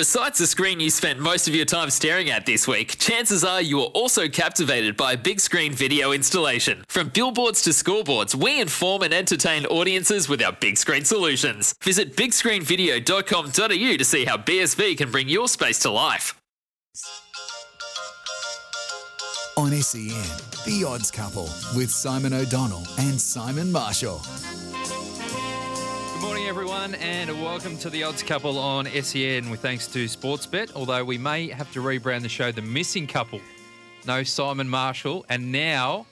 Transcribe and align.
Besides 0.00 0.38
the 0.38 0.46
screen 0.46 0.80
you 0.80 0.88
spent 0.88 1.18
most 1.18 1.46
of 1.46 1.54
your 1.54 1.66
time 1.66 1.90
staring 1.90 2.30
at 2.30 2.46
this 2.46 2.66
week, 2.66 2.96
chances 2.96 3.44
are 3.44 3.60
you 3.60 3.80
are 3.80 3.88
also 3.92 4.28
captivated 4.28 4.96
by 4.96 5.12
a 5.12 5.16
big 5.18 5.40
screen 5.40 5.74
video 5.74 6.12
installation. 6.12 6.82
From 6.88 7.10
billboards 7.10 7.60
to 7.64 7.70
scoreboards, 7.70 8.34
we 8.34 8.62
inform 8.62 9.02
and 9.02 9.12
entertain 9.12 9.66
audiences 9.66 10.26
with 10.26 10.42
our 10.42 10.52
big 10.52 10.78
screen 10.78 11.04
solutions. 11.04 11.74
Visit 11.82 12.16
bigscreenvideo.com.au 12.16 13.96
to 13.98 14.04
see 14.06 14.24
how 14.24 14.38
BSV 14.38 14.96
can 14.96 15.10
bring 15.10 15.28
your 15.28 15.48
space 15.48 15.78
to 15.80 15.90
life. 15.90 16.34
On 19.58 19.70
SEN, 19.72 20.08
The 20.64 20.82
Odds 20.88 21.10
Couple 21.10 21.50
with 21.76 21.90
Simon 21.90 22.32
O'Donnell 22.32 22.86
and 22.98 23.20
Simon 23.20 23.70
Marshall. 23.70 24.22
Good 26.20 26.26
morning, 26.26 26.48
everyone, 26.48 26.94
and 26.96 27.30
welcome 27.42 27.78
to 27.78 27.88
the 27.88 28.02
Odds 28.02 28.22
Couple 28.22 28.58
on 28.58 28.84
SEN 28.84 29.48
with 29.48 29.60
thanks 29.60 29.86
to 29.86 30.04
Sportsbet. 30.04 30.70
Although 30.76 31.02
we 31.02 31.16
may 31.16 31.48
have 31.48 31.72
to 31.72 31.80
rebrand 31.80 32.20
the 32.20 32.28
show 32.28 32.52
The 32.52 32.60
Missing 32.60 33.06
Couple. 33.06 33.40
No 34.06 34.22
Simon 34.22 34.68
Marshall, 34.68 35.24
and 35.30 35.50
now 35.50 36.04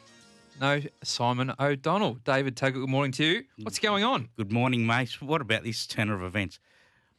no 0.58 0.80
Simon 1.04 1.52
O'Donnell. 1.60 2.14
David 2.24 2.56
Taggart, 2.56 2.80
good 2.80 2.88
morning 2.88 3.12
to 3.12 3.24
you. 3.24 3.44
What's 3.62 3.78
going 3.78 4.02
on? 4.02 4.30
Good 4.38 4.50
morning, 4.50 4.86
mate. 4.86 5.20
What 5.20 5.42
about 5.42 5.62
this 5.62 5.86
tenor 5.86 6.14
of 6.14 6.22
events? 6.22 6.58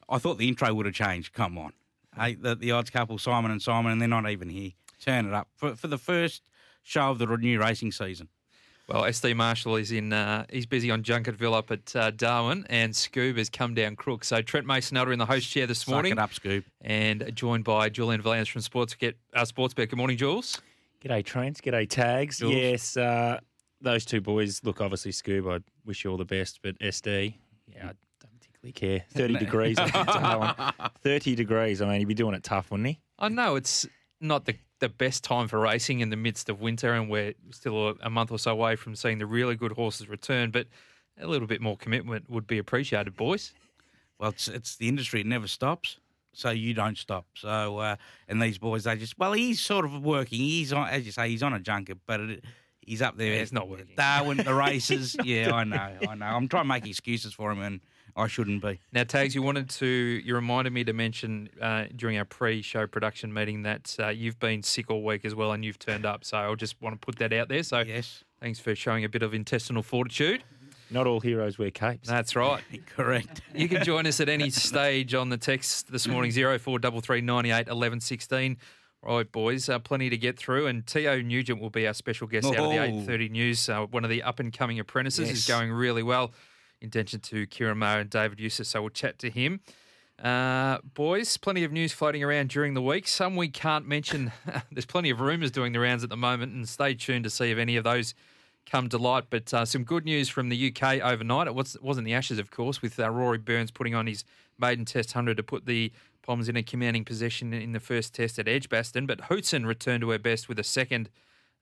I 0.09 0.17
thought 0.17 0.39
the 0.39 0.47
intro 0.47 0.73
would 0.73 0.87
have 0.87 0.95
changed. 0.95 1.31
Come 1.31 1.59
on. 1.59 1.73
Hey, 2.17 2.33
the, 2.33 2.55
the 2.55 2.71
odds 2.71 2.89
couple, 2.89 3.19
Simon 3.19 3.51
and 3.51 3.61
Simon, 3.61 3.91
and 3.91 4.01
they're 4.01 4.09
not 4.09 4.27
even 4.27 4.49
here. 4.49 4.71
Turn 4.99 5.27
it 5.27 5.33
up 5.35 5.47
for, 5.55 5.75
for 5.75 5.87
the 5.87 5.99
first 5.99 6.41
show 6.81 7.11
of 7.11 7.19
the 7.19 7.27
new 7.27 7.59
racing 7.59 7.91
season. 7.91 8.29
Well, 8.89 9.03
SD 9.03 9.35
Marshall 9.35 9.75
is 9.75 9.91
in. 9.91 10.11
Uh, 10.11 10.45
he's 10.49 10.65
busy 10.65 10.89
on 10.89 11.03
Junketville 11.03 11.53
up 11.53 11.69
at 11.69 11.95
uh, 11.95 12.09
Darwin, 12.09 12.65
and 12.71 12.91
Scoob 12.91 13.37
has 13.37 13.47
come 13.47 13.75
down 13.75 13.95
crook. 13.95 14.23
So 14.23 14.41
Trent 14.41 14.65
Mason 14.65 14.97
Elder 14.97 15.11
in 15.13 15.19
the 15.19 15.27
host 15.27 15.47
chair 15.47 15.67
this 15.67 15.81
Suck 15.81 15.89
morning, 15.93 16.13
it 16.13 16.17
up, 16.17 16.31
Scoob. 16.31 16.63
and 16.81 17.29
joined 17.35 17.65
by 17.65 17.89
Julian 17.89 18.19
Valance 18.19 18.47
from 18.47 18.63
Sportsbet. 18.63 19.13
Uh, 19.31 19.43
Sportsbet. 19.43 19.89
Good 19.89 19.97
morning, 19.97 20.17
Jules. 20.17 20.59
G'day, 21.03 21.23
Trent. 21.23 21.61
G'day, 21.61 21.87
Tags. 21.87 22.39
Jules. 22.39 22.55
Yes, 22.55 22.97
uh, 22.97 23.39
those 23.79 24.05
two 24.05 24.21
boys 24.21 24.59
look 24.63 24.81
obviously 24.81 25.11
Scoob. 25.11 25.55
I 25.55 25.63
wish 25.85 26.03
you 26.03 26.09
all 26.09 26.17
the 26.17 26.25
best, 26.25 26.59
but 26.63 26.77
SD, 26.79 27.35
yeah, 27.67 27.89
I 27.89 27.93
don't 28.21 28.39
particularly 28.39 28.71
care. 28.73 29.03
30 29.13 29.37
degrees. 29.37 29.77
30 31.03 31.35
degrees. 31.35 31.81
I 31.83 31.87
mean, 31.87 31.99
he'd 31.99 32.07
be 32.07 32.15
doing 32.15 32.33
it 32.33 32.43
tough, 32.43 32.71
wouldn't 32.71 32.87
he? 32.87 32.99
I 33.19 33.29
know 33.29 33.55
it's 33.55 33.85
not 34.19 34.45
the, 34.45 34.55
the 34.79 34.89
best 34.89 35.23
time 35.23 35.47
for 35.47 35.59
racing 35.59 35.99
in 35.99 36.09
the 36.09 36.15
midst 36.15 36.49
of 36.49 36.61
winter, 36.61 36.93
and 36.93 37.09
we're 37.09 37.33
still 37.51 37.89
a, 37.89 37.95
a 38.01 38.09
month 38.09 38.31
or 38.31 38.39
so 38.39 38.51
away 38.51 38.75
from 38.75 38.95
seeing 38.95 39.19
the 39.19 39.25
really 39.25 39.55
good 39.55 39.73
horses 39.73 40.09
return. 40.09 40.51
But 40.51 40.67
a 41.19 41.27
little 41.27 41.47
bit 41.47 41.61
more 41.61 41.77
commitment 41.77 42.29
would 42.29 42.47
be 42.47 42.57
appreciated, 42.57 43.15
boys. 43.15 43.53
Well, 44.19 44.29
it's, 44.31 44.47
it's 44.47 44.75
the 44.75 44.87
industry. 44.87 45.21
It 45.21 45.27
never 45.27 45.47
stops. 45.47 45.97
So 46.33 46.51
you 46.51 46.73
don't 46.73 46.97
stop. 46.97 47.25
So, 47.33 47.79
uh, 47.79 47.95
and 48.27 48.41
these 48.41 48.57
boys, 48.57 48.83
they 48.83 48.95
just, 48.95 49.17
well, 49.17 49.33
he's 49.33 49.59
sort 49.59 49.85
of 49.85 50.03
working. 50.03 50.39
He's 50.39 50.71
on, 50.71 50.87
as 50.87 51.05
you 51.05 51.11
say, 51.11 51.29
he's 51.29 51.43
on 51.43 51.53
a 51.53 51.59
junket, 51.59 51.97
but 52.05 52.19
it, 52.19 52.45
he's 52.81 53.01
up 53.01 53.17
there. 53.17 53.33
Yeah, 53.33 53.39
he's 53.39 53.51
not 53.51 53.67
working. 53.67 53.87
Darwin, 53.97 54.37
the 54.37 54.53
races. 54.53 55.15
yeah, 55.23 55.51
I 55.53 55.63
know. 55.63 55.97
I 56.07 56.15
know. 56.15 56.25
I'm 56.25 56.47
trying 56.47 56.63
to 56.63 56.67
make 56.67 56.85
excuses 56.85 57.33
for 57.33 57.51
him, 57.51 57.61
and 57.61 57.81
I 58.15 58.27
shouldn't 58.27 58.61
be. 58.61 58.79
Now, 58.91 59.03
Tags, 59.03 59.35
you 59.35 59.41
wanted 59.41 59.69
to, 59.71 59.85
you 59.87 60.35
reminded 60.35 60.73
me 60.73 60.83
to 60.83 60.93
mention 60.93 61.49
uh, 61.61 61.85
during 61.95 62.17
our 62.17 62.25
pre-show 62.25 62.87
production 62.87 63.33
meeting 63.33 63.63
that 63.63 63.95
uh, 63.99 64.07
you've 64.09 64.39
been 64.39 64.63
sick 64.63 64.89
all 64.89 65.03
week 65.03 65.25
as 65.25 65.35
well, 65.35 65.51
and 65.51 65.63
you've 65.65 65.79
turned 65.79 66.05
up. 66.05 66.23
So 66.23 66.37
I'll 66.37 66.55
just 66.55 66.81
want 66.81 66.99
to 66.99 67.05
put 67.05 67.17
that 67.19 67.33
out 67.33 67.49
there. 67.49 67.63
So 67.63 67.79
Yes. 67.79 68.23
thanks 68.39 68.59
for 68.59 68.75
showing 68.75 69.03
a 69.03 69.09
bit 69.09 69.21
of 69.23 69.33
intestinal 69.33 69.83
fortitude. 69.83 70.43
Not 70.91 71.05
all 71.05 71.19
heroes 71.19 71.59
wear 71.59 71.69
capes. 71.69 72.07
That's 72.09 72.35
right. 72.35 72.63
Correct. 72.87 73.41
You 73.53 73.69
can 73.69 73.83
join 73.83 74.07
us 74.07 74.19
at 74.19 74.27
any 74.27 74.49
stage 74.49 75.13
on 75.13 75.29
the 75.29 75.37
text 75.37 75.91
this 75.91 76.07
morning, 76.07 76.31
0433 76.31 77.21
98 77.21 77.67
11 77.67 77.99
16. 77.99 78.57
Right, 79.01 79.31
boys, 79.31 79.69
uh, 79.69 79.79
plenty 79.79 80.09
to 80.09 80.17
get 80.17 80.37
through. 80.37 80.67
And 80.67 80.85
Teo 80.85 81.21
Nugent 81.21 81.61
will 81.61 81.69
be 81.69 81.87
our 81.87 81.93
special 81.93 82.27
guest 82.27 82.47
out 82.47 82.57
of 82.57 82.69
the 82.71 82.79
Oh. 82.79 82.81
8.30 83.05 83.29
news. 83.31 83.69
Uh, 83.69 83.85
one 83.85 84.03
of 84.03 84.09
the 84.09 84.23
up-and-coming 84.23 84.77
apprentices 84.77 85.29
is 85.29 85.45
going 85.47 85.71
really 85.71 86.03
well. 86.03 86.33
Intention 86.81 87.19
to 87.19 87.45
Kieran 87.47 87.77
Maher 87.77 87.99
and 87.99 88.09
David 88.09 88.39
Eustace, 88.39 88.69
so 88.69 88.81
we'll 88.81 88.89
chat 88.89 89.19
to 89.19 89.29
him. 89.29 89.59
Uh, 90.21 90.79
boys, 90.93 91.37
plenty 91.37 91.63
of 91.63 91.71
news 91.71 91.93
floating 91.93 92.23
around 92.23 92.49
during 92.49 92.73
the 92.73 92.81
week. 92.81 93.07
Some 93.07 93.35
we 93.35 93.47
can't 93.47 93.87
mention. 93.87 94.31
There's 94.71 94.85
plenty 94.85 95.09
of 95.09 95.21
rumours 95.21 95.51
doing 95.51 95.71
the 95.71 95.79
rounds 95.79 96.03
at 96.03 96.09
the 96.09 96.17
moment, 96.17 96.53
and 96.53 96.67
stay 96.67 96.93
tuned 96.93 97.23
to 97.23 97.29
see 97.29 97.51
if 97.51 97.57
any 97.57 97.77
of 97.77 97.83
those 97.83 98.13
come 98.65 98.89
to 98.89 98.97
light. 98.97 99.25
But 99.29 99.53
uh, 99.53 99.65
some 99.65 99.83
good 99.83 100.05
news 100.05 100.29
from 100.29 100.49
the 100.49 100.73
UK 100.73 101.01
overnight. 101.01 101.47
It 101.47 101.55
was, 101.55 101.77
wasn't 101.81 102.05
the 102.05 102.13
Ashes, 102.13 102.39
of 102.39 102.51
course, 102.51 102.81
with 102.81 102.99
uh, 102.99 103.09
Rory 103.09 103.37
Burns 103.37 103.71
putting 103.71 103.95
on 103.95 104.07
his 104.07 104.25
maiden 104.57 104.85
Test 104.85 105.15
100 105.15 105.37
to 105.37 105.43
put 105.43 105.65
the 105.65 105.91
Poms 106.21 106.49
in 106.49 106.55
a 106.55 106.63
commanding 106.63 107.05
position 107.05 107.53
in 107.53 107.71
the 107.71 107.79
first 107.79 108.13
Test 108.13 108.37
at 108.37 108.47
Edgbaston. 108.47 109.05
But 109.05 109.21
Houtzen 109.21 109.65
returned 109.65 110.01
to 110.01 110.09
her 110.11 110.19
best 110.19 110.47
with 110.47 110.59
a 110.59 110.63
second 110.63 111.09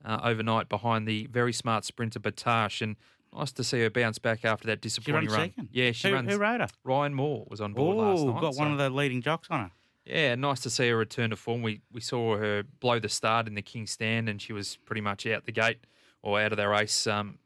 uh, 0.04 0.20
overnight 0.24 0.68
behind 0.68 1.08
the 1.08 1.28
very 1.28 1.54
smart 1.54 1.86
sprinter 1.86 2.20
Battaash. 2.20 2.82
And 2.82 2.96
nice 3.36 3.52
to 3.54 3.64
see 3.64 3.80
her 3.82 3.90
bounce 3.90 4.20
back 4.20 4.44
after 4.46 4.68
that 4.68 4.82
disappointing 4.82 5.30
ran 5.30 5.40
run. 5.40 5.50
second? 5.50 5.70
Yeah, 5.72 5.92
she 5.92 6.08
Who- 6.10 6.14
runs. 6.16 6.32
who 6.32 6.38
rode 6.38 6.62
her? 6.62 6.68
Ryan 6.84 7.14
Moore 7.14 7.46
was 7.50 7.62
on 7.62 7.74
board 7.74 7.98
last 7.98 8.20
Oh, 8.22 8.32
night. 8.32 8.42
got 8.42 8.56
one 8.56 8.72
of 8.72 8.78
the 8.78 8.90
leading 8.90 9.22
jocks 9.22 9.48
on 9.52 9.60
her. 9.62 9.72
yeah, 10.06 10.36
nice 10.36 10.60
to 10.62 10.70
see 10.70 10.88
her 10.90 10.98
return 10.98 11.30
to 11.32 11.36
form. 11.36 11.62
We 11.62 11.82
we 11.92 12.02
saw 12.02 12.38
her 12.38 12.64
blow 12.80 13.00
the 13.00 13.10
start 13.10 13.48
in 13.48 13.56
the 13.56 13.62
King 13.62 13.88
Stand, 13.88 14.30
and 14.30 14.42
she 14.42 14.54
was 14.54 14.78
pretty 14.86 15.02
much 15.02 15.26
out 15.28 15.46
the 15.46 15.52
gate 15.52 15.80
or 16.22 16.40
out 16.40 16.52
of 16.52 16.58
the 16.58 16.68
race 16.68 17.06
um, 17.08 17.38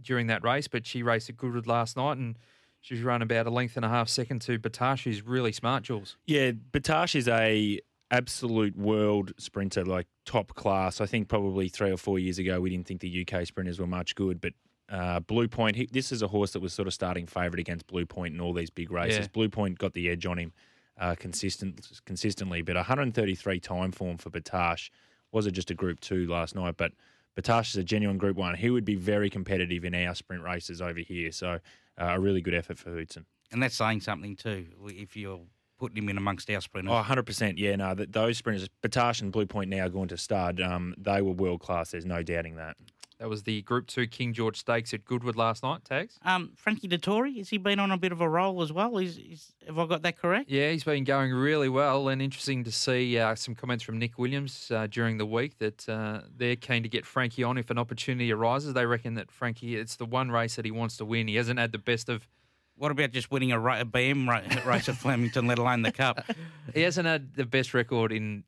during 0.00 0.26
that 0.28 0.42
race. 0.44 0.68
But 0.68 0.86
she 0.86 1.02
raced 1.02 1.28
at 1.28 1.36
Goodwood 1.36 1.66
last 1.66 1.96
night, 1.96 2.16
and 2.18 2.36
she's 2.80 3.02
run 3.02 3.22
about 3.22 3.46
a 3.46 3.50
length 3.50 3.76
and 3.76 3.84
a 3.84 3.88
half 3.88 4.08
second 4.08 4.40
to 4.42 4.58
Battaash, 4.58 5.04
who's 5.04 5.22
really 5.22 5.52
smart, 5.52 5.84
Jules. 5.84 6.16
Yeah, 6.26 6.52
Battaash 6.52 7.14
is 7.14 7.28
a 7.28 7.80
absolute 8.10 8.76
world 8.76 9.32
sprinter, 9.36 9.84
like 9.84 10.06
top 10.24 10.54
class. 10.54 11.00
I 11.00 11.06
think 11.06 11.28
probably 11.28 11.68
three 11.68 11.90
or 11.90 11.96
four 11.96 12.18
years 12.20 12.38
ago 12.38 12.60
we 12.60 12.70
didn't 12.70 12.86
think 12.86 13.00
the 13.00 13.26
UK 13.28 13.44
sprinters 13.46 13.78
were 13.80 13.86
much 13.86 14.14
good, 14.14 14.40
but 14.40 14.52
uh, 14.88 15.20
Blue 15.20 15.48
Point, 15.48 15.76
he, 15.76 15.88
this 15.90 16.12
is 16.12 16.22
a 16.22 16.28
horse 16.28 16.52
that 16.52 16.60
was 16.60 16.72
sort 16.72 16.88
of 16.88 16.94
starting 16.94 17.26
favourite 17.26 17.58
against 17.58 17.86
Blue 17.86 18.06
Point 18.06 18.34
in 18.34 18.40
all 18.40 18.52
these 18.52 18.70
big 18.70 18.90
races. 18.90 19.20
Yeah. 19.20 19.26
Blue 19.32 19.48
Point 19.48 19.78
got 19.78 19.94
the 19.94 20.08
edge 20.08 20.26
on 20.26 20.38
him 20.38 20.52
uh, 20.98 21.14
consistent, 21.14 22.00
consistently, 22.04 22.62
but 22.62 22.76
133 22.76 23.60
time 23.60 23.92
form 23.92 24.16
for 24.16 24.30
Battaash. 24.30 24.90
Was 25.32 25.46
it 25.46 25.52
just 25.52 25.70
a 25.70 25.74
Group 25.74 26.00
Two 26.00 26.26
last 26.26 26.54
night? 26.54 26.76
But 26.76 26.92
Battaash 27.36 27.68
is 27.68 27.76
a 27.76 27.84
genuine 27.84 28.18
Group 28.18 28.36
One. 28.36 28.54
He 28.54 28.70
would 28.70 28.84
be 28.84 28.94
very 28.94 29.28
competitive 29.28 29.84
in 29.84 29.94
our 29.94 30.14
sprint 30.14 30.42
races 30.42 30.80
over 30.80 31.00
here. 31.00 31.32
So 31.32 31.58
uh, 32.00 32.04
a 32.04 32.20
really 32.20 32.40
good 32.40 32.54
effort 32.54 32.78
for 32.78 32.90
Houtzen. 32.90 33.24
And 33.52 33.62
that's 33.62 33.76
saying 33.76 34.00
something 34.00 34.36
too. 34.36 34.66
If 34.86 35.16
you're 35.16 35.40
putting 35.78 35.98
him 35.98 36.08
in 36.08 36.16
amongst 36.16 36.50
our 36.50 36.60
sprinters. 36.60 36.92
Oh, 36.92 37.02
100%. 37.02 37.54
Yeah, 37.56 37.76
no, 37.76 37.94
th 37.94 38.08
those 38.10 38.38
sprinters, 38.38 38.68
Battaash 38.82 39.22
and 39.22 39.30
Blue 39.30 39.46
Point 39.46 39.70
now 39.70 39.88
going 39.88 40.08
to 40.08 40.16
stud, 40.16 40.60
um, 40.60 40.94
they 40.96 41.22
were 41.22 41.32
world 41.32 41.60
class. 41.60 41.90
There's 41.90 42.06
no 42.06 42.22
doubting 42.22 42.56
that. 42.56 42.76
That 43.18 43.30
was 43.30 43.44
the 43.44 43.62
Group 43.62 43.86
Two 43.86 44.06
King 44.06 44.34
George 44.34 44.58
Stakes 44.58 44.92
at 44.92 45.04
Goodwood 45.06 45.36
last 45.36 45.62
night. 45.62 45.84
Tags. 45.84 46.18
Um, 46.22 46.52
Frankie 46.54 46.86
Dettori, 46.86 47.38
has 47.38 47.48
he 47.48 47.56
been 47.56 47.78
on 47.78 47.90
a 47.90 47.96
bit 47.96 48.12
of 48.12 48.20
a 48.20 48.28
roll 48.28 48.60
as 48.62 48.72
well? 48.72 48.98
Is, 48.98 49.16
is 49.16 49.52
have 49.66 49.78
I 49.78 49.86
got 49.86 50.02
that 50.02 50.18
correct? 50.18 50.50
Yeah, 50.50 50.70
he's 50.70 50.84
been 50.84 51.04
going 51.04 51.32
really 51.32 51.70
well, 51.70 52.08
and 52.08 52.20
interesting 52.20 52.62
to 52.64 52.72
see 52.72 53.18
uh, 53.18 53.34
some 53.34 53.54
comments 53.54 53.82
from 53.82 53.98
Nick 53.98 54.18
Williams 54.18 54.70
uh, 54.70 54.86
during 54.86 55.16
the 55.16 55.24
week 55.24 55.56
that 55.58 55.88
uh, 55.88 56.20
they're 56.36 56.56
keen 56.56 56.82
to 56.82 56.90
get 56.90 57.06
Frankie 57.06 57.42
on 57.42 57.56
if 57.56 57.70
an 57.70 57.78
opportunity 57.78 58.30
arises. 58.32 58.74
They 58.74 58.84
reckon 58.84 59.14
that 59.14 59.30
Frankie, 59.30 59.76
it's 59.76 59.96
the 59.96 60.04
one 60.06 60.30
race 60.30 60.56
that 60.56 60.66
he 60.66 60.70
wants 60.70 60.98
to 60.98 61.06
win. 61.06 61.26
He 61.26 61.36
hasn't 61.36 61.58
had 61.58 61.72
the 61.72 61.78
best 61.78 62.10
of, 62.10 62.28
What 62.76 62.90
about 62.90 63.12
just 63.12 63.30
winning 63.30 63.50
a, 63.50 63.58
ra- 63.58 63.80
a 63.80 63.86
BM 63.86 64.28
ra- 64.28 64.42
race 64.70 64.90
at 64.90 64.96
Flemington, 64.96 65.46
let 65.46 65.56
alone 65.58 65.80
the 65.80 65.92
Cup? 65.92 66.22
he 66.74 66.82
hasn't 66.82 67.06
had 67.06 67.32
the 67.34 67.46
best 67.46 67.72
record 67.72 68.12
in 68.12 68.44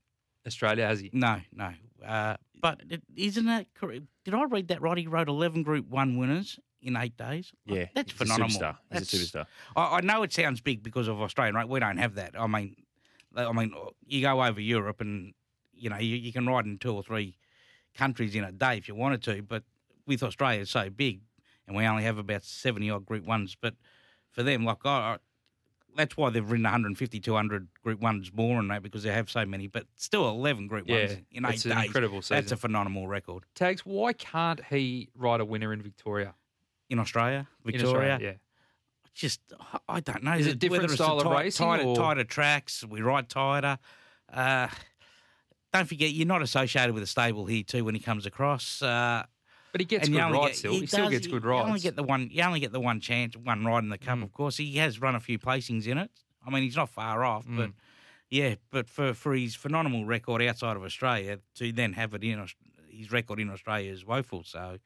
Australia, 0.47 0.87
has 0.87 1.01
he? 1.01 1.09
No, 1.15 1.41
no. 1.55 1.73
Uh, 2.07 2.37
but 2.61 2.81
it, 2.89 3.03
isn't 3.17 3.47
that 3.47 3.67
correct? 3.75 4.03
Did 4.25 4.35
I 4.35 4.45
read 4.45 4.69
that 4.69 4.83
right? 4.83 4.99
He 4.99 5.07
rode 5.07 5.29
11 5.29 5.63
Group 5.63 5.89
1 5.89 6.17
winners 6.17 6.59
in 6.83 6.97
eight 6.97 7.17
days. 7.17 7.53
Like, 7.67 7.79
Yeah, 7.79 7.85
that's 7.95 8.13
he's 8.13 8.21
a 8.21 8.25
phenomenal. 8.25 8.49
superstar. 8.49 8.77
He's 8.91 8.91
a 8.91 8.95
That's- 8.95 9.15
superstar. 9.15 9.47
I, 9.77 9.97
I 9.97 10.01
know 10.01 10.23
it 10.23 10.33
sounds 10.33 10.61
big 10.61 10.83
because 10.83 11.09
of 11.09 11.21
Australia, 11.21 11.53
right? 11.55 11.69
We 11.69 11.81
don't 11.81 11.99
have 11.99 12.15
that. 12.17 12.39
I 12.39 12.47
mean, 12.47 12.77
uh, 13.37 13.49
I 13.49 13.53
mean, 13.53 13.73
uh, 13.77 13.91
you 14.07 14.21
go 14.23 14.43
over 14.45 14.61
Europe 14.61 15.01
and 15.01 15.35
you 15.75 15.91
know 15.91 15.99
you, 15.99 16.17
you 16.17 16.33
can 16.33 16.47
ride 16.47 16.65
in 16.67 16.79
two 16.79 16.93
or 16.95 17.03
three 17.03 17.37
countries 17.95 18.35
in 18.35 18.45
a 18.45 18.53
day 18.53 18.77
if 18.79 18.89
you 18.89 18.95
wanted 18.95 19.23
to, 19.25 19.43
but 19.43 19.63
with 20.07 20.23
Australia 20.23 20.61
it's 20.63 20.71
so 20.71 20.89
big, 20.91 21.21
and 21.67 21.77
we 21.77 21.85
only 21.85 22.03
have 22.05 22.19
about 22.19 22.43
seventy 22.43 22.91
odd 22.91 23.05
Group 23.07 23.25
Ones. 23.25 23.57
But 23.61 23.75
for 24.31 24.43
them, 24.43 24.65
like 24.65 24.79
I 24.85 25.19
that's 25.97 26.17
why 26.17 26.31
they've 26.31 26.49
ridden 26.49 26.65
150, 26.65 27.19
200 27.21 27.69
Group 27.83 28.01
Ones 28.01 28.31
more 28.33 28.59
and 28.61 28.71
that 28.71 28.83
because 28.83 29.03
they 29.03 29.13
have 29.13 29.29
so 29.31 29.45
many. 29.45 29.67
But 29.67 29.87
still, 29.97 30.29
eleven 30.29 30.67
Group 30.69 30.85
Yeah, 30.89 31.07
Ones 31.07 31.19
in 31.33 31.45
eight 31.45 31.55
it's 31.55 31.65
an 31.65 31.77
days. 31.77 31.87
incredible 31.87 32.21
That's 32.29 32.53
a 32.53 32.57
phenomenal 32.57 33.09
record 33.09 33.45
Tags, 33.55 33.83
why 33.85 34.13
can't 34.13 34.65
he 34.67 35.09
ride 35.17 35.41
a 35.41 35.45
winner 35.45 35.73
in 35.73 35.83
Victoria? 35.83 36.35
in 36.91 36.99
Australia, 36.99 37.47
In 37.67 37.73
Victoria. 37.73 38.13
Australia, 38.15 38.19
yeah. 38.23 38.33
just 39.15 39.41
I 39.89 40.01
don't 40.01 40.23
know. 40.23 40.33
Is 40.35 40.47
it 40.47 40.59
different 40.59 40.83
whether 40.85 40.93
it's 40.93 40.99
the 40.99 41.05
style 41.05 41.19
of 41.19 41.25
tight- 41.25 41.41
racing 41.45 41.67
Tighter, 41.67 41.83
or- 41.85 41.97
tighter 41.97 42.25
tracks. 42.25 42.83
We 42.85 43.03
ride 43.03 43.29
tighter. 43.29 43.79
Uh, 44.33 44.69
don't 45.73 45.87
forget, 45.87 46.11
you're 46.13 46.27
not 46.27 46.41
associated 46.41 46.95
with 46.95 47.03
a 47.03 47.07
stable 47.07 47.45
here 47.45 47.63
too 47.63 47.85
when 47.85 47.95
he 47.95 48.01
comes 48.01 48.25
across. 48.25 48.81
Uh, 48.81 49.25
But 49.79 49.83
he 49.83 49.97
gets 49.97 50.09
and 50.09 50.17
good 50.17 50.21
rides 50.33 50.47
get- 50.49 50.57
still. 50.57 50.73
He, 50.73 50.87
still 50.87 51.05
does, 51.05 51.11
gets 51.13 51.27
good 51.29 51.45
rides. 51.45 51.63
You 51.65 51.69
only 51.69 51.81
get 51.81 51.95
the 51.97 52.03
one. 52.03 52.29
You 52.33 52.43
only 52.43 52.59
get 52.59 52.73
the 52.73 52.81
one 52.81 52.99
chance, 53.01 53.37
one 53.37 53.65
ride 53.65 53.85
in 53.85 53.91
the 53.91 53.99
cup. 53.99 54.19
Mm. 54.19 54.25
Of 54.25 54.33
course, 54.33 54.57
he 54.57 54.77
has 54.79 55.01
run 55.01 55.15
a 55.15 55.21
few 55.21 55.39
placings 55.39 55.87
in 55.87 55.99
it. 55.99 56.11
I 56.45 56.51
mean, 56.51 56.65
he's 56.65 56.77
not 56.77 56.89
far 56.91 57.25
off, 57.25 57.47
Mm. 57.47 57.57
but 57.57 57.71
Yeah, 58.31 58.57
but 58.71 58.89
for, 58.91 59.15
for 59.15 59.35
his 59.35 59.55
phenomenal 59.55 60.05
record 60.05 60.43
outside 60.43 60.77
of 60.77 60.83
Australia, 60.83 61.39
to 61.55 61.73
then 61.73 61.93
have 61.95 62.13
it 62.15 62.23
in 62.25 62.45
his 62.91 63.13
record 63.13 63.39
in 63.41 63.49
Australia 63.51 63.93
is 63.93 64.05
woeful. 64.05 64.43
So, 64.43 64.79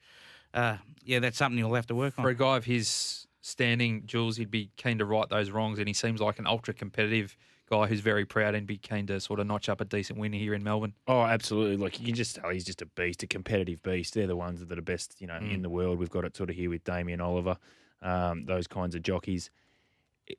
uh, 0.53 0.77
yeah, 1.03 1.19
that's 1.19 1.37
something 1.37 1.57
you'll 1.57 1.73
have 1.73 1.87
to 1.87 1.95
work 1.95 2.13
on. 2.19 2.23
For 2.23 2.29
a 2.29 2.35
guy 2.35 2.55
of 2.57 2.65
his 2.65 3.25
standing, 3.41 4.05
Jules, 4.05 4.37
he'd 4.37 4.51
be 4.51 4.69
keen 4.77 4.99
to 4.99 5.05
right 5.05 5.27
those 5.27 5.49
wrongs, 5.49 5.79
and 5.79 5.87
he 5.89 5.93
seems 5.93 6.21
like 6.21 6.39
an 6.39 6.47
ultra 6.47 6.73
competitive 6.73 7.35
guy 7.69 7.87
who's 7.87 8.01
very 8.01 8.25
proud 8.25 8.55
and 8.55 8.67
be 8.67 8.77
keen 8.77 9.07
to 9.07 9.19
sort 9.19 9.39
of 9.39 9.47
notch 9.47 9.69
up 9.69 9.79
a 9.81 9.85
decent 9.85 10.19
win 10.19 10.33
here 10.33 10.53
in 10.53 10.63
Melbourne. 10.63 10.93
Oh, 11.07 11.21
absolutely. 11.21 11.77
Like 11.77 11.99
you 11.99 12.05
can 12.05 12.15
just 12.15 12.35
tell 12.35 12.49
he's 12.49 12.65
just 12.65 12.81
a 12.81 12.85
beast, 12.85 13.23
a 13.23 13.27
competitive 13.27 13.81
beast. 13.83 14.13
They're 14.13 14.27
the 14.27 14.35
ones 14.35 14.63
that 14.65 14.77
are 14.77 14.81
best, 14.81 15.15
you 15.19 15.27
know, 15.27 15.37
in 15.37 15.61
the 15.61 15.69
world. 15.69 15.97
We've 15.97 16.09
got 16.09 16.25
it 16.25 16.35
sort 16.35 16.49
of 16.49 16.55
here 16.55 16.69
with 16.69 16.83
Damien 16.83 17.21
Oliver, 17.21 17.57
um, 18.01 18.45
those 18.45 18.67
kinds 18.67 18.95
of 18.95 19.01
jockeys. 19.01 19.49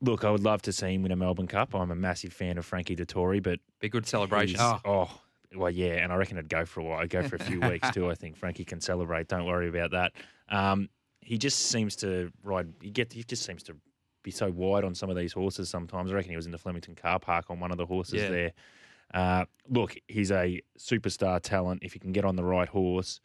Look, 0.01 0.25
I 0.25 0.31
would 0.31 0.43
love 0.43 0.63
to 0.63 0.73
see 0.73 0.95
him 0.95 1.03
win 1.03 1.13
a 1.13 1.17
Melbourne 1.17 1.47
Cup. 1.47 1.75
I'm 1.75 1.91
a 1.91 1.95
massive 1.97 2.33
fan 2.33 2.57
of 2.59 2.65
Frankie 2.65 2.97
Dettori, 2.97 3.43
but 3.43 3.59
Be 3.81 3.89
good 3.89 4.07
celebration. 4.07 4.59
he's- 4.59 4.81
oh, 4.85 5.11
well, 5.55 5.71
yeah, 5.71 6.03
and 6.03 6.11
I 6.13 6.17
reckon 6.17 6.37
it'd 6.39 6.49
go 6.49 6.65
for 6.65 6.81
a 6.81 6.85
while. 6.85 6.99
I'd 7.01 7.11
go 7.11 7.23
for 7.23 7.37
a 7.37 7.39
few 7.39 7.61
weeks 7.71 7.91
too. 7.91 8.11
I 8.11 8.15
think 8.15 8.37
Frankie 8.37 8.65
can 8.65 8.81
celebrate. 8.81 9.29
Don't 9.29 9.45
worry 9.47 9.69
about 9.69 9.91
that. 9.93 10.13
Um, 10.49 10.89
he 11.21 11.39
just 11.39 11.59
seems 11.67 11.97
to 11.97 12.31
ride. 12.43 12.73
He 12.83 12.91
get. 12.91 13.13
He 13.13 13.23
just 13.25 13.45
seems 13.45 13.63
to 13.65 13.77
be 14.25 14.33
so 14.33 14.51
wide 14.51 14.83
on 14.83 14.97
some 14.97 15.09
of 15.11 15.17
these 15.17 15.33
horses. 15.33 15.69
Sometimes 15.69 16.11
I 16.11 16.15
reckon 16.17 16.31
he 16.31 16.37
was 16.37 16.47
in 16.47 16.51
the 16.53 16.59
Flemington 16.59 16.97
car 16.97 17.21
park 17.21 17.45
on 17.51 17.61
one 17.61 17.71
of 17.71 17.77
the 17.77 17.87
horses 17.87 18.15
Yeah. 18.15 18.29
there. 18.31 18.53
Uh, 19.13 19.45
look, 19.69 19.97
he's 20.09 20.33
a 20.33 20.61
superstar 20.77 21.41
talent. 21.41 21.85
If 21.85 21.93
he 21.93 22.01
can 22.01 22.11
get 22.11 22.25
on 22.25 22.35
the 22.35 22.43
right 22.43 22.69
horse 22.69 23.21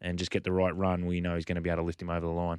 and 0.00 0.18
just 0.18 0.32
get 0.32 0.42
the 0.42 0.50
right 0.50 0.74
run, 0.74 1.06
we 1.06 1.20
know 1.20 1.36
he's 1.36 1.44
going 1.44 1.54
to 1.56 1.60
be 1.60 1.70
able 1.70 1.82
to 1.82 1.86
lift 1.86 2.02
him 2.02 2.10
over 2.10 2.26
the 2.26 2.32
line. 2.32 2.58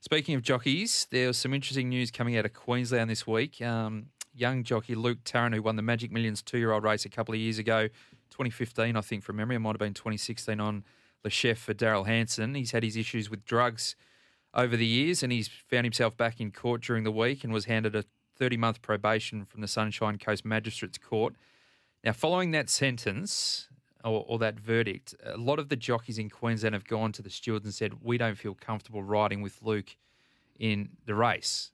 Speaking 0.00 0.34
of 0.36 0.42
jockeys, 0.42 1.06
there 1.10 1.26
was 1.26 1.36
some 1.36 1.52
interesting 1.52 1.88
news 1.90 2.10
coming 2.10 2.36
out 2.36 2.44
of 2.46 2.54
Queensland 2.54 3.10
this 3.10 3.26
week. 3.26 3.60
Um, 3.60 4.06
young 4.34 4.62
jockey 4.62 4.94
Luke 4.94 5.18
Tarrant, 5.24 5.54
who 5.54 5.62
won 5.62 5.76
the 5.76 5.82
Magic 5.82 6.10
Millions 6.12 6.40
two 6.42 6.58
year 6.58 6.72
old 6.72 6.84
race 6.84 7.04
a 7.04 7.08
couple 7.08 7.34
of 7.34 7.40
years 7.40 7.58
ago, 7.58 7.88
2015, 8.30 8.96
I 8.96 9.00
think, 9.00 9.24
from 9.24 9.36
memory. 9.36 9.56
It 9.56 9.60
might 9.60 9.70
have 9.72 9.78
been 9.78 9.94
2016 9.94 10.60
on 10.60 10.84
Le 11.24 11.30
Chef 11.30 11.58
for 11.58 11.74
Daryl 11.74 12.06
Hanson. 12.06 12.54
He's 12.54 12.70
had 12.70 12.84
his 12.84 12.96
issues 12.96 13.28
with 13.28 13.44
drugs 13.44 13.96
over 14.56 14.76
the 14.76 14.86
years 14.86 15.22
and 15.22 15.30
he's 15.30 15.48
found 15.48 15.84
himself 15.84 16.16
back 16.16 16.40
in 16.40 16.50
court 16.50 16.80
during 16.80 17.04
the 17.04 17.12
week 17.12 17.44
and 17.44 17.52
was 17.52 17.66
handed 17.66 17.94
a 17.94 18.04
30 18.38 18.56
month 18.56 18.82
probation 18.82 19.44
from 19.44 19.60
the 19.60 19.68
Sunshine 19.68 20.18
Coast 20.18 20.44
Magistrates 20.44 20.98
Court. 20.98 21.34
Now, 22.02 22.12
following 22.12 22.50
that 22.52 22.70
sentence 22.70 23.68
or, 24.02 24.24
or 24.26 24.38
that 24.38 24.58
verdict, 24.58 25.14
a 25.24 25.36
lot 25.36 25.58
of 25.58 25.68
the 25.68 25.76
jockeys 25.76 26.18
in 26.18 26.30
Queensland 26.30 26.74
have 26.74 26.86
gone 26.86 27.12
to 27.12 27.22
the 27.22 27.30
stewards 27.30 27.64
and 27.64 27.74
said, 27.74 28.02
We 28.02 28.18
don't 28.18 28.36
feel 28.36 28.54
comfortable 28.54 29.02
riding 29.02 29.42
with 29.42 29.60
Luke 29.62 29.96
in 30.58 30.90
the 31.04 31.14
race. 31.14 31.70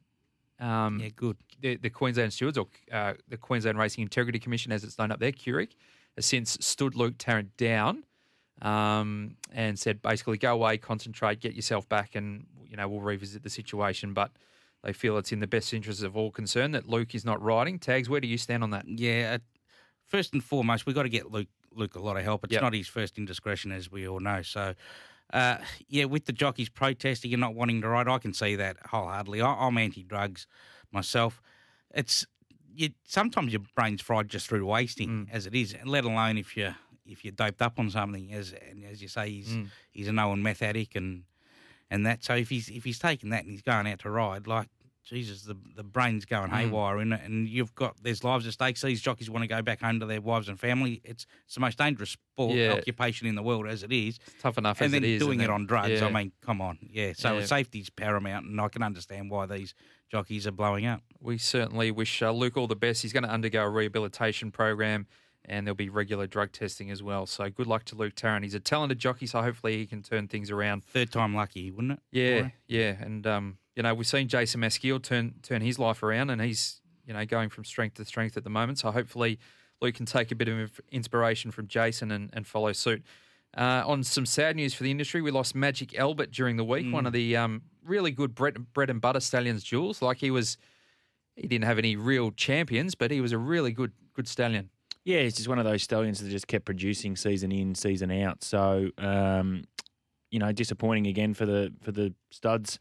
Um, 0.59 1.01
Yeah, 1.01 1.11
good. 1.15 1.37
the, 1.61 1.77
the 1.77 1.91
Queensland 1.91 2.33
Stewards 2.33 2.59
or 2.59 2.67
uh, 2.91 3.15
the 3.29 3.37
Queensland 3.37 3.79
Racing 3.79 4.03
Integrity 4.03 4.39
Commission, 4.39 4.73
as 4.73 4.85
it's 4.85 4.99
known 4.99 5.11
up 5.11 5.21
there, 5.21 5.33
QRIC, 5.33 5.71
has 6.17 6.27
since 6.27 6.57
stood 6.61 6.95
Luke 6.95 7.15
Tarrant 7.19 7.57
down 7.57 8.05
um, 8.61 9.37
and 9.53 9.79
said 9.79 10.03
basically 10.03 10.39
go 10.39 10.53
away, 10.53 10.79
concentrate, 10.79 11.41
get 11.41 11.55
yourself 11.55 11.89
back, 11.89 12.15
and 12.15 12.47
you 12.73 12.77
know 12.79 12.89
we'll 12.89 13.01
revisit 13.03 13.43
the 13.45 13.51
situation. 13.51 14.15
But 14.15 14.33
they 14.83 14.93
feel 14.93 15.17
it's 15.19 15.31
in 15.31 15.39
the 15.41 15.47
best 15.47 15.73
interest 15.73 16.03
of 16.03 16.17
all 16.17 16.33
concerned 16.33 16.75
that 16.75 16.89
Luke 16.89 17.15
is 17.15 17.25
not 17.25 17.41
riding. 17.41 17.79
Tags, 17.79 18.09
where 18.09 18.21
do 18.21 18.27
you 18.27 18.39
stand 18.39 18.65
on 18.65 18.71
that? 18.71 18.89
Yeah, 18.89 19.37
uh, 19.37 19.39
first 20.07 20.33
and 20.33 20.43
foremost, 20.43 20.87
we've 20.87 20.97
got 20.97 21.05
to 21.05 21.09
get 21.09 21.31
Luke 21.31 21.49
Luke 21.75 21.95
a 21.95 22.01
lot 22.01 22.17
of 22.17 22.25
help. 22.25 22.43
It's 22.45 22.55
Yep. 22.55 22.63
not 22.63 22.75
his 22.75 22.89
first 22.89 23.17
indiscretion, 23.19 23.71
as 23.73 23.91
we 23.93 24.09
all 24.09 24.21
know. 24.21 24.43
So, 24.43 24.75
uh, 25.33 25.59
yeah, 25.89 26.05
with 26.07 26.25
the 26.25 26.33
jockeys 26.33 26.69
protesting 26.69 27.33
and 27.33 27.41
not 27.41 27.55
wanting 27.55 27.81
to 27.83 27.89
ride, 27.89 28.09
I 28.09 28.19
can 28.19 28.33
see 28.35 28.57
that 28.57 28.77
wholeheartedly. 28.87 29.41
I, 29.43 29.53
I'm 29.55 29.79
anti-drugs 29.79 30.47
myself. 30.91 31.41
It's 31.95 32.27
you, 32.75 32.91
sometimes 33.05 33.53
your 33.53 33.63
brain's 33.77 34.01
fried 34.03 34.29
just 34.29 34.49
through 34.49 34.67
wasting, 34.67 35.29
as 35.33 35.47
it 35.47 35.55
is. 35.55 35.77
Let 35.85 36.05
alone 36.05 36.39
if 36.39 36.57
you 36.57 36.75
if 37.07 37.25
you're 37.25 37.33
doped 37.33 37.61
up 37.63 37.79
on 37.79 37.91
something, 37.91 38.33
as 38.33 38.53
and 38.71 38.85
as 38.85 39.01
you 39.03 39.09
say, 39.09 39.31
he's 39.31 39.57
he's 39.91 40.09
a 40.09 40.13
known 40.13 40.43
meth 40.43 40.63
addict 40.63 40.97
and 40.97 41.25
and 41.93 42.07
that. 42.07 42.25
So 42.25 42.35
if 42.35 42.49
he's 42.49 42.69
if 42.69 42.85
he's 42.85 42.99
taking 42.99 43.31
that 43.31 43.43
and 43.43 43.51
he's 43.51 43.63
going 43.63 43.87
out 43.87 44.01
to 44.01 44.11
ride, 44.11 44.47
like 44.47 44.69
Jesus, 45.05 45.43
the 45.43 45.57
the 45.77 45.83
brain's 45.83 46.25
going 46.25 46.51
haywire 46.51 47.01
in 47.01 47.13
it, 47.13 47.21
and 47.25 47.49
you've 47.49 47.75
got 47.75 47.97
there's 48.03 48.23
lives 48.25 48.47
at 48.47 48.53
stake. 48.53 48.77
So 48.77 48.87
these 48.87 49.01
jockeys 49.03 49.29
want 49.29 49.43
to 49.43 49.49
go 49.49 49.61
back 49.61 49.81
home 49.81 49.99
to 50.01 50.07
their 50.07 50.21
wives 50.21 50.49
and 50.49 50.59
family. 50.59 51.01
It's 51.05 51.27
it's 51.45 51.55
the 51.55 51.61
most 51.61 51.77
dangerous 51.79 52.11
sport 52.11 52.57
Yeah. 52.57 52.73
occupation 52.73 53.27
in 53.27 53.35
the 53.35 53.43
world 53.43 53.67
as 53.67 53.83
it 53.83 53.93
is. 53.93 54.19
Tough 54.41 54.59
enough 54.59 54.81
and 54.81 54.87
as 54.87 54.93
then 54.93 55.05
it 55.05 55.11
is. 55.11 55.19
doing 55.21 55.41
it 55.41 55.51
on 55.51 55.67
drugs. 55.67 56.01
yeah. 56.01 56.07
I 56.07 56.11
mean, 56.13 56.33
come 56.41 56.61
on, 56.61 56.79
yeah. 56.81 57.13
So 57.17 57.39
Yeah. 57.39 57.45
safety's 57.47 57.91
paramount, 57.91 58.47
and 58.47 58.61
I 58.61 58.69
can 58.69 58.83
understand 58.83 59.29
why 59.29 59.47
these 59.47 59.75
jockeys 60.11 60.47
are 60.47 60.53
blowing 60.53 60.87
up. 60.87 61.03
we 61.21 61.37
certainly 61.39 61.91
wish 61.91 62.23
uh, 62.23 62.31
Luke 62.31 62.57
all 62.57 62.67
the 62.69 62.77
best. 62.77 63.03
He's 63.03 63.13
going 63.13 63.23
to 63.25 63.31
undergo 63.31 63.63
a 63.65 63.69
rehabilitation 63.71 64.51
program 64.51 65.07
and 65.45 65.67
there'll 65.67 65.75
be 65.75 65.89
regular 65.89 66.27
drug 66.27 66.53
testing 66.53 66.91
as 66.91 67.03
well. 67.03 67.27
So 67.27 67.51
good 67.51 67.67
luck 67.67 67.85
to 67.87 67.97
Luke 67.97 68.15
Tarrant. 68.15 68.45
He's 68.45 68.55
a 68.55 68.61
talented 68.61 68.99
jockey, 68.99 69.27
so 69.27 69.43
hopefully 69.43 69.79
he 69.79 69.87
can 69.87 70.03
turn 70.03 70.29
things 70.29 70.51
around. 70.51 70.85
Third 70.85 71.11
time 71.11 71.35
lucky, 71.35 71.71
wouldn't 71.71 71.95
it? 71.95 72.01
Yeah, 72.11 72.51
yeah. 72.67 72.97
And, 73.01 73.27
um, 73.27 73.59
you 73.75 73.83
know, 73.83 73.95
we've 73.95 74.07
seen 74.07 74.29
Jason 74.29 74.61
Maskiell 74.61 75.03
turn, 75.03 75.35
turn 75.43 75.63
his 75.63 75.79
life 75.79 76.03
around 76.03 76.31
and 76.31 76.41
he's, 76.41 76.81
you 77.07 77.13
know, 77.13 77.25
going 77.27 77.49
from 77.49 77.65
strength 77.65 77.97
to 77.97 78.05
strength 78.05 78.37
at 78.37 78.45
the 78.45 78.51
moment. 78.51 78.79
So 78.79 78.91
hopefully 78.91 79.39
Luke 79.81 79.97
can 79.97 80.07
take 80.07 80.31
a 80.31 80.37
bit 80.37 80.49
of 80.49 80.81
inspiration 80.91 81.51
from 81.51 81.67
Jason 81.67 82.13
and, 82.13 82.31
and 82.33 82.47
follow 82.47 82.73
suit. 82.73 83.03
Uh, 83.55 83.83
on 83.85 84.03
some 84.03 84.25
sad 84.25 84.57
news 84.57 84.73
for 84.73 84.83
the 84.83 84.91
industry, 84.91 85.21
we 85.21 85.31
lost 85.31 85.55
Magic 85.55 85.99
Albert 85.99 86.31
during 86.31 86.57
the 86.57 86.65
week, 86.65 86.91
one 86.91 87.05
of 87.05 87.13
the 87.13 87.37
um, 87.37 87.63
really 87.85 88.11
good 88.11 88.35
bread, 88.35 88.73
bread 88.73 88.89
and 88.89 88.99
butter 89.01 89.21
stallions, 89.21 89.63
Jules. 89.63 90.01
Like 90.01 90.19
he 90.19 90.31
was, 90.31 90.57
he 91.37 91.49
didn't 91.49 91.65
have 91.65 91.79
any 91.79 91.97
real 91.97 92.31
champions, 92.31 92.95
but 92.95 93.11
he 93.11 93.21
was 93.21 93.33
a 93.33 93.39
really 93.39 93.73
good 93.73 93.93
good 94.15 94.29
stallion. 94.29 94.71
Yeah, 95.05 95.19
it's 95.19 95.37
just 95.37 95.49
one 95.49 95.59
of 95.59 95.65
those 95.65 95.83
stallions 95.83 96.21
that 96.21 96.31
just 96.31 96.47
kept 96.47 96.65
producing 96.65 97.17
season 97.17 97.51
in, 97.51 97.75
season 97.75 98.11
out. 98.13 98.45
So, 98.45 98.89
um, 98.99 99.65
you 100.31 100.39
know, 100.39 100.53
disappointing 100.53 101.07
again 101.09 101.35
for 101.35 101.45
the 101.47 101.73
for 101.83 101.91
the 101.93 102.15
studs, 102.31 102.79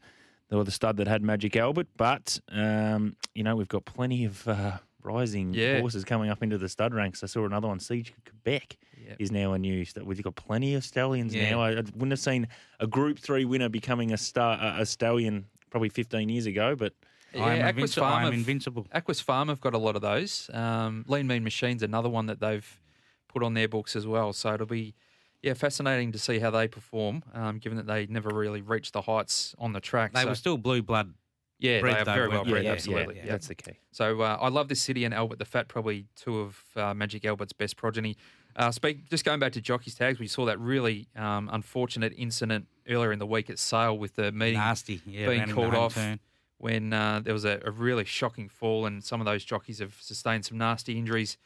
or 0.50 0.64
the 0.64 0.70
stud 0.70 0.96
that 0.98 1.08
had 1.08 1.22
Magic 1.22 1.56
Albert. 1.56 1.88
But 1.96 2.38
um, 2.50 3.16
you 3.34 3.42
know, 3.42 3.56
we've 3.56 3.68
got 3.68 3.84
plenty 3.84 4.24
of 4.24 4.46
uh, 4.46 4.78
rising 5.02 5.52
Yeah. 5.52 5.80
horses 5.80 6.04
coming 6.04 6.30
up 6.30 6.42
into 6.42 6.58
the 6.58 6.68
stud 6.68 6.94
ranks. 6.94 7.22
I 7.24 7.26
saw 7.26 7.44
another 7.44 7.68
one, 7.68 7.80
Siege 7.80 8.12
Quebec, 8.24 8.76
Yep. 9.04 9.16
is 9.18 9.32
now 9.32 9.52
a 9.54 9.58
new. 9.58 9.84
stud. 9.84 10.04
We've 10.04 10.22
got 10.22 10.36
plenty 10.36 10.76
of 10.76 10.84
stallions 10.84 11.34
Yeah. 11.34 11.50
now. 11.50 11.60
I, 11.60 11.70
I 11.72 11.76
wouldn't 11.76 12.10
have 12.12 12.20
seen 12.20 12.46
a 12.78 12.86
Group 12.86 13.18
Three 13.18 13.44
winner 13.44 13.68
becoming 13.68 14.12
a 14.12 14.16
star, 14.16 14.58
a, 14.62 14.82
a 14.82 14.86
stallion 14.86 15.46
probably 15.70 15.88
15 15.88 16.28
years 16.28 16.46
ago, 16.46 16.76
but. 16.76 16.92
I 17.34 17.54
am, 17.56 17.66
Aquis 17.76 17.94
invinci- 17.94 17.98
Farm 18.00 18.18
am 18.18 18.24
have- 18.24 18.34
invincible. 18.34 18.86
Aquis 18.94 19.20
Farm 19.20 19.48
have 19.48 19.60
got 19.60 19.74
a 19.74 19.78
lot 19.78 19.96
of 19.96 20.02
those. 20.02 20.50
Um, 20.52 21.04
Lean 21.08 21.26
Mean 21.26 21.44
Machines, 21.44 21.82
another 21.82 22.08
one 22.08 22.26
that 22.26 22.40
they've 22.40 22.80
put 23.28 23.42
on 23.42 23.54
their 23.54 23.68
books 23.68 23.96
as 23.96 24.06
well. 24.06 24.32
So 24.32 24.54
it'll 24.54 24.66
be, 24.66 24.94
yeah, 25.42 25.54
fascinating 25.54 26.12
to 26.12 26.18
see 26.18 26.38
how 26.38 26.50
they 26.50 26.68
perform, 26.68 27.22
um, 27.34 27.58
given 27.58 27.76
that 27.78 27.86
they 27.86 28.06
never 28.06 28.30
really 28.30 28.60
reached 28.62 28.92
the 28.92 29.02
heights 29.02 29.54
on 29.58 29.72
the 29.72 29.80
track. 29.80 30.12
They 30.12 30.22
so, 30.22 30.28
were 30.28 30.34
still 30.34 30.58
blue 30.58 30.82
blood. 30.82 31.14
yeah, 31.58 31.80
bred 31.80 31.94
they 31.94 32.00
are 32.00 32.04
though, 32.04 32.14
very 32.14 32.28
well 32.28 32.44
bred, 32.44 32.64
Yeah, 32.64 32.72
absolutely. 32.72 33.16
yeah, 33.16 33.22
yeah. 33.24 33.30
that's 33.32 33.48
the 33.48 33.54
key. 33.54 33.78
So 33.92 34.20
uh, 34.20 34.36
I 34.40 34.48
love 34.48 34.68
this 34.68 34.82
city 34.82 35.04
and 35.04 35.14
Albert 35.14 35.38
the 35.38 35.44
Fat, 35.44 35.68
probably 35.68 36.06
two 36.16 36.40
of 36.40 36.62
uh, 36.76 36.92
Magic 36.94 37.24
Albert's 37.24 37.52
best 37.52 37.76
progeny. 37.76 38.16
Uh, 38.54 38.70
speak 38.70 39.08
just 39.08 39.24
going 39.24 39.40
back 39.40 39.52
to 39.52 39.62
jockeys 39.62 39.94
tags, 39.94 40.18
we 40.18 40.26
saw 40.26 40.44
that 40.44 40.60
really 40.60 41.08
um, 41.16 41.48
unfortunate 41.50 42.12
incident 42.18 42.66
earlier 42.86 43.10
in 43.10 43.18
the 43.18 43.26
week 43.26 43.48
at 43.48 43.58
Sale 43.58 43.96
with 43.96 44.14
the 44.16 44.30
meeting 44.32 44.58
Nasty. 44.58 45.00
Yeah, 45.06 45.26
being 45.28 45.40
ran 45.40 45.48
in 45.48 45.48
the 45.48 45.54
called 45.54 45.74
off 45.74 45.94
turn. 45.94 46.20
When 46.62 46.92
uh, 46.92 47.20
there 47.24 47.34
was 47.34 47.44
a, 47.44 47.60
a 47.64 47.72
really 47.72 48.04
shocking 48.04 48.48
fall, 48.48 48.86
and 48.86 49.02
some 49.02 49.20
of 49.20 49.24
those 49.24 49.44
jockeys 49.44 49.80
have 49.80 49.96
sustained 50.00 50.44
some 50.44 50.56
nasty 50.58 50.96
injuries 50.96 51.36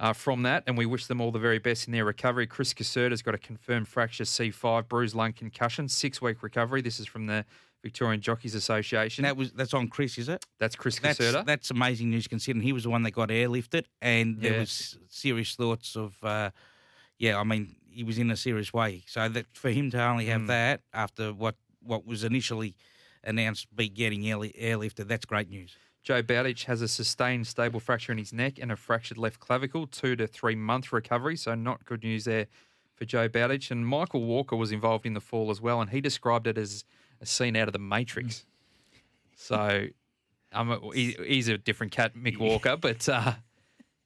uh, 0.00 0.12
from 0.12 0.42
that. 0.42 0.64
And 0.66 0.76
we 0.76 0.84
wish 0.84 1.06
them 1.06 1.20
all 1.20 1.30
the 1.30 1.38
very 1.38 1.60
best 1.60 1.86
in 1.86 1.92
their 1.92 2.04
recovery. 2.04 2.48
Chris 2.48 2.74
Caserta's 2.74 3.22
got 3.22 3.36
a 3.36 3.38
confirmed 3.38 3.86
fracture 3.86 4.24
C5, 4.24 4.88
bruised 4.88 5.14
lung 5.14 5.32
concussion, 5.32 5.88
six 5.88 6.20
week 6.20 6.42
recovery. 6.42 6.80
This 6.82 6.98
is 6.98 7.06
from 7.06 7.26
the 7.26 7.44
Victorian 7.84 8.20
Jockeys 8.20 8.56
Association. 8.56 9.22
That 9.22 9.36
was 9.36 9.52
that's 9.52 9.74
on 9.74 9.86
Chris, 9.86 10.18
is 10.18 10.28
it? 10.28 10.44
That's 10.58 10.74
Chris 10.74 10.98
That's 10.98 11.20
Caserta. 11.20 11.46
that's 11.46 11.70
amazing 11.70 12.10
news 12.10 12.26
considering 12.26 12.64
he 12.64 12.72
was 12.72 12.82
the 12.82 12.90
one 12.90 13.04
that 13.04 13.12
got 13.12 13.28
airlifted, 13.28 13.84
and 14.02 14.42
there 14.42 14.54
Yeah. 14.54 14.58
was 14.58 14.98
serious 15.08 15.54
thoughts 15.54 15.94
of, 15.94 16.16
uh, 16.24 16.50
yeah, 17.16 17.38
I 17.38 17.44
mean, 17.44 17.76
he 17.88 18.02
was 18.02 18.18
in 18.18 18.28
a 18.32 18.36
serious 18.36 18.72
way. 18.72 19.04
So 19.06 19.28
that 19.28 19.46
for 19.52 19.70
him 19.70 19.90
to 19.92 20.02
only 20.02 20.26
have 20.26 20.48
that 20.48 20.80
after 20.92 21.32
what 21.32 21.54
what 21.80 22.04
was 22.04 22.24
initially 22.24 22.74
announced 23.28 23.74
be 23.76 23.88
getting 23.88 24.22
airli- 24.22 24.58
airlifted, 24.60 25.06
that's 25.06 25.24
great 25.24 25.48
news. 25.48 25.76
Joe 26.02 26.22
Bowditch 26.22 26.64
has 26.64 26.80
a 26.80 26.88
sustained 26.88 27.46
stable 27.46 27.80
fracture 27.80 28.12
in 28.12 28.18
his 28.18 28.32
neck 28.32 28.58
and 28.58 28.72
a 28.72 28.76
fractured 28.76 29.18
left 29.18 29.40
clavicle, 29.40 29.86
two 29.86 30.16
to 30.16 30.26
three 30.26 30.54
month 30.54 30.92
recovery. 30.92 31.36
So, 31.36 31.54
not 31.54 31.84
good 31.84 32.02
news 32.02 32.24
there 32.24 32.46
for 32.94 33.04
Joe 33.04 33.28
Bowditch. 33.28 33.70
And 33.70 33.86
Michael 33.86 34.24
Walker 34.24 34.56
was 34.56 34.72
involved 34.72 35.04
in 35.04 35.14
the 35.14 35.20
fall 35.20 35.50
as 35.50 35.60
well, 35.60 35.80
and 35.80 35.90
he 35.90 36.00
described 36.00 36.46
it 36.46 36.56
as 36.56 36.84
a 37.20 37.26
scene 37.26 37.56
out 37.56 37.68
of 37.68 37.72
the 37.72 37.78
Matrix. 37.78 38.46
So, 39.36 39.88
um, 40.52 40.80
he, 40.94 41.14
he's 41.26 41.48
a 41.48 41.58
different 41.58 41.92
cat, 41.92 42.16
Mick 42.16 42.38
Walker, 42.38 42.76
but 42.76 43.06
uh, 43.08 43.34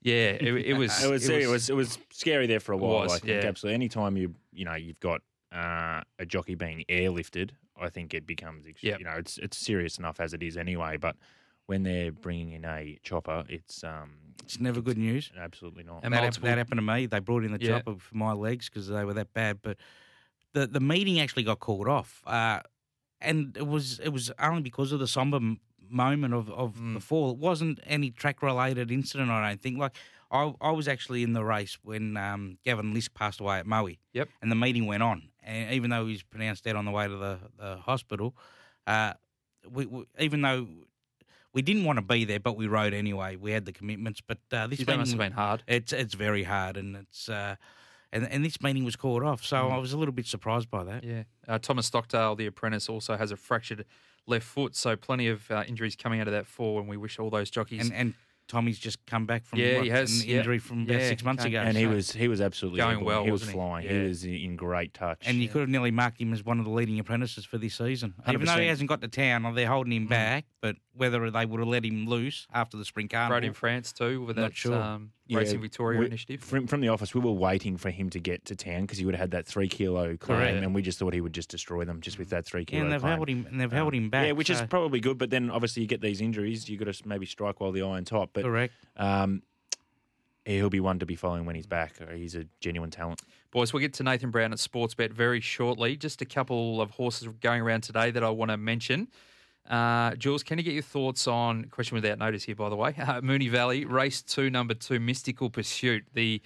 yeah, 0.02 0.14
it, 0.14 0.42
it 0.66 0.74
was. 0.74 1.04
It 1.04 1.10
was, 1.10 1.28
it 1.28 1.48
was 1.48 1.70
it 1.70 1.76
was 1.76 1.98
scary 2.10 2.46
there 2.46 2.60
for 2.60 2.72
a 2.72 2.76
while. 2.76 3.04
was, 3.04 3.12
I 3.12 3.18
think 3.18 3.42
yeah. 3.42 3.48
absolutely. 3.48 3.74
Anytime 3.74 4.16
you 4.16 4.34
you 4.52 4.64
know 4.64 4.74
you've 4.74 5.00
got 5.00 5.22
uh, 5.52 6.02
a 6.18 6.26
jockey 6.26 6.54
being 6.54 6.84
airlifted, 6.88 7.50
I 7.80 7.88
think 7.90 8.14
it 8.14 8.26
becomes 8.26 8.66
ex- 8.66 8.82
Yep. 8.82 8.98
you 8.98 9.04
know 9.04 9.12
it's 9.18 9.38
it's 9.38 9.56
serious 9.56 9.98
enough 9.98 10.20
as 10.20 10.32
it 10.34 10.42
is 10.42 10.56
anyway. 10.56 10.96
But 10.96 11.16
when 11.66 11.82
they're 11.84 12.12
bringing 12.12 12.52
in 12.52 12.64
a 12.64 12.98
chopper, 13.02 13.44
it's 13.48 13.84
um, 13.84 14.10
It's 14.42 14.58
never 14.60 14.80
good 14.80 14.98
news. 14.98 15.30
absolutely 15.38 15.84
not. 15.84 16.00
And 16.04 16.12
that, 16.14 16.22
hap- 16.24 16.34
that 16.42 16.58
happened 16.58 16.78
to 16.78 16.82
me. 16.82 17.06
They 17.06 17.20
brought 17.20 17.44
in 17.44 17.52
the 17.52 17.60
Yeah. 17.60 17.78
chopper 17.78 17.96
for 17.98 18.16
my 18.16 18.32
legs 18.32 18.68
because 18.68 18.88
they 18.88 19.04
were 19.04 19.14
that 19.14 19.32
bad. 19.32 19.60
But 19.62 19.76
the 20.52 20.66
the 20.66 20.80
meeting 20.80 21.20
actually 21.20 21.44
got 21.44 21.60
called 21.60 21.88
off, 21.88 22.22
uh, 22.26 22.60
and 23.20 23.56
it 23.56 23.66
was 23.66 23.98
it 24.00 24.10
was 24.10 24.30
only 24.38 24.62
because 24.62 24.92
of 24.92 25.00
the 25.00 25.06
somber 25.08 25.36
m- 25.36 25.60
moment 25.88 26.34
of 26.34 26.50
of 26.50 26.74
Mm. 26.76 26.94
the 26.94 27.00
fall. 27.00 27.30
It 27.32 27.38
wasn't 27.38 27.80
any 27.86 28.10
track 28.10 28.42
related 28.42 28.90
incident. 28.90 29.30
I 29.30 29.48
don't 29.48 29.60
think. 29.60 29.78
Like 29.78 29.94
I 30.30 30.52
I 30.60 30.70
was 30.72 30.88
actually 30.88 31.22
in 31.22 31.32
the 31.32 31.44
race 31.44 31.78
when 31.82 32.16
um, 32.16 32.58
Gavin 32.64 32.92
Lisk 32.94 33.14
passed 33.14 33.40
away 33.40 33.58
at 33.58 33.66
Maui. 33.66 33.98
Yep. 34.14 34.28
And 34.42 34.50
the 34.50 34.56
meeting 34.56 34.86
went 34.86 35.02
on, 35.02 35.28
and 35.42 35.72
even 35.72 35.90
though 35.90 36.06
he 36.06 36.12
was 36.12 36.22
pronounced 36.22 36.64
dead 36.64 36.76
on 36.76 36.84
the 36.84 36.90
way 36.90 37.08
to 37.08 37.16
the 37.16 37.38
the 37.58 37.76
hospital, 37.76 38.34
uh, 38.86 39.14
we, 39.70 39.86
we 39.86 40.04
even 40.18 40.42
though. 40.42 40.66
We 41.54 41.60
didn't 41.60 41.84
want 41.84 41.98
to 41.98 42.02
be 42.02 42.24
there, 42.24 42.40
but 42.40 42.56
we 42.56 42.66
rode 42.66 42.94
anyway. 42.94 43.36
We 43.36 43.50
had 43.52 43.66
the 43.66 43.72
commitments, 43.72 44.22
but 44.22 44.38
uh, 44.52 44.68
this 44.68 44.78
meeting 44.78 44.96
must 44.96 45.10
have 45.10 45.18
been 45.18 45.32
hard. 45.32 45.62
it's 45.68 45.92
it's 45.92 46.14
very 46.14 46.44
hard, 46.44 46.78
and 46.78 46.96
it's 46.96 47.28
uh, 47.28 47.56
and 48.10 48.26
and 48.26 48.42
this 48.42 48.62
meeting 48.62 48.84
was 48.84 48.96
called 48.96 49.22
off, 49.22 49.44
so 49.44 49.56
Mm. 49.56 49.72
I 49.72 49.76
was 49.76 49.92
a 49.92 49.98
little 49.98 50.14
bit 50.14 50.24
surprised 50.26 50.70
by 50.70 50.82
that. 50.84 51.04
Yeah. 51.04 51.24
Uh, 51.46 51.58
Thomas 51.58 51.84
Stockdale, 51.84 52.36
the 52.36 52.46
apprentice, 52.46 52.88
also 52.88 53.18
has 53.18 53.32
a 53.32 53.36
fractured 53.36 53.84
left 54.26 54.46
foot. 54.46 54.74
So 54.74 54.96
plenty 54.96 55.28
of 55.28 55.50
uh, 55.50 55.64
injuries 55.68 55.94
coming 55.94 56.20
out 56.22 56.26
of 56.26 56.32
that 56.32 56.46
fall, 56.46 56.78
and 56.80 56.88
we 56.88 56.96
wish 56.96 57.18
all 57.18 57.28
those 57.28 57.50
jockeys 57.50 57.82
And 57.82 57.92
and 57.92 58.14
Tommy's 58.52 58.78
just 58.78 59.04
come 59.06 59.24
back 59.24 59.46
from 59.46 59.58
Yeah, 59.60 59.76
what, 59.76 59.84
he 59.84 59.90
has, 59.90 60.22
an 60.22 60.28
yeah. 60.28 60.36
injury 60.38 60.58
from 60.58 60.82
about 60.82 61.00
Yeah, 61.00 61.08
six 61.08 61.24
months 61.24 61.42
ago, 61.44 61.58
and 61.60 61.74
he 61.74 61.86
was 61.86 62.12
he 62.12 62.28
was 62.28 62.42
absolutely 62.42 62.80
Going 62.80 62.98
able. 62.98 63.06
well, 63.06 63.24
He 63.24 63.30
was 63.30 63.40
wasn't 63.40 63.50
he? 63.52 63.56
flying. 63.56 63.86
Yeah. 63.86 63.92
He 64.02 64.08
was 64.08 64.24
in 64.24 64.56
great 64.56 64.92
touch. 64.92 65.22
And 65.26 65.38
you 65.38 65.48
could 65.48 65.60
have 65.62 65.70
nearly 65.70 65.90
marked 65.90 66.20
him 66.20 66.34
as 66.34 66.44
one 66.44 66.58
of 66.58 66.66
the 66.66 66.70
leading 66.70 66.98
apprentices 66.98 67.46
for 67.46 67.56
this 67.56 67.76
season. 67.76 68.12
Even 68.28 68.44
though 68.44 68.52
100%. 68.52 68.60
he 68.60 68.66
hasn't 68.68 68.88
got 68.90 69.00
to 69.00 69.08
town, 69.08 69.54
they're 69.54 69.66
holding 69.66 69.92
Mm. 69.92 69.96
him 70.02 70.06
back. 70.06 70.44
But 70.60 70.76
whether 70.94 71.30
they 71.30 71.46
would 71.46 71.58
have 71.60 71.68
let 71.68 71.84
him 71.84 72.06
loose 72.06 72.46
after 72.52 72.76
the 72.76 72.84
spring 72.84 73.08
carnival, 73.08 73.34
rode 73.36 73.44
in 73.44 73.52
France 73.54 73.92
too 73.92 74.22
with 74.24 74.36
Not 74.36 74.50
that 74.50 74.56
sure. 74.56 74.74
um, 74.74 75.12
Yeah, 75.26 75.38
Racing 75.38 75.60
Victoria 75.62 76.00
we- 76.00 76.06
initiative. 76.06 76.40
From, 76.42 76.66
from 76.66 76.80
the 76.82 76.88
office, 76.88 77.14
we 77.14 77.20
were 77.20 77.32
waiting 77.32 77.76
for 77.78 77.90
him 77.90 78.10
to 78.10 78.18
get 78.20 78.44
to 78.46 78.56
town 78.56 78.82
because 78.82 78.98
he 78.98 79.06
would 79.06 79.14
have 79.14 79.20
had 79.20 79.30
that 79.30 79.46
three 79.46 79.68
kilo 79.68 80.16
claim, 80.18 80.38
Correct. 80.38 80.56
and 80.64 80.74
we 80.74 80.82
just 80.82 80.98
thought 80.98 81.14
he 81.14 81.20
would 81.22 81.32
just 81.32 81.48
destroy 81.48 81.84
them 81.84 82.00
just 82.02 82.18
with 82.18 82.28
that 82.30 82.44
three 82.44 82.60
yeah, 82.60 82.64
kilo. 82.66 82.82
and 82.84 82.92
they've 82.92 83.00
claim. 83.00 83.16
held 83.16 83.28
him 83.28 83.46
and 83.50 83.58
they've 83.60 83.72
Um, 83.72 83.76
held 83.76 83.94
him 83.94 84.10
back. 84.10 84.26
Yeah, 84.26 84.32
which 84.32 84.50
is 84.50 84.60
probably 84.62 85.00
good, 85.00 85.16
but 85.16 85.30
then 85.30 85.50
obviously 85.50 85.82
you 85.82 85.88
get 85.88 86.02
these 86.02 86.20
injuries, 86.20 86.68
you 86.68 86.76
got 86.76 86.92
to 86.92 87.08
maybe 87.08 87.24
strike 87.26 87.60
while 87.60 87.72
the 87.72 87.82
iron's 87.82 88.10
hot. 88.10 88.30
But 88.34 88.44
correct. 88.44 88.74
um, 88.98 89.42
he'll 90.44 90.68
be 90.70 90.80
one 90.80 90.98
to 90.98 91.06
be 91.06 91.14
following 91.16 91.46
when 91.46 91.54
he's 91.54 91.66
back. 91.66 91.94
He's 92.14 92.34
a 92.34 92.44
genuine 92.60 92.90
talent. 92.90 93.22
Boys, 93.50 93.72
we'll 93.72 93.80
get 93.80 93.92
to 93.94 94.02
Nathan 94.02 94.30
Brown 94.30 94.52
at 94.52 94.58
Sportsbet 94.58 95.12
very 95.12 95.40
shortly. 95.40 95.96
Just 95.96 96.20
a 96.20 96.24
couple 96.24 96.80
of 96.80 96.90
horses 96.92 97.28
going 97.40 97.60
around 97.62 97.82
today 97.82 98.10
that 98.10 98.24
I 98.24 98.30
want 98.30 98.50
to 98.50 98.56
mention. 98.56 99.08
Uh, 99.68 100.14
Jules, 100.16 100.42
can 100.42 100.58
you 100.58 100.64
get 100.64 100.74
your 100.74 100.82
thoughts 100.82 101.26
on 101.26 101.64
question 101.66 101.94
without 101.94 102.18
notice 102.18 102.44
here, 102.44 102.56
by 102.56 102.68
the 102.68 102.76
way? 102.76 102.94
Uh, 103.02 103.20
Moonee 103.20 103.50
Valley, 103.50 103.84
race 103.84 104.22
two, 104.22 104.48
number 104.48 104.74
two, 104.74 105.00
Mystical 105.00 105.50
Pursuit, 105.50 106.04
the 106.14 106.40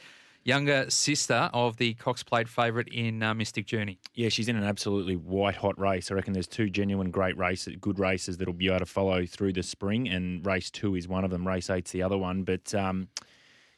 younger 0.47 0.89
sister 0.89 1.51
of 1.53 1.77
the 1.77 1.95
Cox 1.95 2.23
Plate 2.23 2.49
favourite 2.49 2.89
in 2.89 3.23
uh, 3.23 3.35
Mystic 3.35 3.67
Journey. 3.67 3.99
Yeah, 4.15 4.29
she's 4.29 4.49
in 4.49 4.57
an 4.57 4.65
absolutely 4.65 5.17
white 5.17 5.57
hot 5.57 5.79
race. 5.79 6.11
I 6.11 6.15
reckon 6.15 6.33
there's 6.33 6.47
two 6.47 6.71
genuine 6.71 7.11
great 7.11 7.37
races, 7.37 7.77
good 7.81 7.99
races 7.99 8.39
that'll 8.39 8.55
be 8.55 8.69
able 8.69 8.79
to 8.79 8.87
follow 8.87 9.27
through 9.27 9.53
the 9.55 9.63
spring, 9.63 10.09
and 10.09 10.45
race 10.47 10.71
two 10.71 10.95
is 10.95 11.09
one 11.09 11.25
of 11.25 11.31
them. 11.31 11.47
Race 11.47 11.69
eight's 11.69 11.91
the 11.91 12.03
other 12.03 12.17
one. 12.17 12.45
But 12.45 12.75
um, 12.75 13.09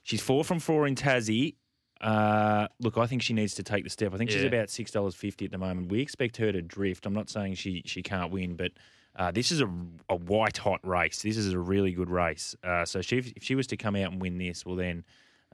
she's 0.02 0.20
four 0.20 0.44
from 0.44 0.60
four 0.60 0.86
in 0.86 0.94
Tassie. 0.94 1.56
Uh, 2.00 2.68
look, 2.80 2.96
I 2.96 3.06
think 3.06 3.22
she 3.22 3.32
needs 3.32 3.54
to 3.54 3.62
take 3.62 3.82
the 3.82 3.90
step. 3.90 4.14
I 4.14 4.18
think 4.18 4.30
she's 4.30 4.44
about 4.44 4.70
six 4.70 4.90
dollars 4.90 5.14
fifty 5.14 5.46
at 5.46 5.50
the 5.50 5.58
moment. 5.58 5.90
We 5.90 6.00
expect 6.00 6.36
her 6.36 6.52
to 6.52 6.62
drift. 6.62 7.06
I'm 7.06 7.14
not 7.14 7.28
saying 7.28 7.54
she 7.54 7.82
she 7.86 8.02
can't 8.02 8.30
win, 8.30 8.54
but 8.54 8.72
uh, 9.18 9.30
this 9.32 9.50
is 9.50 9.60
a, 9.60 9.68
a 10.08 10.16
white 10.16 10.56
hot 10.56 10.80
race. 10.86 11.22
This 11.22 11.36
is 11.36 11.52
a 11.52 11.58
really 11.58 11.92
good 11.92 12.08
race. 12.08 12.56
Uh, 12.64 12.84
so 12.84 13.02
she, 13.02 13.18
if 13.18 13.42
she 13.42 13.54
was 13.54 13.66
to 13.66 13.76
come 13.76 13.96
out 13.96 14.12
and 14.12 14.22
win 14.22 14.38
this, 14.38 14.64
well 14.64 14.76
then 14.76 15.04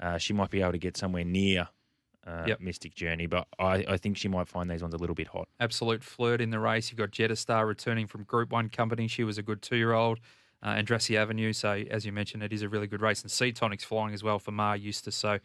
uh, 0.01 0.19
she 0.19 0.33
might 0.33 0.51
be 0.51 0.61
able 0.61 0.73
to 0.73 0.79
get 0.79 0.97
somewhere 0.97 1.25
near 1.25 1.69
uh, 2.27 2.45
Yep. 2.47 2.61
Mystic 2.61 2.95
Journey. 2.95 3.27
But 3.27 3.47
I, 3.59 3.85
I 3.89 3.97
think 3.97 4.17
she 4.17 4.29
might 4.29 4.49
find 4.49 4.71
these 4.71 4.83
ones 4.83 4.95
a 4.95 4.99
little 4.99 5.15
bit 5.15 5.29
hot. 5.29 5.49
Absolute 5.61 6.03
flirt 6.03 6.41
in 6.41 6.51
the 6.51 6.59
race. 6.59 6.91
You've 6.91 6.99
got 6.99 7.11
Jetta 7.11 7.37
Star 7.37 7.67
returning 7.67 8.07
from 8.07 8.25
Group 8.25 8.53
1 8.53 8.69
company. 8.71 9.09
She 9.09 9.25
was 9.25 9.39
a 9.39 9.43
good 9.43 9.63
two 9.63 9.77
year 9.77 9.93
old. 9.93 10.21
Uh, 10.63 10.75
and 10.79 10.87
Dressy 10.87 11.19
Avenue. 11.19 11.53
So, 11.53 11.85
as 11.91 12.07
you 12.07 12.13
mentioned, 12.13 12.43
it 12.43 12.51
is 12.51 12.63
a 12.63 12.69
really 12.71 12.87
good 12.87 13.03
race. 13.03 13.21
And 13.21 13.31
Sea 13.31 13.53
Tonic's 13.53 13.85
flying 13.85 14.15
as 14.15 14.23
well 14.23 14.39
for 14.39 14.51
Maher 14.51 14.77
Eustace. 14.77 15.15
So, 15.15 15.39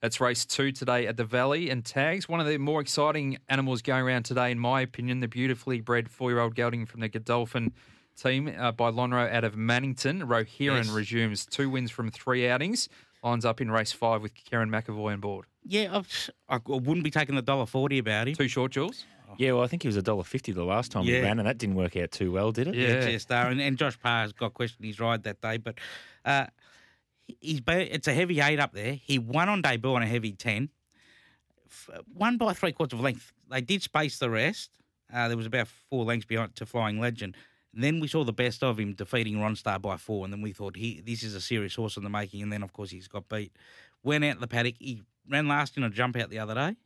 that's 0.00 0.20
race 0.20 0.44
two 0.44 0.72
today 0.72 1.06
at 1.06 1.16
the 1.16 1.24
Valley 1.24 1.70
and 1.70 1.84
Tags. 1.84 2.28
One 2.28 2.40
of 2.40 2.46
the 2.46 2.58
more 2.58 2.80
exciting 2.80 3.38
animals 3.48 3.82
going 3.82 4.02
around 4.04 4.24
today, 4.24 4.50
in 4.50 4.58
my 4.58 4.80
opinion, 4.82 5.20
the 5.20 5.28
beautifully 5.28 5.80
bred 5.80 6.08
four 6.10 6.30
year 6.30 6.40
old 6.40 6.54
gelding 6.54 6.86
from 6.86 7.00
the 7.00 7.08
Godolphin 7.08 7.72
team 8.16 8.52
uh, 8.58 8.72
by 8.72 8.90
Lonhro 8.90 9.30
out 9.32 9.44
of 9.44 9.54
Mannington. 9.54 10.22
Rohiran 10.22 10.84
Yes. 10.84 10.88
resumes 10.90 11.46
two 11.46 11.68
wins 11.70 11.90
from 11.90 12.10
three 12.10 12.48
outings. 12.48 12.88
Lines 13.22 13.44
up 13.44 13.60
in 13.60 13.70
race 13.70 13.92
five 13.92 14.22
with 14.22 14.32
Kerrin 14.34 14.68
McEvoy 14.68 15.14
on 15.14 15.20
board. 15.20 15.46
Yeah, 15.64 15.96
I've, 15.96 16.30
I 16.48 16.60
wouldn't 16.64 17.02
be 17.02 17.10
taking 17.10 17.34
the 17.34 17.42
dollar 17.42 17.66
forty 17.66 17.98
about 17.98 18.28
him. 18.28 18.34
Too 18.34 18.46
short, 18.48 18.72
Jules? 18.72 19.04
Yeah, 19.38 19.52
well, 19.52 19.64
I 19.64 19.66
think 19.66 19.82
he 19.82 19.88
was 19.88 19.96
a 19.96 20.02
dollar 20.02 20.22
fifty 20.22 20.52
the 20.52 20.62
last 20.64 20.92
time 20.92 21.04
he 21.04 21.20
ran, 21.20 21.40
and 21.40 21.48
that 21.48 21.58
didn't 21.58 21.74
work 21.74 21.96
out 21.96 22.12
too 22.12 22.30
well, 22.30 22.52
did 22.52 22.68
it? 22.68 22.74
Yeah. 22.76 23.08
Yeah, 23.08 23.18
Star, 23.18 23.48
and, 23.48 23.60
and 23.60 23.76
Josh 23.76 23.98
Parr's 23.98 24.32
got 24.32 24.54
questioned 24.54 24.86
his 24.86 25.00
ride 25.00 25.24
that 25.24 25.40
day, 25.40 25.56
but 25.56 25.78
uh, 26.24 26.46
he's 27.26 27.60
it's 27.66 28.08
a 28.08 28.14
heavy 28.14 28.40
eight 28.40 28.58
up 28.58 28.72
there. 28.72 28.94
He 28.94 29.18
won 29.18 29.48
on 29.48 29.62
debut 29.62 29.94
on 29.94 30.02
a 30.02 30.06
heavy 30.06 30.32
ten, 30.32 30.70
won 32.12 32.36
by 32.38 32.52
three 32.52 32.72
quarters 32.72 32.98
of 32.98 33.04
length. 33.04 33.32
They 33.50 33.60
did 33.60 33.82
space 33.82 34.18
the 34.18 34.30
rest. 34.30 34.70
Uh, 35.12 35.28
there 35.28 35.36
was 35.36 35.46
about 35.46 35.68
four 35.68 36.04
lengths 36.04 36.26
behind 36.26 36.56
to 36.56 36.66
Flying 36.66 37.00
Legend. 37.00 37.36
And 37.74 37.84
then 37.84 38.00
we 38.00 38.08
saw 38.08 38.24
the 38.24 38.32
best 38.32 38.62
of 38.62 38.78
him 38.78 38.94
defeating 38.94 39.36
Ronstar 39.36 39.80
by 39.80 39.98
four, 39.98 40.24
and 40.24 40.32
then 40.32 40.40
we 40.40 40.52
thought 40.52 40.76
he 40.76 41.00
this 41.00 41.22
is 41.22 41.34
a 41.34 41.40
serious 41.40 41.74
horse 41.74 41.96
in 41.96 42.04
the 42.04 42.10
making. 42.10 42.42
And 42.42 42.52
then 42.52 42.62
of 42.62 42.72
course 42.72 42.90
he's 42.90 43.08
got 43.08 43.28
beat. 43.28 43.52
Went 44.02 44.24
out 44.24 44.40
the 44.40 44.48
paddock. 44.48 44.76
He 44.78 45.02
ran 45.28 45.48
last 45.48 45.76
in 45.76 45.82
a 45.82 45.90
jump 45.90 46.16
out 46.16 46.30
the 46.30 46.38
other 46.38 46.54
day. 46.54 46.76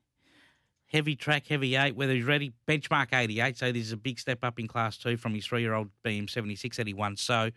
Heavy 0.86 1.14
track, 1.14 1.46
heavy 1.46 1.76
eight, 1.76 1.94
whether 1.94 2.12
he's 2.12 2.24
ready, 2.24 2.52
benchmark 2.66 3.12
88. 3.12 3.56
So 3.56 3.70
this 3.70 3.84
is 3.86 3.92
a 3.92 3.96
big 3.96 4.18
step 4.18 4.40
up 4.42 4.58
in 4.58 4.66
class 4.66 4.96
two 4.96 5.16
from 5.16 5.34
his 5.34 5.46
three 5.46 5.60
year 5.60 5.74
old 5.74 5.90
BM 6.04 6.28
76 6.28 6.76
that 6.78 6.88
he 6.88 6.94
won. 6.94 7.16
So 7.16 7.50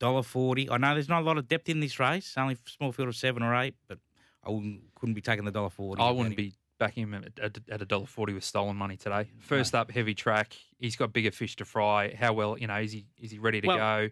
$1.40. 0.00 0.68
I 0.70 0.76
know 0.76 0.94
there's 0.94 1.08
not 1.08 1.22
a 1.22 1.24
lot 1.24 1.38
of 1.38 1.48
depth 1.48 1.68
in 1.68 1.80
this 1.80 1.98
race, 1.98 2.34
only 2.36 2.54
a 2.54 2.70
small 2.70 2.92
field 2.92 3.08
of 3.08 3.16
seven 3.16 3.42
or 3.42 3.54
eight, 3.56 3.74
but 3.88 3.98
I 4.44 4.50
wouldn't, 4.50 4.80
couldn't 4.94 5.14
be 5.14 5.20
taking 5.20 5.44
the 5.44 5.52
$1.40. 5.52 5.96
I 6.00 6.10
wouldn't 6.10 6.36
be 6.36 6.54
backing 6.78 7.04
him 7.12 7.24
at, 7.42 7.58
a 7.68 7.84
dollar 7.84 8.06
forty 8.06 8.32
with 8.32 8.44
stolen 8.44 8.76
money 8.76 8.96
today. 8.96 9.28
First 9.40 9.74
up, 9.74 9.90
heavy 9.90 10.14
track. 10.14 10.54
He's 10.78 10.94
got 10.94 11.12
bigger 11.12 11.32
fish 11.32 11.56
to 11.56 11.64
fry. 11.64 12.14
How 12.16 12.32
well, 12.32 12.56
you 12.56 12.68
know, 12.68 12.76
is 12.76 12.92
he 12.92 13.04
is 13.20 13.32
he 13.32 13.38
ready 13.38 13.60
to 13.60 13.66
Well, 13.66 13.76
go? 13.76 14.08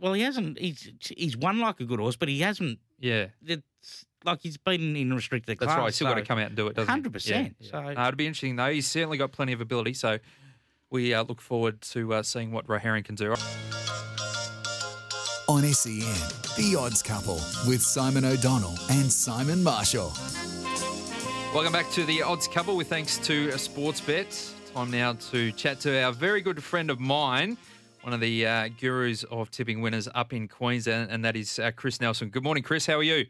Well, 0.00 0.12
he 0.14 0.22
hasn't. 0.22 0.58
He's 0.58 0.90
he's 1.00 1.36
won 1.36 1.60
like 1.60 1.78
a 1.78 1.84
good 1.84 2.00
horse, 2.00 2.16
but 2.16 2.28
he 2.28 2.40
hasn't. 2.40 2.80
Yeah, 2.98 3.26
It's 3.46 4.04
like 4.24 4.40
he's 4.40 4.56
been 4.56 4.96
in 4.96 5.14
restricted 5.14 5.56
that's 5.58 5.66
class. 5.66 5.78
right. 5.78 5.86
He's 5.86 5.94
still 5.94 6.08
got 6.08 6.14
to 6.14 6.22
come 6.22 6.38
out 6.40 6.48
and 6.48 6.56
do 6.56 6.66
it, 6.66 6.74
doesn't 6.74 6.92
he? 7.04 7.10
100%, 7.10 7.54
Yeah, 7.60 7.68
so- 7.70 7.78
Uh, 7.78 7.90
it'll 7.92 8.12
be 8.16 8.26
interesting 8.26 8.56
though. 8.56 8.70
He's 8.72 8.86
certainly 8.90 9.16
got 9.16 9.30
plenty 9.30 9.52
of 9.52 9.60
ability. 9.60 9.94
So 9.94 10.18
we 10.90 11.14
uh, 11.14 11.22
look 11.22 11.40
forward 11.40 11.80
to 11.82 12.14
uh, 12.14 12.22
seeing 12.24 12.50
what 12.50 12.66
Roharan 12.66 13.04
can 13.04 13.14
do. 13.14 13.34
On 15.50 15.64
SEN, 15.64 16.04
The 16.56 16.76
Odds 16.78 17.02
Couple 17.02 17.40
with 17.66 17.82
Simon 17.82 18.24
O'Donnell 18.24 18.78
and 18.88 19.10
Simon 19.10 19.64
Marshall. 19.64 20.12
Welcome 21.52 21.72
back 21.72 21.90
to 21.90 22.04
the 22.04 22.22
Odds 22.22 22.46
Couple 22.46 22.76
with 22.76 22.86
thanks 22.86 23.18
to 23.18 23.48
Sportsbet. 23.48 24.52
Time 24.72 24.92
now 24.92 25.14
to 25.14 25.50
chat 25.50 25.80
to 25.80 26.04
our 26.04 26.12
very 26.12 26.40
good 26.40 26.62
friend 26.62 26.88
of 26.88 27.00
mine, 27.00 27.58
one 28.02 28.12
of 28.12 28.20
the 28.20 28.46
uh, 28.46 28.68
gurus 28.80 29.24
of 29.24 29.50
tipping 29.50 29.80
winners 29.80 30.08
up 30.14 30.32
in 30.32 30.46
Queensland, 30.46 31.10
and 31.10 31.24
that 31.24 31.34
is 31.34 31.58
uh, 31.58 31.72
Chris 31.74 32.00
Nelson. 32.00 32.28
Good 32.28 32.44
morning, 32.44 32.62
Chris. 32.62 32.86
How 32.86 32.98
are 32.98 33.02
you? 33.02 33.26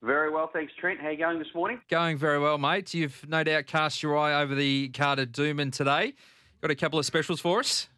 Very 0.00 0.30
well, 0.30 0.48
thanks, 0.50 0.72
Trent. 0.80 1.00
How 1.00 1.10
you 1.10 1.18
going 1.18 1.38
this 1.38 1.54
morning? 1.54 1.82
Going 1.90 2.16
very 2.16 2.38
well, 2.38 2.56
mate. 2.56 2.94
You've 2.94 3.28
no 3.28 3.44
doubt 3.44 3.66
cast 3.66 4.02
your 4.02 4.16
eye 4.16 4.40
over 4.40 4.54
the 4.54 4.88
card 4.88 5.18
at 5.18 5.32
Doomben 5.32 5.70
today. 5.70 6.14
Got 6.62 6.70
a 6.70 6.74
couple 6.74 6.98
of 6.98 7.04
specials 7.04 7.40
for 7.40 7.60
us. 7.60 7.88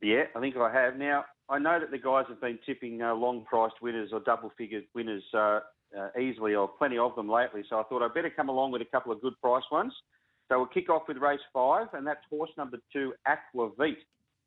Yeah, 0.00 0.22
I 0.34 0.40
think 0.40 0.56
I 0.56 0.72
have. 0.72 0.96
Now, 0.96 1.26
I 1.52 1.58
know 1.58 1.78
that 1.78 1.90
the 1.90 1.98
guys 1.98 2.24
have 2.30 2.40
been 2.40 2.58
tipping 2.64 3.02
uh, 3.02 3.14
long-priced 3.14 3.82
winners 3.82 4.08
or 4.10 4.20
double-figured 4.20 4.84
winners 4.94 5.22
uh, 5.34 5.60
uh, 5.98 6.08
easily, 6.18 6.54
or 6.54 6.66
plenty 6.66 6.96
of 6.96 7.14
them 7.14 7.28
lately. 7.28 7.62
So 7.68 7.78
I 7.78 7.82
thought 7.82 8.02
I'd 8.02 8.14
better 8.14 8.32
come 8.34 8.48
along 8.48 8.72
with 8.72 8.80
a 8.80 8.86
couple 8.86 9.12
of 9.12 9.20
good 9.20 9.34
price 9.42 9.62
ones. 9.70 9.92
So 10.48 10.56
we'll 10.56 10.66
kick 10.68 10.88
off 10.88 11.02
with 11.08 11.18
race 11.18 11.40
five, 11.52 11.88
and 11.92 12.06
that's 12.06 12.20
horse 12.30 12.48
number 12.56 12.78
two, 12.90 13.12
Aquavit. 13.28 13.96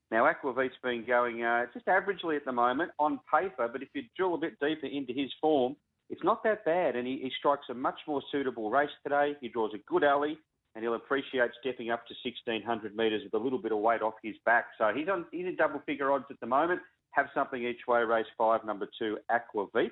Now, 0.10 0.32
Aquavit's 0.32 0.74
been 0.82 1.06
going 1.06 1.44
uh, 1.44 1.66
just 1.76 1.86
averagely 1.86 2.38
at 2.38 2.46
the 2.46 2.52
moment 2.52 2.90
on 2.98 3.20
paper, 3.32 3.70
but 3.72 3.84
if 3.84 3.90
you 3.94 4.02
drill 4.18 4.34
a 4.34 4.40
bit 4.40 4.60
deeper 4.60 4.88
into 4.88 5.14
his 5.14 5.32
form, 5.40 5.76
it's 6.10 6.24
not 6.24 6.44
that 6.44 6.66
bad, 6.66 6.96
and 6.96 7.06
he, 7.06 7.20
he 7.22 7.32
strikes 7.38 7.66
a 7.70 7.76
much 7.76 8.00
more 8.08 8.24
suitable 8.32 8.72
race 8.72 8.90
today. 9.04 9.34
He 9.42 9.50
draws 9.50 9.74
a 9.76 9.80
good 9.88 10.04
alley, 10.04 10.40
and 10.74 10.84
he'll 10.84 10.96
appreciate 10.96 11.52
stepping 11.62 11.92
up 11.92 12.06
to 12.08 12.16
1600 12.24 12.96
metres 12.96 13.22
with 13.24 13.40
a 13.40 13.44
little 13.44 13.60
bit 13.60 13.72
of 13.72 13.78
weight 13.78 14.02
off 14.02 14.16
his 14.24 14.36
back. 14.44 14.66
So 14.80 14.92
he's 14.96 15.08
on 15.08 15.26
he's 15.32 15.46
in 15.46 15.56
double 15.56 15.82
figure 15.86 16.12
odds 16.12 16.26
at 16.30 16.40
the 16.40 16.48
moment. 16.48 16.82
Have 17.16 17.28
something 17.34 17.64
each 17.64 17.88
way. 17.88 18.02
Race 18.04 18.26
five, 18.38 18.66
number 18.66 18.90
two, 19.00 19.18
Aquavit. 19.32 19.92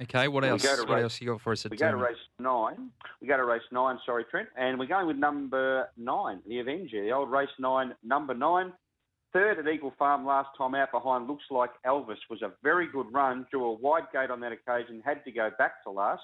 Okay, 0.00 0.28
what 0.28 0.44
else? 0.44 0.62
What 0.62 0.88
race- 0.88 1.02
else 1.02 1.20
you 1.20 1.26
got 1.26 1.40
for 1.40 1.52
us 1.52 1.64
at 1.66 1.72
We 1.72 1.76
go 1.76 1.90
to 1.90 1.96
race 1.96 2.16
nine. 2.38 2.90
We 3.20 3.26
go 3.26 3.36
to 3.36 3.44
race 3.44 3.62
nine. 3.72 3.98
Sorry, 4.06 4.24
Trent, 4.30 4.48
and 4.56 4.78
we're 4.78 4.86
going 4.86 5.08
with 5.08 5.16
number 5.16 5.88
nine, 5.96 6.40
the 6.46 6.60
Avenger, 6.60 7.02
the 7.02 7.10
old 7.10 7.28
race 7.28 7.48
nine, 7.58 7.92
number 8.04 8.34
nine. 8.34 8.72
Third 9.32 9.58
at 9.58 9.66
Eagle 9.66 9.92
Farm 9.98 10.24
last 10.24 10.48
time 10.56 10.76
out 10.76 10.92
behind 10.92 11.26
Looks 11.26 11.44
Like 11.50 11.70
Elvis 11.84 12.16
was 12.30 12.40
a 12.42 12.52
very 12.62 12.86
good 12.86 13.12
run, 13.12 13.44
drew 13.50 13.64
a 13.64 13.72
wide 13.72 14.04
gate 14.12 14.30
on 14.30 14.38
that 14.40 14.52
occasion, 14.52 15.02
had 15.04 15.24
to 15.24 15.32
go 15.32 15.50
back 15.58 15.82
to 15.82 15.90
last 15.90 16.22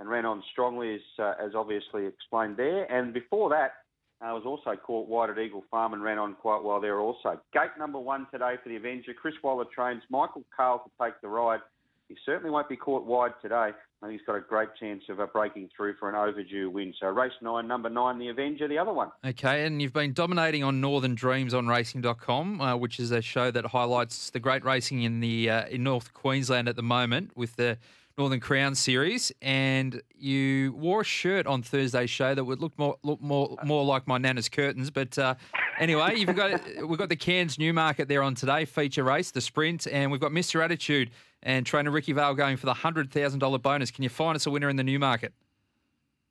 and 0.00 0.08
ran 0.08 0.26
on 0.26 0.42
strongly 0.50 0.96
as, 0.96 1.00
uh, 1.18 1.34
as 1.40 1.54
obviously 1.54 2.04
explained 2.04 2.56
there. 2.56 2.84
And 2.92 3.14
before 3.14 3.48
that, 3.50 3.74
uh, 4.22 4.32
was 4.34 4.44
also 4.46 4.76
caught 4.76 5.08
wide 5.08 5.30
at 5.30 5.38
Eagle 5.38 5.64
Farm 5.70 5.94
and 5.94 6.02
ran 6.02 6.18
on 6.18 6.34
quite 6.34 6.62
well 6.62 6.80
there 6.80 7.00
also. 7.00 7.40
Gate 7.52 7.70
number 7.78 7.98
one 7.98 8.26
today 8.30 8.54
for 8.62 8.68
the 8.68 8.76
Avenger. 8.76 9.12
Chris 9.14 9.34
Waller 9.42 9.64
trains 9.74 10.02
Michael 10.10 10.44
Cahill 10.56 10.82
to 10.84 11.04
take 11.04 11.20
the 11.20 11.28
ride. 11.28 11.60
He 12.08 12.16
certainly 12.26 12.50
won't 12.50 12.68
be 12.68 12.76
caught 12.76 13.04
wide 13.06 13.32
today. 13.40 13.70
I 14.02 14.06
think 14.06 14.20
he's 14.20 14.26
got 14.26 14.34
a 14.34 14.40
great 14.40 14.68
chance 14.78 15.02
of 15.08 15.20
uh, 15.20 15.26
breaking 15.32 15.70
through 15.74 15.94
for 15.98 16.08
an 16.08 16.14
overdue 16.14 16.68
win. 16.68 16.92
So 17.00 17.06
race 17.06 17.32
nine, 17.40 17.66
number 17.66 17.88
nine, 17.88 18.18
the 18.18 18.28
Avenger, 18.28 18.68
the 18.68 18.78
other 18.78 18.92
one. 18.92 19.10
Okay, 19.24 19.64
and 19.64 19.80
you've 19.80 19.92
been 19.92 20.12
dominating 20.12 20.62
on 20.62 20.80
Northern 20.80 21.14
Dreams 21.14 21.54
on 21.54 21.68
Racing.com, 21.68 22.60
uh, 22.60 22.76
which 22.76 23.00
is 23.00 23.12
a 23.12 23.22
show 23.22 23.50
that 23.50 23.66
highlights 23.66 24.30
the 24.30 24.40
great 24.40 24.64
racing 24.64 25.02
in 25.02 25.20
the 25.20 25.48
uh, 25.48 25.66
in 25.66 25.84
North 25.84 26.12
Queensland 26.12 26.68
at 26.68 26.76
the 26.76 26.82
moment 26.82 27.36
with 27.36 27.56
the 27.56 27.78
Northern 28.18 28.40
Crown 28.40 28.74
Series. 28.74 29.32
And 29.42 30.02
you 30.14 30.72
wore 30.74 31.02
a 31.02 31.04
shirt 31.04 31.46
on 31.46 31.62
Thursday's 31.62 32.10
show 32.10 32.34
that 32.34 32.44
would 32.44 32.60
look 32.60 32.78
more 32.78 32.96
look 33.02 33.20
more 33.20 33.56
more 33.64 33.84
like 33.84 34.06
my 34.06 34.18
nana's 34.18 34.48
curtains. 34.48 34.90
But 34.90 35.16
uh, 35.18 35.34
anyway, 35.78 36.16
you've 36.16 36.36
got 36.36 36.60
we've 36.86 36.98
got 36.98 37.08
the 37.08 37.16
Cairns 37.16 37.58
Newmarket 37.58 38.08
there 38.08 38.22
on 38.22 38.34
today 38.34 38.64
feature 38.64 39.04
race, 39.04 39.30
the 39.30 39.40
sprint, 39.40 39.86
and 39.86 40.10
we've 40.10 40.20
got 40.20 40.32
Mr 40.32 40.62
Attitude 40.64 41.10
and 41.42 41.66
trainer 41.66 41.90
Ricky 41.90 42.12
Vale 42.12 42.34
going 42.34 42.56
for 42.56 42.66
the 42.66 42.74
hundred 42.74 43.10
thousand 43.10 43.40
dollar 43.40 43.58
bonus. 43.58 43.90
Can 43.90 44.04
you 44.04 44.10
find 44.10 44.36
us 44.36 44.46
a 44.46 44.50
winner 44.50 44.68
in 44.68 44.76
the 44.76 44.84
Newmarket? 44.84 45.32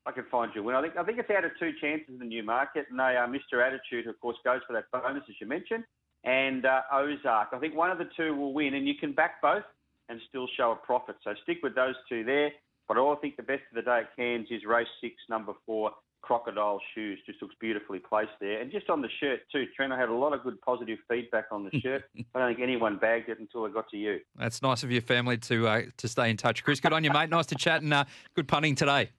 I 0.05 0.11
can 0.11 0.25
find 0.31 0.51
you 0.55 0.61
a 0.61 0.63
winner. 0.63 0.79
I 0.79 0.81
think 0.81 0.97
I 0.97 1.03
think 1.03 1.19
it's 1.19 1.29
out 1.29 1.45
of 1.45 1.51
two 1.59 1.71
chances 1.79 2.09
in 2.09 2.19
the 2.19 2.25
Newmarket, 2.25 2.87
and 2.89 2.99
they 2.99 3.15
are 3.15 3.27
Mr 3.27 3.65
Attitude, 3.65 4.07
of 4.07 4.19
course, 4.19 4.37
goes 4.43 4.61
for 4.65 4.73
that 4.73 4.85
bonus 4.91 5.23
as 5.29 5.35
you 5.39 5.47
mentioned, 5.47 5.83
and 6.23 6.65
uh, 6.65 6.81
Ozark. 6.91 7.49
I 7.51 7.59
think 7.59 7.75
one 7.75 7.91
of 7.91 7.97
the 7.97 8.09
two 8.17 8.35
will 8.35 8.53
win, 8.53 8.73
and 8.73 8.87
you 8.87 8.95
can 8.95 9.13
back 9.13 9.41
both 9.41 9.63
and 10.11 10.19
still 10.27 10.47
show 10.57 10.71
a 10.71 10.75
profit. 10.75 11.15
So 11.23 11.33
stick 11.43 11.59
with 11.63 11.73
those 11.73 11.95
two 12.07 12.23
there. 12.23 12.51
But 12.87 12.97
I 12.97 13.15
think 13.21 13.37
the 13.37 13.43
best 13.43 13.61
of 13.71 13.75
the 13.75 13.81
day 13.81 14.01
at 14.01 14.15
Cairns 14.17 14.47
is 14.51 14.65
race 14.65 14.87
six, 14.99 15.15
number 15.29 15.53
four, 15.65 15.91
Crocodile 16.21 16.79
Shoes. 16.93 17.19
Just 17.25 17.41
looks 17.41 17.55
beautifully 17.59 17.99
placed 17.99 18.31
there. 18.41 18.59
And 18.59 18.69
just 18.69 18.89
on 18.89 19.01
the 19.01 19.07
shirt 19.21 19.39
too, 19.49 19.65
Trent, 19.75 19.93
I 19.93 19.99
had 19.99 20.09
a 20.09 20.13
lot 20.13 20.33
of 20.33 20.43
good 20.43 20.59
positive 20.61 20.99
feedback 21.09 21.45
on 21.51 21.63
the 21.63 21.79
shirt. 21.79 22.03
I 22.35 22.39
don't 22.39 22.49
think 22.49 22.59
anyone 22.59 22.97
bagged 22.97 23.29
it 23.29 23.39
until 23.39 23.65
I 23.65 23.69
got 23.69 23.89
to 23.89 23.97
you. 23.97 24.19
That's 24.37 24.61
nice 24.61 24.83
of 24.83 24.91
your 24.91 25.01
family 25.01 25.37
to 25.37 25.67
uh, 25.67 25.81
to 25.97 26.07
stay 26.09 26.29
in 26.29 26.35
touch. 26.35 26.63
Chris, 26.65 26.81
good 26.81 26.91
on 26.91 27.03
you, 27.05 27.11
mate. 27.11 27.29
Nice 27.29 27.45
to 27.47 27.55
chat 27.55 27.81
and 27.81 27.93
uh, 27.93 28.03
good 28.35 28.47
punting 28.47 28.75
today. 28.75 29.09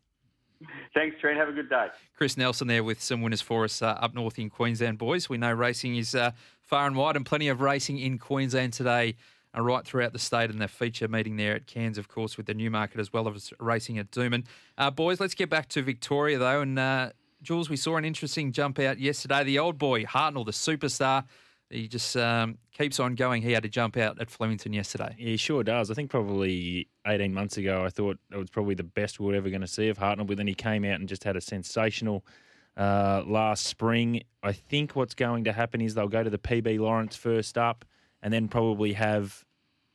Thanks, 0.95 1.17
Trent. 1.21 1.39
Have 1.39 1.49
a 1.49 1.53
good 1.53 1.71
day. 1.71 1.89
Chris 2.17 2.37
Nelson 2.37 2.69
there 2.69 2.85
with 2.85 3.03
some 3.03 3.23
winners 3.23 3.41
for 3.41 3.65
us 3.65 3.83
uh, 3.83 3.87
up 3.87 4.15
north 4.15 4.39
in 4.39 4.49
Queensland, 4.49 4.99
boys. 4.99 5.29
We 5.29 5.39
know 5.39 5.53
racing 5.53 5.97
is 5.97 6.15
uh, 6.15 6.33
far 6.61 6.87
and 6.87 6.95
wide 6.95 7.17
and 7.17 7.27
plenty 7.27 7.49
of 7.49 7.63
racing 7.63 7.99
in 7.99 8.19
Queensland 8.19 8.75
today 8.75 9.17
uh, 9.57 9.61
right 9.61 9.85
throughout 9.85 10.13
the 10.13 10.19
state 10.19 10.51
and 10.51 10.61
the 10.61 10.69
feature 10.69 11.09
meeting 11.09 11.37
there 11.37 11.55
at 11.55 11.67
Cairns, 11.67 11.99
of 11.99 12.09
course, 12.09 12.37
with 12.37 12.47
the 12.47 12.55
Newmarket 12.55 13.01
as 13.01 13.13
well 13.13 13.29
as 13.29 13.53
racing 13.59 13.99
at 13.99 14.11
Doomben. 14.11 14.45
Uh, 14.79 14.91
boys, 14.91 15.21
let's 15.21 15.35
get 15.35 15.51
back 15.51 15.69
to 15.71 15.83
Victoria, 15.83 16.39
though. 16.39 16.61
And 16.61 16.79
uh, 16.79 17.11
Jules, 17.43 17.69
we 17.69 17.77
saw 17.77 17.97
an 17.97 18.05
interesting 18.05 18.53
jump 18.53 18.79
out 18.79 18.99
yesterday. 18.99 19.45
The 19.45 19.59
old 19.59 19.79
boy, 19.79 20.05
Hartnell, 20.05 20.47
the 20.47 20.53
superstar, 20.53 21.25
he 21.73 21.89
just 21.89 22.17
um, 22.17 22.59
keeps 22.77 23.01
on 23.01 23.15
going. 23.15 23.43
He 23.43 23.53
had 23.53 23.63
to 23.63 23.69
jump 23.69 23.97
out 23.97 24.21
at 24.21 24.31
Flemington 24.31 24.73
yesterday. 24.73 25.15
He 25.19 25.37
sure 25.37 25.65
does. 25.65 25.91
I 25.91 25.95
think 25.95 26.11
probably 26.11 26.89
18 27.07 27.33
months 27.33 27.57
ago, 27.57 27.85
I 27.85 27.89
thought 27.89 28.19
it 28.31 28.37
was 28.37 28.51
probably 28.51 28.75
the 28.75 28.83
best 28.83 29.19
we 29.19 29.27
were 29.27 29.35
ever 29.35 29.49
going 29.49 29.63
to 29.63 29.67
see 29.67 29.89
of 29.89 29.99
Hartnell, 29.99 30.27
but 30.27 30.37
then 30.37 30.47
he 30.47 30.55
came 30.55 30.85
out 30.85 31.01
and 31.01 31.09
just 31.09 31.25
had 31.25 31.37
a 31.37 31.41
sensational 31.41 32.25
uh, 32.77 33.23
last 33.27 33.67
spring. 33.67 34.23
I 34.43 34.53
think 34.53 34.95
what's 34.95 35.15
going 35.15 35.45
to 35.45 35.53
happen 35.53 35.81
is 35.81 35.95
they'll 35.95 36.09
go 36.09 36.23
to 36.23 36.31
the 36.31 36.39
PB 36.39 36.79
Lawrence 36.79 37.17
first 37.17 37.57
up 37.57 37.85
and 38.23 38.33
then 38.33 38.49
probably 38.49 38.93
have 38.95 39.45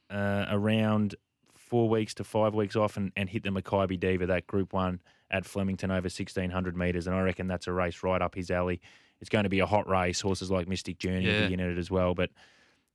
uh, 0.10 0.46
around 0.50 1.16
four 1.56 1.90
weeks 1.90 2.14
to 2.16 2.24
five 2.24 2.54
weeks 2.54 2.76
off 2.76 2.98
and, 2.98 3.12
and 3.16 3.30
hit 3.30 3.44
the 3.44 3.50
Makybe 3.50 4.00
Diva, 4.00 4.26
that 4.28 4.48
Group 4.48 4.74
1 4.74 5.00
at 5.32 5.46
Flemington 5.46 5.92
over 5.92 6.06
1,600 6.06 6.78
metres. 6.78 7.08
And 7.08 7.16
I 7.16 7.22
reckon 7.22 7.48
that's 7.48 7.68
a 7.68 7.74
race 7.74 8.04
right 8.04 8.22
up 8.22 8.36
his 8.36 8.50
alley. 8.50 8.80
It's 9.20 9.30
going 9.30 9.44
to 9.44 9.50
be 9.50 9.60
a 9.60 9.66
hot 9.66 9.90
race. 9.90 10.22
Horses 10.22 10.50
like 10.52 10.68
Mystic 10.68 11.00
Journey 11.00 11.26
Yeah. 11.26 11.42
will 11.42 11.48
be 11.50 11.54
in 11.56 11.60
it 11.60 11.78
as 11.78 11.92
well. 11.92 12.14
But, 12.14 12.30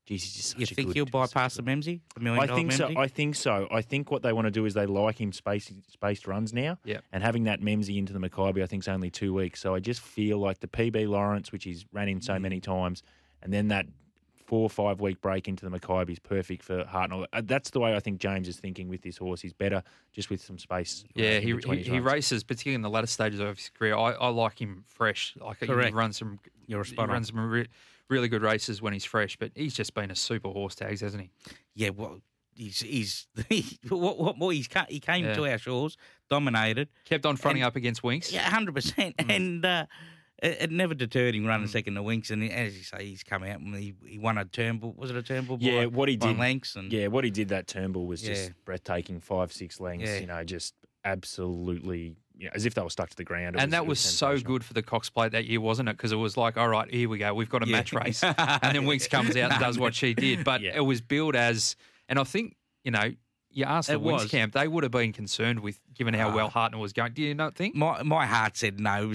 geez, 0.06 0.22
he's 0.22 0.32
just 0.34 0.48
such 0.50 0.60
You 0.60 0.64
a 0.64 0.66
think 0.68 0.86
good- 0.88 0.96
he'll 0.96 1.04
bypass 1.06 1.54
the 1.56 1.62
Memsie? 1.62 2.00
The 2.14 2.20
million 2.20 2.42
I 2.42 2.46
dollar 2.46 2.58
think 2.60 2.72
so. 2.72 2.88
Memsie? 2.88 2.96
I 2.96 3.08
think 3.08 3.34
so. 3.34 3.68
I 3.70 3.82
think 3.82 4.10
what 4.10 4.22
they 4.22 4.32
want 4.32 4.46
to 4.46 4.50
do 4.50 4.64
is 4.64 4.72
they 4.72 4.86
like 4.86 5.20
him 5.20 5.32
spaced 5.32 5.72
spaced 5.90 6.26
runs 6.26 6.54
now. 6.54 6.78
Yeah. 6.84 7.00
And 7.12 7.22
having 7.22 7.44
that 7.44 7.60
Memsie 7.60 7.98
into 7.98 8.12
the 8.14 8.20
Makybe, 8.20 8.62
I 8.62 8.66
think, 8.66 8.84
is 8.84 8.88
only 8.88 9.10
two 9.10 9.34
weeks. 9.34 9.60
So 9.60 9.74
I 9.74 9.80
just 9.80 10.00
feel 10.00 10.38
like 10.38 10.60
the 10.60 10.68
PB 10.68 11.08
Lawrence, 11.08 11.52
which 11.52 11.64
he's 11.64 11.84
ran 11.92 12.08
in 12.08 12.20
so 12.22 12.38
many 12.38 12.60
times, 12.60 13.02
and 13.42 13.52
then 13.52 13.68
that 13.68 13.86
four 14.52 14.64
or 14.64 14.68
five 14.68 15.00
week 15.00 15.18
break 15.22 15.48
into 15.48 15.66
the 15.66 15.74
Makybe 15.78 16.10
is 16.10 16.18
perfect 16.18 16.62
for 16.62 16.84
Hartnell. 16.84 17.24
Uh, 17.32 17.40
That's 17.42 17.70
the 17.70 17.80
way 17.80 17.96
I 17.96 18.00
think 18.00 18.18
James 18.20 18.46
is 18.48 18.56
thinking 18.58 18.86
with 18.86 19.00
this 19.00 19.16
horse. 19.16 19.40
He's 19.40 19.54
better 19.54 19.82
just 20.12 20.28
with 20.28 20.42
some 20.44 20.58
space. 20.58 21.04
Yeah, 21.14 21.38
he, 21.40 21.56
he, 21.56 21.76
he 21.78 22.00
races, 22.00 22.44
particularly 22.44 22.74
in 22.74 22.82
the 22.82 22.90
latter 22.90 23.06
stages 23.06 23.40
of 23.40 23.56
his 23.56 23.70
career. 23.70 23.96
I, 23.96 24.10
I 24.12 24.28
like 24.28 24.60
him 24.60 24.84
fresh. 24.86 25.34
Like 25.40 25.56
he 25.58 25.72
runs 25.72 26.18
some, 26.18 26.38
You're 26.66 26.84
he 26.84 26.90
spot 26.90 27.04
on. 27.08 27.14
runs 27.14 27.28
some 27.28 27.38
re- 27.48 27.66
really 28.10 28.28
good 28.28 28.42
races 28.42 28.82
when 28.82 28.92
he's 28.92 29.06
fresh. 29.06 29.38
But 29.38 29.52
he's 29.54 29.72
just 29.72 29.94
been 29.94 30.10
a 30.10 30.14
super 30.16 30.50
horse 30.50 30.74
tags, 30.74 31.00
hasn't 31.00 31.22
he? 31.22 31.30
Yeah, 31.74 31.88
well, 31.88 32.20
he's 32.54 32.80
he's 32.82 33.28
what 33.88 34.18
what 34.18 34.36
more 34.36 34.52
he's 34.52 34.68
ca- 34.68 34.84
he 34.86 35.00
came 35.00 35.24
Yeah. 35.24 35.32
to 35.32 35.46
our 35.50 35.56
shores, 35.56 35.96
dominated, 36.28 36.90
Kept 37.06 37.24
on 37.24 37.36
fronting 37.38 37.62
And- 37.62 37.68
up 37.68 37.76
against 37.76 38.02
Winks. 38.04 38.30
yeah, 38.30 38.42
hundred 38.50 38.74
percent, 38.74 39.16
Mm. 39.16 39.34
and 39.34 39.64
uh, 39.64 39.86
it, 40.42 40.58
it 40.62 40.70
never 40.70 40.92
deterred 40.94 41.34
him 41.34 41.46
running 41.46 41.66
second 41.68 41.94
to 41.94 42.02
Winks. 42.02 42.30
And 42.30 42.42
as 42.50 42.76
you 42.76 42.82
say, 42.84 43.06
he's 43.06 43.22
come 43.22 43.42
out 43.44 43.60
and 43.60 43.74
he, 43.74 43.94
he 44.04 44.18
won 44.18 44.36
a 44.38 44.44
Turnbull. 44.44 44.92
Was 44.96 45.10
it 45.10 45.16
a 45.16 45.22
Turnbull? 45.22 45.56
by- 45.58 45.64
Yeah, 45.66 45.84
what 45.86 46.08
he 46.08 46.16
did- 46.16 46.36
lengths 46.38 46.76
and 46.76 46.92
Yeah, 46.92 47.06
what 47.06 47.24
he 47.24 47.30
did 47.30 47.48
that 47.48 47.66
Turnbull 47.66 48.06
was 48.06 48.20
just 48.22 48.52
breathtaking. 48.64 49.20
Five, 49.20 49.52
six 49.52 49.80
lengths. 49.80 50.10
Yeah. 50.10 50.18
You 50.18 50.26
know, 50.26 50.44
just 50.44 50.74
absolutely, 51.04 52.16
you 52.36 52.46
know, 52.46 52.50
as 52.54 52.66
if 52.66 52.74
they 52.74 52.82
were 52.82 52.90
stuck 52.90 53.10
to 53.10 53.16
the 53.16 53.24
ground. 53.24 53.56
It 53.56 53.62
And 53.62 53.72
that 53.72 53.82
it 53.82 53.86
was 53.86 54.00
so 54.00 54.38
good 54.38 54.64
for 54.64 54.74
the 54.74 54.82
Cox 54.82 55.08
Plate 55.10 55.32
that 55.32 55.46
year, 55.46 55.60
wasn't 55.60 55.88
it? 55.88 55.96
Because 55.96 56.12
it 56.12 56.16
was 56.16 56.36
like, 56.36 56.56
all 56.56 56.68
right, 56.68 56.92
here 56.92 57.08
we 57.08 57.18
go. 57.18 57.32
We've 57.34 57.48
got 57.48 57.62
a 57.62 57.66
match 57.66 57.92
race. 57.92 58.22
and 58.24 58.36
then 58.62 58.84
Winks 58.86 59.06
comes 59.08 59.36
out 59.36 59.52
and 59.52 59.60
does 59.60 59.78
what 59.78 59.94
she 59.94 60.14
did. 60.14 60.44
But 60.44 60.60
Yeah. 60.60 60.72
it 60.76 60.80
was 60.80 61.00
billed 61.00 61.36
as, 61.36 61.76
and 62.08 62.18
I 62.18 62.24
think, 62.24 62.56
you 62.84 62.90
know, 62.90 63.12
you 63.50 63.64
asked 63.64 63.88
the 63.88 63.94
It 63.94 64.00
Winks 64.00 64.22
was. 64.24 64.30
camp, 64.30 64.54
they 64.54 64.66
would 64.66 64.82
have 64.82 64.92
been 64.92 65.12
concerned 65.12 65.60
with, 65.60 65.78
given 65.94 66.14
how 66.14 66.30
Ah. 66.30 66.34
well 66.34 66.50
Hartnell 66.50 66.80
was 66.80 66.92
going. 66.92 67.12
Do 67.12 67.22
you 67.22 67.34
not 67.34 67.54
think? 67.54 67.74
my 67.74 68.02
my 68.02 68.24
heart 68.26 68.56
said 68.56 68.80
no. 68.80 69.12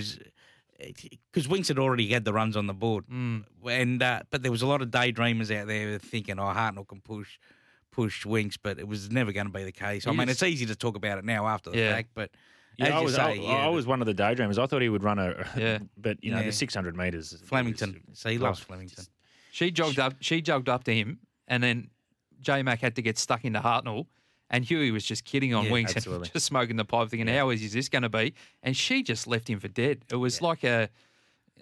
Because 0.79 1.47
Winks 1.47 1.67
had 1.67 1.79
already 1.79 2.07
had 2.07 2.23
the 2.25 2.33
runs 2.33 2.55
on 2.55 2.67
the 2.67 2.73
board, 2.73 3.05
Mm. 3.07 3.43
and 3.65 4.01
uh, 4.03 4.21
but 4.29 4.43
there 4.43 4.51
was 4.51 4.61
a 4.61 4.67
lot 4.67 4.81
of 4.81 4.89
daydreamers 4.89 5.55
out 5.55 5.67
there 5.67 5.97
thinking, 5.99 6.39
"Oh, 6.39 6.43
Hartnell 6.53 6.87
can 6.87 7.01
push 7.01 7.37
push 7.91 8.25
Winks," 8.25 8.57
but 8.57 8.77
it 8.79 8.87
was 8.87 9.09
never 9.09 9.31
going 9.31 9.47
to 9.47 9.51
be 9.53 9.63
the 9.63 9.71
case. 9.71 10.05
I 10.05 10.11
mean, 10.11 10.29
is- 10.29 10.35
it's 10.35 10.43
easy 10.43 10.65
to 10.67 10.75
talk 10.75 10.95
about 10.95 11.17
it 11.17 11.25
now 11.25 11.47
after 11.47 11.71
the 11.71 11.77
Yeah. 11.79 11.91
fact, 11.93 12.09
but 12.13 12.29
Yeah, 12.77 12.85
as 12.87 12.91
I 12.93 12.97
you 12.99 13.03
was, 13.05 13.15
say, 13.15 13.21
I, 13.21 13.31
yeah, 13.33 13.49
I 13.65 13.67
was 13.69 13.87
one 13.87 14.01
of 14.01 14.05
the 14.05 14.13
daydreamers. 14.13 14.59
I 14.59 14.67
thought 14.67 14.83
he 14.83 14.89
would 14.89 15.03
run 15.03 15.17
a, 15.17 15.47
Yeah. 15.57 15.79
but 15.97 16.23
you 16.23 16.29
know, 16.31 16.43
the 16.43 16.51
600 16.51 16.95
metres. 16.95 17.33
is- 17.33 17.41
Flemington. 17.41 18.01
So 18.13 18.29
he 18.29 18.37
loves 18.37 18.61
oh, 18.61 18.65
Flemington. 18.65 18.95
just- 18.97 19.09
She 19.51 19.71
jogged 19.71 19.97
up. 19.97 20.13
She 20.19 20.41
jogged 20.43 20.69
up 20.69 20.83
to 20.83 20.93
him, 20.93 21.17
and 21.47 21.63
then 21.63 21.89
J 22.39 22.61
Mac 22.61 22.81
had 22.81 22.95
to 22.97 23.01
get 23.01 23.17
stuck 23.17 23.43
into 23.45 23.59
Hartnell, 23.61 24.05
and 24.49 24.63
Huey 24.65 24.91
was 24.91 25.03
just 25.03 25.25
kidding 25.25 25.53
on 25.53 25.65
Yeah, 25.65 25.71
wings 25.71 25.93
absolutely. 25.95 26.25
and 26.27 26.33
just 26.33 26.45
smoking 26.45 26.75
the 26.77 26.85
pipe, 26.85 27.09
thinking, 27.09 27.27
"How 27.27 27.51
easy 27.51 27.65
is 27.65 27.73
this 27.73 27.89
going 27.89 28.03
to 28.03 28.09
be?" 28.09 28.33
And 28.63 28.75
she 28.75 29.03
just 29.03 29.27
left 29.27 29.49
him 29.49 29.59
for 29.59 29.67
dead. 29.67 30.05
It 30.09 30.15
was 30.15 30.41
like 30.41 30.63
a, 30.63 30.89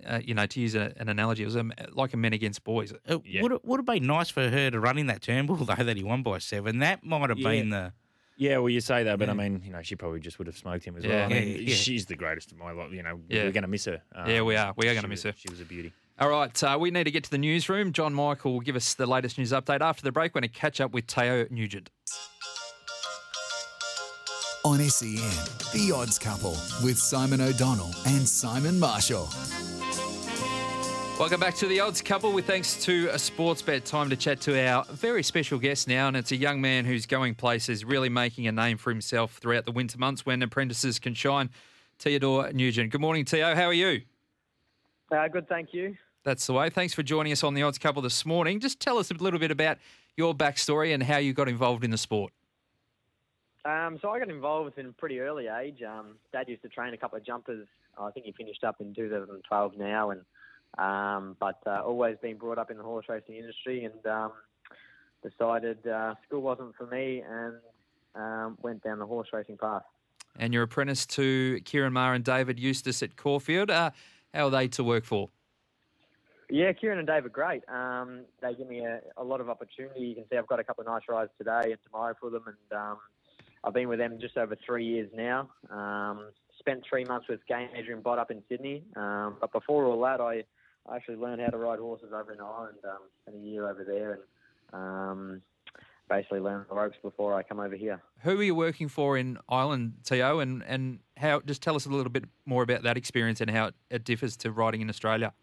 uh, 0.06 0.19
you 0.24 0.34
know, 0.34 0.45
to 0.45 0.60
use 0.60 0.76
a, 0.76 0.93
an 0.98 1.10
analogy, 1.10 1.43
it 1.43 1.48
was 1.48 1.56
a, 1.56 1.65
like 1.93 2.13
a 2.13 2.17
men 2.17 2.34
against 2.34 2.63
boys. 2.63 2.91
It 3.06 3.21
Yeah. 3.26 3.41
would 3.41 3.60
would 3.63 3.80
have 3.80 3.86
been 3.86 4.06
nice 4.06 4.30
for 4.30 4.50
her 4.50 4.69
to 4.71 4.80
run 4.80 4.98
in 4.98 5.08
that 5.08 5.21
Turnbull 5.21 5.56
though 5.65 5.76
that 5.76 5.98
he 5.98 6.04
won 6.04 6.21
by 6.24 6.38
seven. 6.39 6.80
That 6.80 7.04
might 7.04 7.30
have 7.30 7.39
Yeah. 7.39 7.50
been 7.50 7.69
the 7.69 7.93
Yeah, 8.38 8.58
well, 8.58 8.69
you 8.69 8.82
say 8.82 9.04
that, 9.04 9.17
but 9.17 9.30
I 9.30 9.34
mean, 9.34 9.62
you 9.65 9.71
know, 9.71 9.82
she 9.82 9.95
probably 9.95 10.19
just 10.19 10.38
would 10.39 10.48
have 10.48 10.58
smoked 10.58 10.84
him 10.84 10.98
as 10.98 11.06
Yeah. 11.06 11.10
well. 11.12 11.26
I 11.26 11.28
mean, 11.30 11.48
Yeah, 11.54 11.58
yeah. 11.69 11.76
she's 11.76 12.06
the 12.06 12.17
greatest 12.17 12.52
of 12.52 12.58
my 12.58 12.71
life. 12.71 12.91
You 12.91 13.02
know, 13.02 13.21
Yeah. 13.30 13.43
we're 13.45 13.52
going 13.54 13.62
to 13.63 13.69
miss 13.69 13.86
her. 13.86 14.02
Um, 14.13 14.30
Yeah, 14.30 14.41
we 14.41 14.58
are. 14.58 14.74
We 14.76 14.89
are 14.89 14.93
gonna 14.93 15.08
miss 15.08 15.24
her. 15.24 15.34
She 15.38 15.48
was 15.50 15.62
a 15.62 15.65
beauty. 15.65 15.93
All 16.19 16.30
right, 16.30 16.63
uh, 16.63 16.78
we 16.80 16.91
need 16.91 17.06
to 17.06 17.12
get 17.12 17.24
to 17.26 17.32
the 17.32 17.38
newsroom. 17.38 17.93
John 17.93 18.13
Michael 18.13 18.52
will 18.54 18.60
give 18.62 18.76
us 18.76 18.93
the 18.93 19.06
latest 19.06 19.38
news 19.38 19.52
update 19.54 19.80
after 19.82 20.04
the 20.04 20.12
break. 20.12 20.36
We're 20.36 20.41
going 20.41 20.50
to 20.52 20.60
catch 20.60 20.80
up 20.82 20.91
with 20.91 21.08
Teo 21.08 21.45
Nugent. 21.50 21.89
On 24.65 24.80
SEN, 24.80 25.19
The 25.73 25.93
Odds 25.95 26.17
Couple 26.17 26.58
with 26.84 26.97
Simon 26.97 27.39
O'Donnell 27.39 27.93
and 28.08 28.28
Simon 28.28 28.80
Marshall. 28.80 29.30
Welcome 31.19 31.39
back 31.39 31.54
to 31.58 31.67
the 31.67 31.80
Odds 31.82 32.01
Couple 32.01 32.34
with 32.34 32.47
thanks 32.47 32.84
to 32.86 33.10
a 33.10 33.17
Sportsbet. 33.17 33.84
Time 33.84 34.10
to 34.10 34.15
chat 34.15 34.41
to 34.41 34.60
our 34.67 34.84
very 34.86 35.21
special 35.21 35.60
guest 35.60 35.88
now, 35.88 36.08
and 36.08 36.17
it's 36.17 36.32
a 36.32 36.36
young 36.36 36.62
man 36.62 36.84
who's 36.84 37.06
going 37.06 37.36
places, 37.36 37.86
really 37.86 38.10
making 38.10 38.47
a 38.47 38.51
name 38.51 38.80
for 38.80 38.89
himself 38.89 39.38
throughout 39.38 39.65
the 39.65 39.71
winter 39.71 39.99
months 39.99 40.25
when 40.25 40.41
apprentices 40.41 40.97
can 40.97 41.13
shine. 41.13 41.51
Theodore 41.99 42.51
Nugent. 42.51 42.89
Good 42.89 43.01
morning, 43.01 43.23
Theo. 43.23 43.54
How 43.54 43.65
are 43.65 43.73
you? 43.73 44.01
Uh, 45.12 45.28
good, 45.28 45.47
thank 45.47 45.75
you. 45.75 45.95
That's 46.23 46.47
the 46.47 46.54
way. 46.54 46.71
Thanks 46.71 46.95
for 46.95 47.04
joining 47.04 47.32
us 47.34 47.43
on 47.43 47.54
the 47.54 47.62
Odds 47.62 47.78
Couple 47.78 48.01
this 48.01 48.25
morning. 48.25 48.60
Just 48.60 48.80
tell 48.80 48.97
us 48.97 49.12
a 49.12 49.13
little 49.13 49.39
bit 49.39 49.51
about 49.51 49.78
your 50.17 50.34
backstory 50.34 50.91
and 50.91 51.04
how 51.04 51.17
you 51.17 51.34
got 51.34 51.47
involved 51.47 51.84
in 51.84 51.91
the 51.91 51.99
sport. 51.99 52.34
Um, 53.65 53.97
so 53.99 54.10
I 54.12 54.19
got 54.19 54.30
involved 54.30 54.78
in 54.78 54.86
a 54.86 54.91
pretty 54.91 55.19
early 55.19 55.47
age. 55.47 55.82
Um, 55.82 56.17
Dad 56.32 56.47
used 56.47 56.62
to 56.62 56.69
train 56.69 56.93
a 56.93 56.97
couple 56.97 57.17
of 57.17 57.25
jumpers. 57.25 57.67
I 57.99 58.12
think 58.12 58.28
he 58.28 58.32
finished 58.32 58.63
up 58.63 58.80
in 58.80 58.93
2012 58.93 59.78
now, 59.78 60.12
and 60.12 60.21
um, 60.78 61.36
but 61.39 61.60
uh, 61.65 61.82
always 61.84 62.17
been 62.21 62.38
brought 62.38 62.58
up 62.58 62.69
in 62.69 62.78
the 62.78 62.84
horse 62.84 63.06
racing 63.10 63.36
industry 63.36 63.86
and 63.86 64.06
um, 64.06 64.32
decided 65.23 65.88
uh, 65.88 66.13
school 66.28 66.41
wasn't 66.41 66.75
for 66.75 66.86
me 66.86 67.23
and 67.28 67.56
um, 68.13 68.58
went 68.62 68.84
down 68.84 68.99
the 68.99 69.06
horse 69.06 69.30
racing 69.34 69.58
path. 69.58 69.84
And 70.38 70.54
you're 70.54 70.63
apprentice 70.63 71.06
to 71.08 71.62
Kieran 71.63 71.93
Maher 71.93 72.13
and 72.13 72.23
David 72.23 72.60
Eustace 72.60 73.01
at 73.01 73.15
Caulfield. 73.15 73.71
Uh, 73.71 73.91
how 74.34 74.47
are 74.47 74.49
they 74.49 74.67
to 74.69 74.84
work 74.84 75.06
for? 75.06 75.30
Yeah, 76.49 76.73
Kieran 76.73 76.99
and 76.99 77.08
Dave 77.08 77.25
are 77.25 77.30
great. 77.30 77.63
Um, 77.69 78.25
they 78.41 78.54
give 78.54 78.67
me 78.67 78.82
a, 78.82 78.99
a, 79.17 79.23
lot 79.23 79.41
of 79.41 79.49
opportunity. 79.49 80.01
You 80.01 80.15
can 80.15 80.25
see 80.30 80.38
I've 80.38 80.45
got 80.45 80.60
a 80.60 80.63
couple 80.63 80.82
of 80.82 80.88
nice 80.88 81.01
rides 81.10 81.32
today 81.38 81.71
and 81.71 81.78
tomorrow 81.86 82.13
for 82.19 82.30
them, 82.30 82.43
and 82.45 82.80
um, 82.80 82.97
I've 83.65 83.73
been 83.73 83.89
with 83.89 83.99
them 83.99 84.17
just 84.21 84.38
over 84.38 84.56
three 84.65 84.86
years 84.86 85.10
now. 85.15 85.49
Um, 85.71 86.28
spent 86.60 86.84
three 86.88 87.04
months 87.04 87.28
with 87.28 87.39
Gai 87.49 87.67
Adrian 87.75 88.01
Bott 88.01 88.19
up 88.19 88.30
in 88.30 88.43
Sydney, 88.47 88.84
um, 88.95 89.38
but 89.41 89.51
before 89.51 89.86
all 89.86 89.99
that, 90.01 90.21
I, 90.21 90.43
I 90.88 90.97
actually 90.97 91.15
learned 91.15 91.41
how 91.41 91.47
to 91.47 91.58
ride 91.58 91.80
horses 91.80 92.10
over 92.13 92.32
in 92.32 92.39
Ireland. 92.39 92.78
Um, 92.84 92.99
spent 93.23 93.38
a 93.38 93.39
year 93.39 93.67
over 93.67 93.84
there, 93.84 94.13
and 94.13 94.21
um, 94.82 95.41
basically 96.08 96.39
learned 96.39 96.65
the 96.69 96.75
ropes 96.75 96.97
before 97.01 97.34
I 97.34 97.41
come 97.41 97.60
over 97.60 97.75
here. 97.75 98.01
Who 98.19 98.39
are 98.39 98.43
you 98.43 98.54
working 98.54 98.88
for 98.88 99.17
in 99.17 99.39
Ireland, 99.49 99.93
To, 100.06 100.38
and 100.38 100.63
and 100.63 100.99
how? 101.17 101.41
Just 101.41 101.63
tell 101.63 101.75
us 101.75 101.88
a 101.88 101.89
little 101.89 102.12
bit 102.12 102.25
more 102.45 102.62
about 102.62 102.84
that 102.84 102.97
experience 102.97 103.41
and 103.41 103.49
how 103.49 103.67
it, 103.67 103.75
it 103.89 104.04
differs 104.04 104.38
to 104.38 104.51
riding 104.51 104.82
in 104.82 104.89
Australia. 104.89 105.34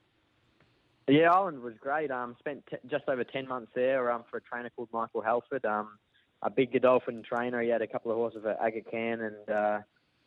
Yeah, 1.08 1.32
Ireland 1.32 1.60
was 1.60 1.74
great. 1.80 2.12
Um, 2.12 2.36
spent 2.38 2.64
t- 2.70 2.76
just 2.86 3.08
over 3.08 3.24
ten 3.24 3.48
months 3.48 3.72
there 3.74 4.12
um, 4.12 4.22
for 4.30 4.36
a 4.36 4.40
trainer 4.40 4.70
called 4.70 4.90
Michael 4.92 5.22
Halford. 5.22 5.64
Um, 5.64 5.98
a 6.42 6.50
big 6.50 6.72
Godolphin 6.72 7.22
trainer. 7.22 7.60
He 7.62 7.68
had 7.68 7.82
a 7.82 7.86
couple 7.86 8.10
of 8.10 8.16
horses 8.16 8.44
at 8.44 8.60
Aga 8.60 8.82
Khan, 8.90 9.20
and 9.20 9.50
uh, 9.50 9.78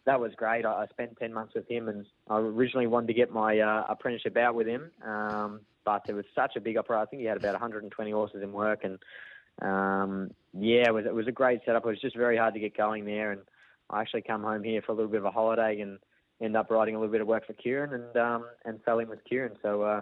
that 0.06 0.20
was 0.20 0.32
great. 0.36 0.66
I, 0.66 0.84
I 0.84 0.88
spent 0.88 1.18
ten 1.20 1.34
months 1.34 1.54
with 1.54 1.70
him, 1.70 1.90
and 1.90 2.06
I 2.30 2.38
originally 2.38 2.88
wanted 2.88 3.08
to 3.08 3.14
get 3.14 3.32
my 3.32 3.60
uh, 3.60 3.86
apprenticeship 3.90 4.38
out 4.38 4.56
with 4.56 4.68
him, 4.68 4.92
um, 5.06 5.62
but 5.84 6.04
it 6.08 6.14
was 6.14 6.26
such 6.34 6.56
a 6.56 6.62
big 6.62 6.78
operation. 6.78 7.02
I 7.02 7.06
think 7.10 7.22
he 7.22 7.28
had 7.28 7.38
about 7.38 7.54
120 7.54 8.12
horses 8.12 8.42
in 8.42 8.52
work, 8.54 8.84
and 8.84 9.00
um, 9.62 10.32
yeah, 10.58 10.88
it 10.88 10.94
was 10.94 11.06
it 11.06 11.14
was 11.14 11.28
a 11.28 11.34
great 11.34 11.62
setup. 11.66 11.86
It 11.86 11.90
was 11.90 12.02
just 12.02 12.16
very 12.16 12.38
hard 12.38 12.54
to 12.54 12.60
get 12.60 12.78
going 12.78 13.06
there, 13.06 13.32
and 13.32 13.42
I 13.90 14.02
actually 14.02 14.22
come 14.22 14.44
home 14.44 14.64
here 14.64 14.82
for 14.82 14.94
a 14.94 14.96
little 14.96 15.12
bit 15.12 15.20
of 15.20 15.26
a 15.26 15.32
holiday 15.32 15.82
and 15.82 16.00
end 16.42 16.56
up 16.56 16.70
writing 16.70 16.96
a 16.96 17.00
little 17.00 17.12
bit 17.12 17.22
of 17.22 17.28
work 17.28 17.46
for 17.46 17.54
Kieran 17.54 17.94
and 17.94 18.18
um, 18.18 18.46
and 18.64 18.82
fell 18.84 19.00
in 19.00 19.10
with 19.10 19.24
Kieran. 19.26 19.58
So. 19.62 19.82
Uh, 19.82 20.02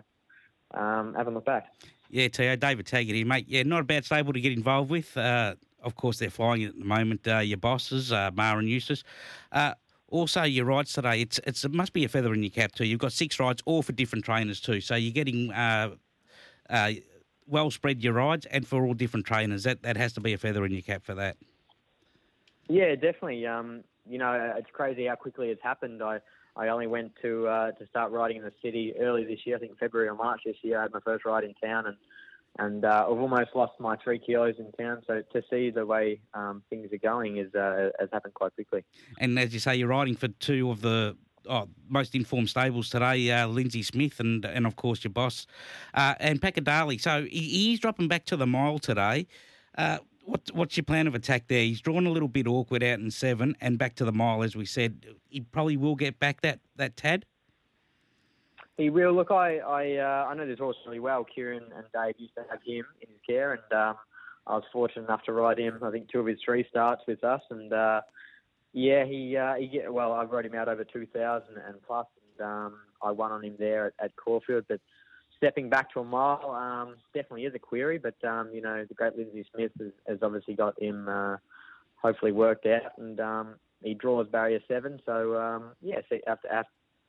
um, 0.73 1.13
have 1.13 1.27
a 1.27 1.29
look 1.29 1.45
back. 1.45 1.71
Yeah, 2.09 2.27
Teo, 2.27 2.55
David 2.55 2.85
Taggart 2.85 3.15
here, 3.15 3.25
mate. 3.25 3.45
Yeah, 3.47 3.63
not 3.63 3.81
a 3.81 3.83
bad 3.83 4.05
stable 4.05 4.33
to 4.33 4.41
get 4.41 4.53
involved 4.53 4.89
with. 4.89 5.15
Uh, 5.15 5.55
of 5.83 5.95
course, 5.95 6.19
they're 6.19 6.29
flying 6.29 6.63
at 6.63 6.77
the 6.77 6.85
moment. 6.85 7.27
Uh, 7.27 7.39
your 7.39 7.57
bosses, 7.57 8.11
uh, 8.11 8.31
Maher 8.33 8.59
and 8.59 8.69
Eustace. 8.69 9.03
Uh, 9.51 9.73
also, 10.09 10.43
your 10.43 10.65
rides 10.65 10.93
today, 10.93 11.21
it's, 11.21 11.39
it's 11.45 11.65
it 11.65 11.73
must 11.73 11.91
be 11.91 12.05
a 12.05 12.07
feather 12.07 12.33
in 12.33 12.43
your 12.43 12.51
cap 12.51 12.71
too. 12.73 12.85
You've 12.85 12.99
got 12.99 13.13
six 13.13 13.39
rides, 13.39 13.63
all 13.65 13.81
for 13.81 13.93
different 13.93 14.25
trainers 14.25 14.59
too. 14.59 14.79
So 14.79 14.95
you're 14.95 15.13
getting 15.13 15.51
uh, 15.51 15.95
uh, 16.69 16.91
well 17.47 17.71
spread 17.71 18.03
your 18.03 18.13
rides, 18.13 18.45
and 18.47 18.67
for 18.67 18.85
all 18.85 18.93
different 18.93 19.25
trainers. 19.25 19.63
That 19.63 19.81
that 19.83 19.97
has 19.97 20.13
to 20.13 20.21
be 20.21 20.33
a 20.33 20.37
feather 20.37 20.65
in 20.65 20.71
your 20.71 20.81
cap 20.81 21.03
for 21.03 21.15
that. 21.15 21.37
Yeah, 22.69 22.95
definitely. 22.95 23.45
Um, 23.45 23.83
you 24.07 24.17
know, 24.17 24.53
it's 24.57 24.69
crazy 24.71 25.07
how 25.07 25.15
quickly 25.15 25.49
it's 25.49 25.63
happened. 25.63 26.03
I 26.03 26.19
I 26.55 26.67
only 26.67 26.87
went 26.87 27.13
to 27.23 27.47
uh, 27.47 27.71
to 27.71 27.87
start 27.87 28.11
riding 28.11 28.37
in 28.37 28.43
the 28.43 28.53
city 28.61 28.93
early 28.99 29.23
this 29.23 29.39
year. 29.45 29.55
I 29.55 29.59
think 29.59 29.77
February 29.79 30.09
or 30.09 30.15
March 30.15 30.41
this 30.45 30.57
year. 30.61 30.79
I 30.79 30.83
had 30.83 30.93
my 30.93 30.99
first 30.99 31.25
ride 31.25 31.43
in 31.43 31.55
town, 31.55 31.87
and 31.87 31.97
and 32.59 32.85
uh, 32.85 33.05
I've 33.09 33.17
almost 33.17 33.49
lost 33.55 33.73
my 33.79 33.97
three 34.03 34.19
kilos 34.19 34.55
in 34.59 34.71
town. 34.73 35.01
So 35.07 35.21
to 35.33 35.41
see 35.49 35.71
the 35.71 35.85
way 35.85 36.21
um, 36.33 36.61
things 36.69 36.91
are 36.93 36.97
going 36.97 37.37
is 37.37 37.53
uh, 37.55 37.89
has 37.99 38.09
happened 38.11 38.33
quite 38.35 38.53
quickly. 38.55 38.83
And 39.19 39.39
as 39.39 39.53
you 39.53 39.59
say, 39.59 39.75
you're 39.75 39.87
riding 39.87 40.15
for 40.15 40.27
two 40.27 40.69
of 40.69 40.81
the 40.81 41.17
oh, 41.49 41.67
most 41.89 42.15
informed 42.15 42.49
stables 42.49 42.89
today, 42.89 43.31
uh, 43.31 43.47
Lindsay 43.47 43.83
Smith 43.83 44.19
and 44.19 44.45
and 44.45 44.67
of 44.67 44.75
course 44.75 45.03
your 45.03 45.11
boss, 45.11 45.47
uh, 45.93 46.15
and 46.19 46.41
Pakadali. 46.41 47.01
So 47.01 47.23
he, 47.23 47.39
he's 47.39 47.79
dropping 47.79 48.07
back 48.07 48.25
to 48.25 48.37
the 48.37 48.47
mile 48.47 48.79
today. 48.79 49.27
Uh, 49.77 49.97
what, 50.25 50.41
what's 50.53 50.77
your 50.77 50.85
plan 50.85 51.07
of 51.07 51.15
attack 51.15 51.47
there? 51.47 51.63
He's 51.63 51.81
drawn 51.81 52.05
a 52.05 52.09
little 52.09 52.29
bit 52.29 52.47
awkward 52.47 52.81
out 52.83 52.99
in 52.99 53.11
seven 53.11 53.55
and 53.59 53.77
back 53.77 53.95
to 53.95 54.05
the 54.05 54.11
mile, 54.11 54.43
as 54.43 54.55
we 54.55 54.65
said. 54.65 55.05
He 55.27 55.41
probably 55.41 55.75
will 55.75 55.95
get 55.95 56.19
back 56.19 56.41
that, 56.41 56.59
that 56.77 56.95
tad. 56.95 57.25
He 58.77 58.89
will. 58.89 59.13
Look, 59.13 59.31
I 59.31 59.57
I, 59.59 59.97
uh, 59.97 60.27
I 60.29 60.33
know 60.33 60.47
this 60.47 60.59
horse 60.59 60.77
really 60.85 60.99
well. 60.99 61.23
Kieran 61.23 61.63
and 61.75 61.85
Dave 61.93 62.15
used 62.17 62.35
to 62.35 62.43
have 62.49 62.59
him 62.65 62.85
in 63.01 63.09
his 63.09 63.19
care, 63.27 63.53
and 63.53 63.79
um, 63.79 63.95
I 64.47 64.55
was 64.55 64.63
fortunate 64.73 65.05
enough 65.05 65.23
to 65.25 65.33
ride 65.33 65.59
him. 65.59 65.79
I 65.83 65.91
think 65.91 66.09
two 66.09 66.19
of 66.19 66.25
his 66.25 66.39
three 66.43 66.65
starts 66.69 67.03
with 67.07 67.23
us, 67.23 67.41
and 67.49 67.71
uh, 67.71 68.01
yeah, 68.73 69.05
he 69.05 69.37
uh, 69.37 69.55
he 69.55 69.67
get 69.67 69.93
well. 69.93 70.13
I've 70.13 70.31
rode 70.31 70.45
him 70.45 70.55
out 70.55 70.67
over 70.67 70.83
two 70.83 71.05
thousand 71.05 71.57
and 71.57 71.75
plus, 71.85 72.07
and 72.39 72.47
um, 72.47 72.79
I 73.01 73.11
won 73.11 73.31
on 73.31 73.43
him 73.43 73.55
there 73.59 73.87
at, 73.87 73.93
at 74.05 74.15
Caulfield. 74.15 74.65
But 74.67 74.81
stepping 75.37 75.69
back 75.69 75.93
to 75.93 75.99
a 75.99 76.03
mile 76.03 76.49
um, 76.49 76.95
definitely 77.13 77.45
is 77.45 77.53
a 77.53 77.59
query, 77.59 77.99
but 77.99 78.15
um, 78.27 78.49
you 78.51 78.61
know 78.61 78.85
the 78.87 78.95
great 78.95 79.15
Lindsay 79.15 79.45
Smith 79.53 79.71
has, 79.79 79.91
has 80.07 80.17
obviously 80.23 80.55
got 80.55 80.81
him 80.81 81.07
uh, 81.07 81.37
hopefully 82.01 82.31
worked 82.31 82.65
out, 82.65 82.97
and 82.97 83.19
um, 83.19 83.55
he 83.83 83.93
draws 83.93 84.27
barrier 84.29 84.61
seven. 84.67 84.99
So 85.05 85.39
um, 85.39 85.73
yeah, 85.79 86.01
so 86.09 86.17
after 86.25 86.47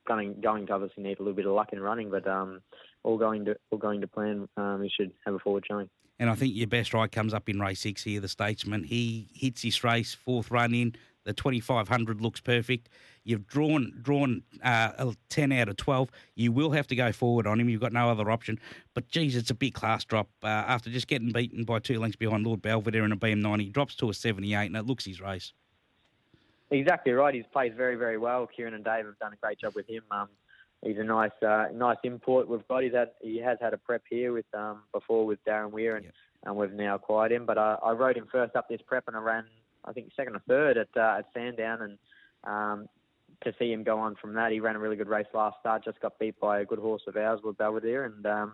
going 0.06 0.40
going 0.40 0.66
to 0.66 0.72
obviously 0.72 1.02
need 1.02 1.18
a 1.18 1.22
little 1.22 1.34
bit 1.34 1.46
of 1.46 1.52
luck 1.52 1.72
in 1.72 1.80
running, 1.80 2.10
but 2.10 2.26
um, 2.26 2.60
all 3.02 3.18
going 3.18 3.44
to 3.46 3.56
all 3.70 3.78
going 3.78 4.00
to 4.00 4.08
plan, 4.08 4.48
um, 4.56 4.82
he 4.82 4.90
should 4.90 5.12
have 5.24 5.34
a 5.34 5.38
forward 5.38 5.64
showing. 5.66 5.88
And 6.18 6.30
I 6.30 6.34
think 6.34 6.54
your 6.54 6.68
best 6.68 6.94
ride 6.94 7.10
comes 7.10 7.34
up 7.34 7.48
in 7.48 7.58
race 7.58 7.80
six 7.80 8.04
here, 8.04 8.20
the 8.20 8.28
Statesman. 8.28 8.84
He 8.84 9.28
hits 9.34 9.62
his 9.62 9.82
race, 9.82 10.14
fourth 10.14 10.50
run 10.50 10.74
in. 10.74 10.94
The 11.24 11.32
2500 11.32 12.20
looks 12.20 12.40
perfect. 12.40 12.90
You've 13.24 13.46
drawn 13.46 13.94
drawn 14.02 14.42
uh, 14.62 14.92
a 14.98 15.14
10 15.30 15.52
out 15.52 15.70
of 15.70 15.76
12. 15.76 16.10
You 16.34 16.52
will 16.52 16.70
have 16.72 16.86
to 16.88 16.96
go 16.96 17.12
forward 17.12 17.46
on 17.46 17.58
him. 17.58 17.68
You've 17.68 17.80
got 17.80 17.94
no 17.94 18.10
other 18.10 18.30
option. 18.30 18.60
But 18.94 19.08
geez, 19.08 19.34
it's 19.34 19.50
a 19.50 19.54
big 19.54 19.72
class 19.72 20.04
drop 20.04 20.28
uh, 20.42 20.48
after 20.48 20.90
just 20.90 21.08
getting 21.08 21.32
beaten 21.32 21.64
by 21.64 21.78
two 21.78 21.98
lengths 21.98 22.16
behind 22.16 22.46
Lord 22.46 22.60
Belvedere 22.60 23.04
in 23.04 23.12
a 23.12 23.16
BM90. 23.16 23.60
He 23.62 23.70
drops 23.70 23.96
to 23.96 24.10
a 24.10 24.14
78, 24.14 24.66
and 24.66 24.76
it 24.76 24.86
looks 24.86 25.06
his 25.06 25.20
race. 25.20 25.54
Exactly 26.70 27.12
right. 27.12 27.34
He's 27.34 27.44
played 27.52 27.76
very 27.76 27.96
very 27.96 28.18
well. 28.18 28.46
Kieran 28.46 28.74
and 28.74 28.84
Dave 28.84 29.06
have 29.06 29.18
done 29.18 29.32
a 29.32 29.36
great 29.36 29.58
job 29.58 29.74
with 29.74 29.88
him. 29.88 30.02
Um, 30.10 30.28
he's 30.82 30.98
a 30.98 31.04
nice 31.04 31.30
uh, 31.46 31.66
nice 31.74 31.98
import 32.04 32.48
we've 32.48 32.66
got. 32.68 32.82
He's 32.82 32.94
had 32.94 33.10
he 33.20 33.38
has 33.38 33.58
had 33.60 33.74
a 33.74 33.78
prep 33.78 34.02
here 34.08 34.32
with 34.32 34.46
um, 34.54 34.82
before 34.92 35.26
with 35.26 35.44
Darren 35.44 35.70
Weir 35.70 35.96
and, 35.96 36.06
yep. 36.06 36.14
and 36.44 36.56
we've 36.56 36.72
now 36.72 36.94
acquired 36.94 37.32
him. 37.32 37.46
But 37.46 37.58
uh, 37.58 37.76
I 37.84 37.92
rode 37.92 38.16
him 38.16 38.26
first 38.32 38.56
up 38.56 38.68
this 38.68 38.80
prep 38.86 39.04
and 39.06 39.16
I 39.16 39.20
ran 39.20 39.44
I 39.84 39.92
think 39.92 40.10
second 40.16 40.36
or 40.36 40.42
third 40.48 40.76
at 40.76 40.88
uh, 40.96 41.18
at 41.18 41.26
Sandown, 41.34 41.82
and 41.82 41.98
um, 42.44 42.88
to 43.42 43.52
see 43.58 43.72
him 43.72 43.84
go 43.84 43.98
on 43.98 44.16
from 44.16 44.34
that, 44.34 44.52
he 44.52 44.60
ran 44.60 44.76
a 44.76 44.78
really 44.78 44.96
good 44.96 45.08
race 45.08 45.26
last 45.34 45.56
start. 45.60 45.84
Just 45.84 46.00
got 46.00 46.18
beat 46.18 46.38
by 46.40 46.60
a 46.60 46.64
good 46.64 46.78
horse 46.78 47.02
of 47.06 47.16
ours 47.16 47.40
with 47.42 47.58
Belvedere, 47.58 48.04
and 48.04 48.26
um, 48.26 48.52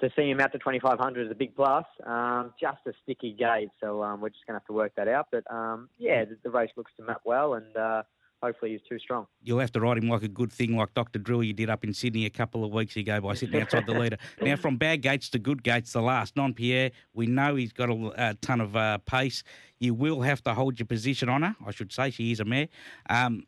to 0.00 0.10
see 0.14 0.30
him 0.30 0.40
out 0.40 0.52
to 0.52 0.58
2500 0.58 1.26
is 1.26 1.30
a 1.30 1.34
big 1.34 1.54
plus. 1.56 1.84
Um, 2.06 2.52
just 2.60 2.78
a 2.86 2.92
sticky 3.02 3.32
gate, 3.32 3.70
so 3.80 4.02
um, 4.02 4.20
we're 4.20 4.28
just 4.28 4.46
going 4.46 4.54
to 4.54 4.60
have 4.60 4.66
to 4.66 4.72
work 4.72 4.92
that 4.96 5.08
out. 5.08 5.28
But 5.32 5.50
um, 5.52 5.88
yeah, 5.98 6.24
the, 6.24 6.36
the, 6.44 6.50
race 6.50 6.70
looks 6.76 6.92
to 6.98 7.04
map 7.04 7.20
well, 7.24 7.54
and 7.54 7.76
uh, 7.76 8.02
hopefully 8.42 8.72
he's 8.72 8.80
too 8.88 8.98
strong. 9.00 9.26
You'll 9.42 9.58
have 9.58 9.72
to 9.72 9.80
ride 9.80 9.98
him 9.98 10.08
like 10.08 10.22
a 10.22 10.28
good 10.28 10.52
thing, 10.52 10.76
like 10.76 10.94
Dr. 10.94 11.18
Drill 11.18 11.42
you 11.42 11.52
did 11.52 11.68
up 11.68 11.84
in 11.84 11.92
Sydney 11.92 12.26
a 12.26 12.30
couple 12.30 12.64
of 12.64 12.70
weeks 12.70 12.96
ago 12.96 13.20
by 13.20 13.34
sitting 13.34 13.60
outside 13.60 13.86
the 13.86 13.94
leader. 13.94 14.18
Now, 14.40 14.56
from 14.56 14.76
bad 14.76 15.02
gates 15.02 15.28
to 15.30 15.38
good 15.38 15.62
gates, 15.62 15.92
the 15.92 16.00
last, 16.00 16.36
Non 16.36 16.54
Pierre, 16.54 16.92
we 17.12 17.26
know 17.26 17.56
he's 17.56 17.72
got 17.72 17.90
a, 17.90 18.12
a 18.16 18.34
ton 18.34 18.60
of 18.60 18.76
uh, 18.76 18.98
pace. 18.98 19.42
You 19.80 19.94
will 19.94 20.22
have 20.22 20.42
to 20.44 20.54
hold 20.54 20.78
your 20.78 20.86
position 20.86 21.28
on 21.28 21.42
her, 21.42 21.56
I 21.66 21.72
should 21.72 21.92
say. 21.92 22.10
She 22.10 22.30
is 22.30 22.40
a 22.40 22.44
mare. 22.44 22.68
Um, 23.10 23.44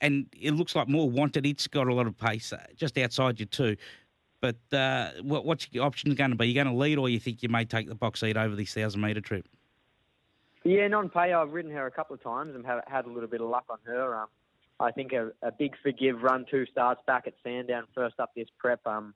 and 0.00 0.26
it 0.38 0.52
looks 0.52 0.74
like 0.74 0.88
more 0.88 1.08
wanted. 1.08 1.46
It's 1.46 1.66
got 1.66 1.86
a 1.86 1.94
lot 1.94 2.06
of 2.06 2.16
pace 2.16 2.52
uh, 2.52 2.64
just 2.76 2.96
outside 2.98 3.38
you, 3.38 3.46
too. 3.46 3.76
But 4.44 4.76
uh, 4.76 5.12
what, 5.22 5.46
what's 5.46 5.68
your 5.70 5.86
option 5.86 6.14
going 6.14 6.28
to 6.28 6.36
be? 6.36 6.48
You 6.48 6.54
going 6.54 6.66
to 6.66 6.74
lead, 6.74 6.98
or 6.98 7.08
you 7.08 7.18
think 7.18 7.42
you 7.42 7.48
may 7.48 7.64
take 7.64 7.88
the 7.88 7.94
box 7.94 8.20
seat 8.20 8.36
over 8.36 8.54
this 8.54 8.74
thousand 8.74 9.00
metre 9.00 9.22
trip? 9.22 9.48
Yeah, 10.64 10.86
non-pay. 10.86 11.32
I've 11.32 11.52
ridden 11.52 11.70
her 11.70 11.86
a 11.86 11.90
couple 11.90 12.12
of 12.12 12.22
times 12.22 12.54
and 12.54 12.66
have 12.66 12.82
had 12.86 13.06
a 13.06 13.08
little 13.08 13.28
bit 13.28 13.40
of 13.40 13.48
luck 13.48 13.64
on 13.70 13.78
her. 13.86 14.14
Um, 14.14 14.26
I 14.78 14.90
think 14.90 15.14
a, 15.14 15.30
a, 15.40 15.50
big 15.50 15.72
forgive 15.82 16.20
run 16.20 16.44
two 16.50 16.66
starts 16.70 17.00
back 17.06 17.26
at 17.26 17.32
Sandown 17.42 17.84
first 17.94 18.20
up 18.20 18.32
this 18.36 18.48
prep. 18.58 18.86
Um, 18.86 19.14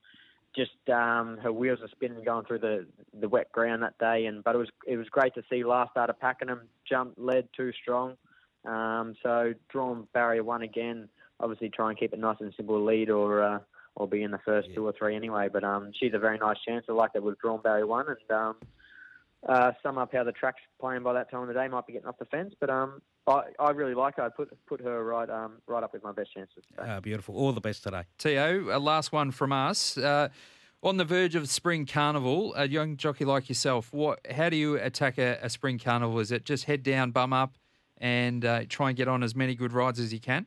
just 0.56 0.70
um, 0.90 1.36
her 1.42 1.52
wheels 1.52 1.80
are 1.82 1.88
spinning 1.88 2.24
going 2.24 2.46
through 2.46 2.60
the 2.60 2.86
the 3.20 3.28
wet 3.28 3.52
ground 3.52 3.82
that 3.82 3.98
day, 3.98 4.24
and 4.24 4.42
but 4.42 4.54
it 4.54 4.58
was 4.58 4.68
it 4.86 4.96
was 4.96 5.10
great 5.10 5.34
to 5.34 5.42
see 5.50 5.62
last 5.62 5.90
start 5.90 6.08
of 6.08 6.18
Pakenham 6.18 6.62
jump 6.88 7.12
led 7.18 7.50
too 7.54 7.72
strong. 7.82 8.16
Um, 8.64 9.14
so 9.22 9.52
drawn 9.68 10.08
barrier 10.14 10.42
one 10.42 10.62
again. 10.62 11.10
Obviously, 11.38 11.68
try 11.68 11.90
and 11.90 11.98
keep 11.98 12.14
it 12.14 12.18
nice 12.18 12.38
and 12.40 12.54
simple 12.56 12.82
lead, 12.82 13.10
or 13.10 13.42
uh, 13.42 13.58
or 13.98 14.06
be 14.06 14.22
in 14.22 14.30
the 14.30 14.38
first 14.38 14.68
yeah. 14.68 14.76
two 14.76 14.86
or 14.86 14.94
three 14.96 15.16
anyway. 15.16 15.48
But 15.52 15.64
um, 15.64 15.92
she's 15.98 16.14
a 16.14 16.18
very 16.18 16.38
nice 16.38 16.56
chance. 16.66 16.86
I 16.88 16.92
like 16.92 17.12
that 17.12 17.22
we've 17.22 17.38
drawn 17.38 17.60
barrier 17.60 17.86
one, 17.86 18.06
and 18.08 18.38
um, 18.38 18.56
uh, 19.46 19.72
sum 19.82 19.98
up 19.98 20.12
how 20.12 20.24
the 20.24 20.32
track's 20.32 20.62
playing 20.80 21.02
by 21.02 21.12
that 21.12 21.30
time 21.30 21.42
of 21.42 21.48
the 21.48 21.54
day. 21.54 21.68
Might 21.68 21.86
be 21.86 21.92
getting 21.92 22.08
off 22.08 22.18
the 22.18 22.24
fence, 22.24 22.54
but 22.60 22.70
um, 22.70 23.02
I, 23.26 23.42
I 23.58 23.70
really 23.70 23.94
like 23.94 24.16
her. 24.16 24.22
I 24.22 24.28
put 24.28 24.50
put 24.66 24.80
her 24.80 25.04
right 25.04 25.28
um, 25.28 25.54
right 25.66 25.82
up 25.82 25.92
with 25.92 26.04
my 26.04 26.12
best 26.12 26.32
chances. 26.32 26.64
Uh, 26.78 27.00
beautiful. 27.00 27.36
All 27.36 27.52
the 27.52 27.60
best 27.60 27.82
today. 27.82 28.04
To, 28.18 28.70
a 28.72 28.78
last 28.78 29.12
one 29.12 29.30
from 29.30 29.52
us. 29.52 29.98
Uh, 29.98 30.28
on 30.80 30.96
the 30.96 31.04
verge 31.04 31.34
of 31.34 31.48
spring 31.50 31.86
carnival, 31.86 32.54
a 32.54 32.68
young 32.68 32.96
jockey 32.96 33.24
like 33.24 33.48
yourself, 33.48 33.92
what? 33.92 34.20
How 34.30 34.48
do 34.48 34.56
you 34.56 34.76
attack 34.76 35.18
a, 35.18 35.36
a 35.42 35.50
spring 35.50 35.76
carnival? 35.78 36.20
Is 36.20 36.30
it 36.30 36.44
just 36.44 36.64
head 36.64 36.84
down, 36.84 37.10
bum 37.10 37.32
up, 37.32 37.56
and 37.96 38.44
uh, 38.44 38.62
try 38.68 38.88
and 38.90 38.96
get 38.96 39.08
on 39.08 39.24
as 39.24 39.34
many 39.34 39.56
good 39.56 39.72
rides 39.72 39.98
as 39.98 40.12
you 40.12 40.20
can? 40.20 40.46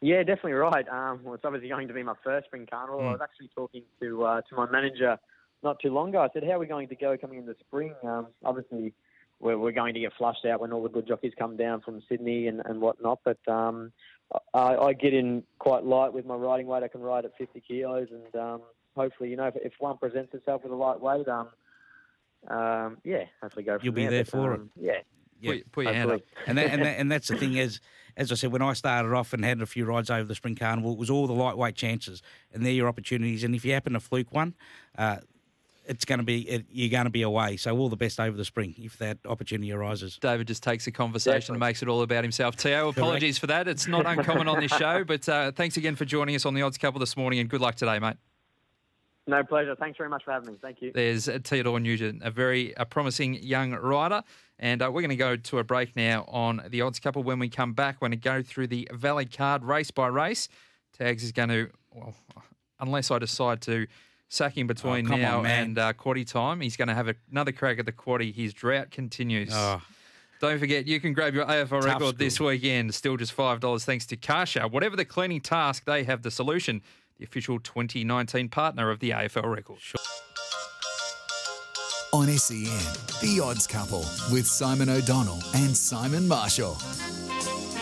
Yeah, 0.00 0.18
definitely 0.18 0.52
right. 0.52 0.88
Um, 0.88 1.20
well, 1.22 1.34
it's 1.34 1.44
obviously 1.44 1.68
going 1.68 1.88
to 1.88 1.94
be 1.94 2.02
my 2.02 2.14
first 2.24 2.46
spring 2.46 2.66
carnival. 2.70 3.00
I 3.00 3.12
was 3.12 3.20
actually 3.22 3.50
talking 3.54 3.82
to 4.00 4.24
uh, 4.24 4.40
to 4.42 4.54
my 4.54 4.70
manager 4.70 5.18
not 5.62 5.78
too 5.80 5.92
long 5.92 6.08
ago. 6.08 6.22
I 6.22 6.28
said, 6.32 6.42
"How 6.42 6.52
are 6.52 6.58
we 6.58 6.66
going 6.66 6.88
to 6.88 6.96
go 6.96 7.18
coming 7.18 7.38
into 7.38 7.54
spring?" 7.60 7.94
Um, 8.02 8.28
obviously, 8.42 8.94
we're, 9.40 9.58
we're 9.58 9.72
going 9.72 9.94
to 9.94 10.00
get 10.00 10.12
flushed 10.16 10.44
out 10.46 10.60
when 10.60 10.72
all 10.72 10.82
the 10.82 10.88
good 10.88 11.06
jockeys 11.06 11.32
come 11.38 11.56
down 11.56 11.82
from 11.82 12.02
Sydney 12.08 12.46
and, 12.46 12.62
and 12.64 12.80
whatnot. 12.80 13.20
But 13.24 13.46
um, 13.46 13.92
I, 14.54 14.76
I 14.76 14.92
get 14.92 15.12
in 15.12 15.42
quite 15.58 15.84
light 15.84 16.12
with 16.12 16.24
my 16.24 16.34
riding 16.34 16.66
weight. 16.66 16.82
I 16.82 16.88
can 16.88 17.02
ride 17.02 17.24
at 17.24 17.36
50 17.36 17.60
kilos, 17.60 18.08
and 18.10 18.42
um, 18.42 18.62
hopefully, 18.96 19.30
you 19.30 19.36
know, 19.36 19.46
if, 19.46 19.56
if 19.56 19.72
one 19.78 19.98
presents 19.98 20.32
itself 20.34 20.62
with 20.62 20.72
a 20.72 20.76
light 20.76 21.00
weight, 21.00 21.28
um, 21.28 21.48
um, 22.48 22.98
yeah, 23.04 23.24
hopefully 23.42 23.64
go. 23.64 23.78
From 23.78 23.84
You'll 23.84 23.94
be 23.94 24.06
there 24.06 24.24
But, 24.24 24.30
for 24.30 24.54
um, 24.54 24.70
Yeah, 24.80 24.92
Yeah. 25.40 25.52
Put, 25.52 25.72
put 25.72 25.84
your 25.84 25.94
hand 25.94 26.10
up. 26.10 26.20
and 26.46 26.58
that, 26.58 26.70
and, 26.70 26.82
that, 26.82 26.98
and 26.98 27.12
that's 27.12 27.28
the 27.28 27.36
thing 27.36 27.54
is, 27.54 27.80
as 28.20 28.30
I 28.30 28.34
said, 28.34 28.52
when 28.52 28.60
I 28.60 28.74
started 28.74 29.14
off 29.14 29.32
and 29.32 29.42
had 29.42 29.62
a 29.62 29.66
few 29.66 29.86
rides 29.86 30.10
over 30.10 30.24
the 30.24 30.34
spring 30.34 30.54
carnival, 30.54 30.92
it 30.92 30.98
was 30.98 31.08
all 31.08 31.26
the 31.26 31.32
lightweight 31.32 31.74
chances, 31.74 32.22
and 32.52 32.64
they're 32.64 32.72
your 32.72 32.86
opportunities. 32.86 33.44
And 33.44 33.54
if 33.54 33.64
you 33.64 33.72
happen 33.72 33.94
to 33.94 34.00
fluke 34.00 34.30
one, 34.30 34.54
uh, 34.98 35.16
it's 35.86 36.04
going 36.04 36.18
to 36.18 36.24
be 36.24 36.42
it, 36.42 36.66
you're 36.70 36.90
going 36.90 37.06
to 37.06 37.10
be 37.10 37.22
away. 37.22 37.56
So 37.56 37.76
all 37.78 37.88
the 37.88 37.96
best 37.96 38.20
over 38.20 38.36
the 38.36 38.44
spring 38.44 38.74
if 38.76 38.98
that 38.98 39.16
opportunity 39.24 39.72
arises. 39.72 40.18
David 40.20 40.48
just 40.48 40.62
takes 40.62 40.84
the 40.84 40.92
conversation 40.92 41.54
and 41.54 41.60
makes 41.60 41.82
it 41.82 41.88
all 41.88 42.02
about 42.02 42.22
himself. 42.22 42.56
Teo, 42.56 42.90
apologies 42.90 43.38
for 43.38 43.46
that. 43.46 43.66
It's 43.66 43.86
not 43.86 44.04
uncommon 44.04 44.48
on 44.48 44.60
this 44.60 44.70
show, 44.70 45.02
but 45.02 45.26
uh, 45.26 45.52
thanks 45.52 45.78
again 45.78 45.96
for 45.96 46.04
joining 46.04 46.34
us 46.34 46.44
on 46.44 46.52
the 46.52 46.60
Odds 46.60 46.76
Couple 46.76 47.00
this 47.00 47.16
morning, 47.16 47.38
and 47.38 47.48
good 47.48 47.62
luck 47.62 47.76
today, 47.76 47.98
mate. 47.98 48.16
No 49.30 49.44
pleasure. 49.44 49.76
Thanks 49.76 49.96
very 49.96 50.10
much 50.10 50.24
for 50.24 50.32
having 50.32 50.52
me. 50.52 50.58
Thank 50.60 50.82
you. 50.82 50.90
There's 50.92 51.28
uh, 51.28 51.38
Theodore 51.44 51.78
Nugent, 51.78 52.22
a 52.24 52.32
very 52.32 52.76
uh, 52.76 52.84
promising 52.84 53.34
young 53.34 53.72
rider. 53.72 54.22
And 54.58 54.82
uh, 54.82 54.90
we're 54.92 55.02
going 55.02 55.10
to 55.10 55.16
go 55.16 55.36
to 55.36 55.58
a 55.58 55.64
break 55.64 55.94
now 55.94 56.24
on 56.26 56.62
the 56.68 56.80
odds 56.82 56.98
couple. 56.98 57.22
When 57.22 57.38
we 57.38 57.48
come 57.48 57.72
back, 57.72 57.98
we're 58.00 58.08
going 58.08 58.20
to 58.20 58.24
go 58.24 58.42
through 58.42 58.66
the 58.66 58.88
Valley 58.92 59.26
card 59.26 59.62
race 59.62 59.92
by 59.92 60.08
race. 60.08 60.48
Tags 60.98 61.22
is 61.22 61.30
going 61.30 61.48
to, 61.48 61.70
well, 61.94 62.14
unless 62.80 63.12
I 63.12 63.20
decide 63.20 63.62
to 63.62 63.86
sack 64.28 64.58
him 64.58 64.66
between 64.66 65.10
Oh, 65.10 65.16
now 65.16 65.38
on, 65.38 65.46
and 65.46 65.78
uh, 65.78 65.92
quaddy 65.92 66.26
time, 66.26 66.60
he's 66.60 66.76
going 66.76 66.88
to 66.88 66.94
have 66.94 67.14
another 67.30 67.52
crack 67.52 67.78
at 67.78 67.86
the 67.86 67.92
quaddy. 67.92 68.34
His 68.34 68.52
drought 68.52 68.90
continues. 68.90 69.50
Oh. 69.52 69.80
Don't 70.40 70.58
forget, 70.58 70.86
you 70.86 70.98
can 71.00 71.12
grab 71.12 71.34
your 71.34 71.44
AFL 71.44 71.82
record 71.84 71.90
school. 71.98 72.12
this 72.14 72.40
weekend. 72.40 72.94
Still 72.94 73.16
just 73.16 73.36
$5 73.36 73.84
thanks 73.84 74.06
to 74.06 74.16
Karcher. 74.16 74.70
Whatever 74.70 74.96
the 74.96 75.04
cleaning 75.04 75.40
task, 75.40 75.84
they 75.84 76.02
have 76.04 76.22
the 76.22 76.30
solution. 76.30 76.82
The 77.20 77.26
official 77.26 77.60
2019 77.60 78.48
partner 78.48 78.90
of 78.90 78.98
the 78.98 79.10
AFL 79.10 79.54
record. 79.54 79.76
On 82.14 82.26
SEN, 82.26 82.64
The 83.20 83.42
Odds 83.44 83.66
Couple 83.66 84.06
with 84.32 84.46
Simon 84.46 84.88
O'Donnell 84.88 85.38
and 85.54 85.76
Simon 85.76 86.26
Marshall. 86.26 86.78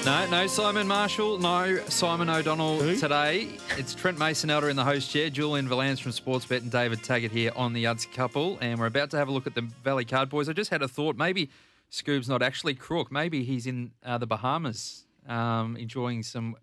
No, 0.05 0.29
no 0.29 0.49
Simon 0.49 0.89
Marshall, 0.89 1.39
no 1.39 1.79
Simon 1.87 2.29
O'Donnell 2.29 2.81
today. 2.97 3.51
It's 3.77 3.95
Trent 3.95 4.19
Mason 4.19 4.51
Elder 4.51 4.71
in 4.71 4.75
the 4.75 4.83
host 4.83 5.09
chair, 5.09 5.31
Julian 5.31 5.69
Valance 5.69 6.01
from 6.01 6.11
Sportsbet, 6.11 6.63
and 6.63 6.73
David 6.73 7.05
Taggart 7.05 7.31
here 7.31 7.53
on 7.55 7.75
the 7.75 7.87
Odds 7.87 8.07
Couple. 8.07 8.59
And 8.61 8.81
we're 8.81 8.87
about 8.87 9.13
to 9.13 9.19
have 9.19 9.29
a 9.29 9.31
look 9.31 9.47
at 9.47 9.55
the 9.55 9.63
Valley 9.85 10.05
Card 10.05 10.31
Boys. 10.31 10.49
I 10.49 10.53
just 10.53 10.71
had 10.71 10.83
a 10.83 10.89
thought. 10.89 11.15
Maybe 11.15 11.49
Scoob's 11.93 12.29
not 12.29 12.43
actually 12.43 12.75
crook. 12.75 13.13
Maybe 13.13 13.45
he's 13.45 13.69
in 13.69 13.93
uh, 14.05 14.19
the 14.19 14.27
Bahamas 14.27 15.05
um, 15.29 15.77
enjoying 15.77 16.25
some 16.25 16.57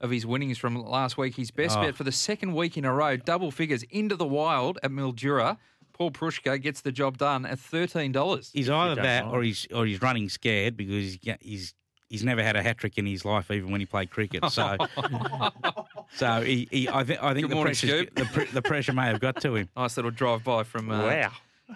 of 0.00 0.10
his 0.10 0.26
winnings 0.26 0.58
from 0.58 0.76
last 0.76 1.16
week. 1.16 1.36
His 1.36 1.50
best 1.50 1.78
Oh. 1.78 1.82
bet 1.82 1.96
for 1.96 2.04
the 2.04 2.12
second 2.12 2.54
week 2.54 2.76
in 2.76 2.84
a 2.84 2.92
row, 2.92 3.16
double 3.16 3.50
figures 3.50 3.82
into 3.84 4.16
the 4.16 4.26
wild 4.26 4.78
at 4.82 4.90
Mildura. 4.90 5.56
Paul 5.92 6.10
Prushka 6.10 6.60
gets 6.60 6.82
the 6.82 6.92
job 6.92 7.16
done 7.16 7.46
at 7.46 7.58
$13. 7.58 8.50
He's 8.52 8.68
either 8.68 8.94
that 9.02 9.24
or 9.24 9.42
he's 9.42 9.66
or 9.74 9.86
he's 9.86 10.02
running 10.02 10.28
scared 10.28 10.76
because 10.76 11.16
he's 11.22 11.36
he's 11.40 11.74
he's 12.10 12.22
never 12.22 12.42
had 12.42 12.54
a 12.54 12.62
hat 12.62 12.76
trick 12.78 12.98
in 12.98 13.06
his 13.06 13.24
life, 13.24 13.50
even 13.50 13.70
when 13.72 13.80
he 13.80 13.86
played 13.86 14.10
cricket. 14.10 14.44
So, 14.50 14.76
so 16.14 16.42
he, 16.42 16.68
he 16.70 16.88
I 16.88 17.04
think 17.04 17.22
I 17.22 17.34
think 17.34 17.48
the 17.48 17.54
morning, 17.54 17.74
pressure 17.74 18.04
the, 18.14 18.24
pre- 18.26 18.44
the 18.46 18.62
pressure 18.62 18.92
may 18.92 19.06
have 19.06 19.20
got 19.20 19.40
to 19.42 19.54
him. 19.56 19.68
Nice 19.76 19.96
little 19.96 20.10
drive 20.10 20.44
by 20.44 20.62
from 20.64 20.90
uh, 20.90 21.06
Wow. 21.06 21.32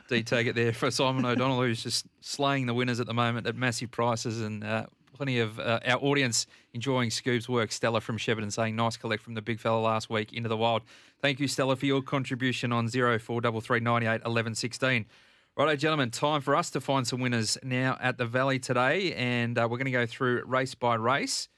D 0.09 0.23
Taggart 0.23 0.55
there 0.55 0.73
for 0.73 0.91
Simon 0.91 1.25
O'Donnell, 1.25 1.61
who's 1.63 1.83
just 1.83 2.07
slaying 2.21 2.67
the 2.67 2.75
winners 2.75 3.01
at 3.01 3.07
the 3.07 3.15
moment 3.15 3.47
at 3.47 3.57
massive 3.57 3.91
prices 3.91 4.41
and 4.41 4.63
uh, 4.63 4.87
plenty 5.21 5.39
of 5.39 5.61
uh, 5.61 5.79
our 5.85 6.03
audience 6.03 6.47
enjoying 6.73 7.11
Scoob's 7.11 7.47
work. 7.47 7.73
Stella 7.73 8.01
from 8.01 8.17
Shepparton 8.17 8.51
saying, 8.51 8.75
nice 8.75 8.97
collect 8.97 9.23
from 9.23 9.35
the 9.35 9.43
big 9.43 9.61
fella 9.61 9.79
last 9.79 10.09
week 10.09 10.33
into 10.33 10.49
the 10.49 10.57
wild. 10.57 10.81
Thank 11.21 11.41
you, 11.41 11.47
Stella, 11.47 11.77
for 11.77 11.85
your 11.85 12.01
contribution 12.01 12.73
on 12.73 12.89
0433 12.89 13.81
98 13.81 14.23
11 14.25 14.55
16. 14.55 15.05
Righto, 15.59 15.77
gentlemen, 15.77 16.11
time 16.11 16.41
for 16.41 16.57
us 16.57 16.71
to 16.71 16.81
find 16.81 17.07
some 17.07 17.21
winners 17.21 17.59
now 17.63 17.99
at 18.01 18.17
the 18.17 18.25
Valley 18.25 18.59
today, 18.59 19.13
and 19.13 19.59
uh, 19.59 19.69
we're 19.71 19.77
going 19.77 19.85
to 19.85 19.91
go 19.91 20.07
through 20.07 20.43
race 20.47 20.75
by 20.75 20.95
race. 20.95 21.51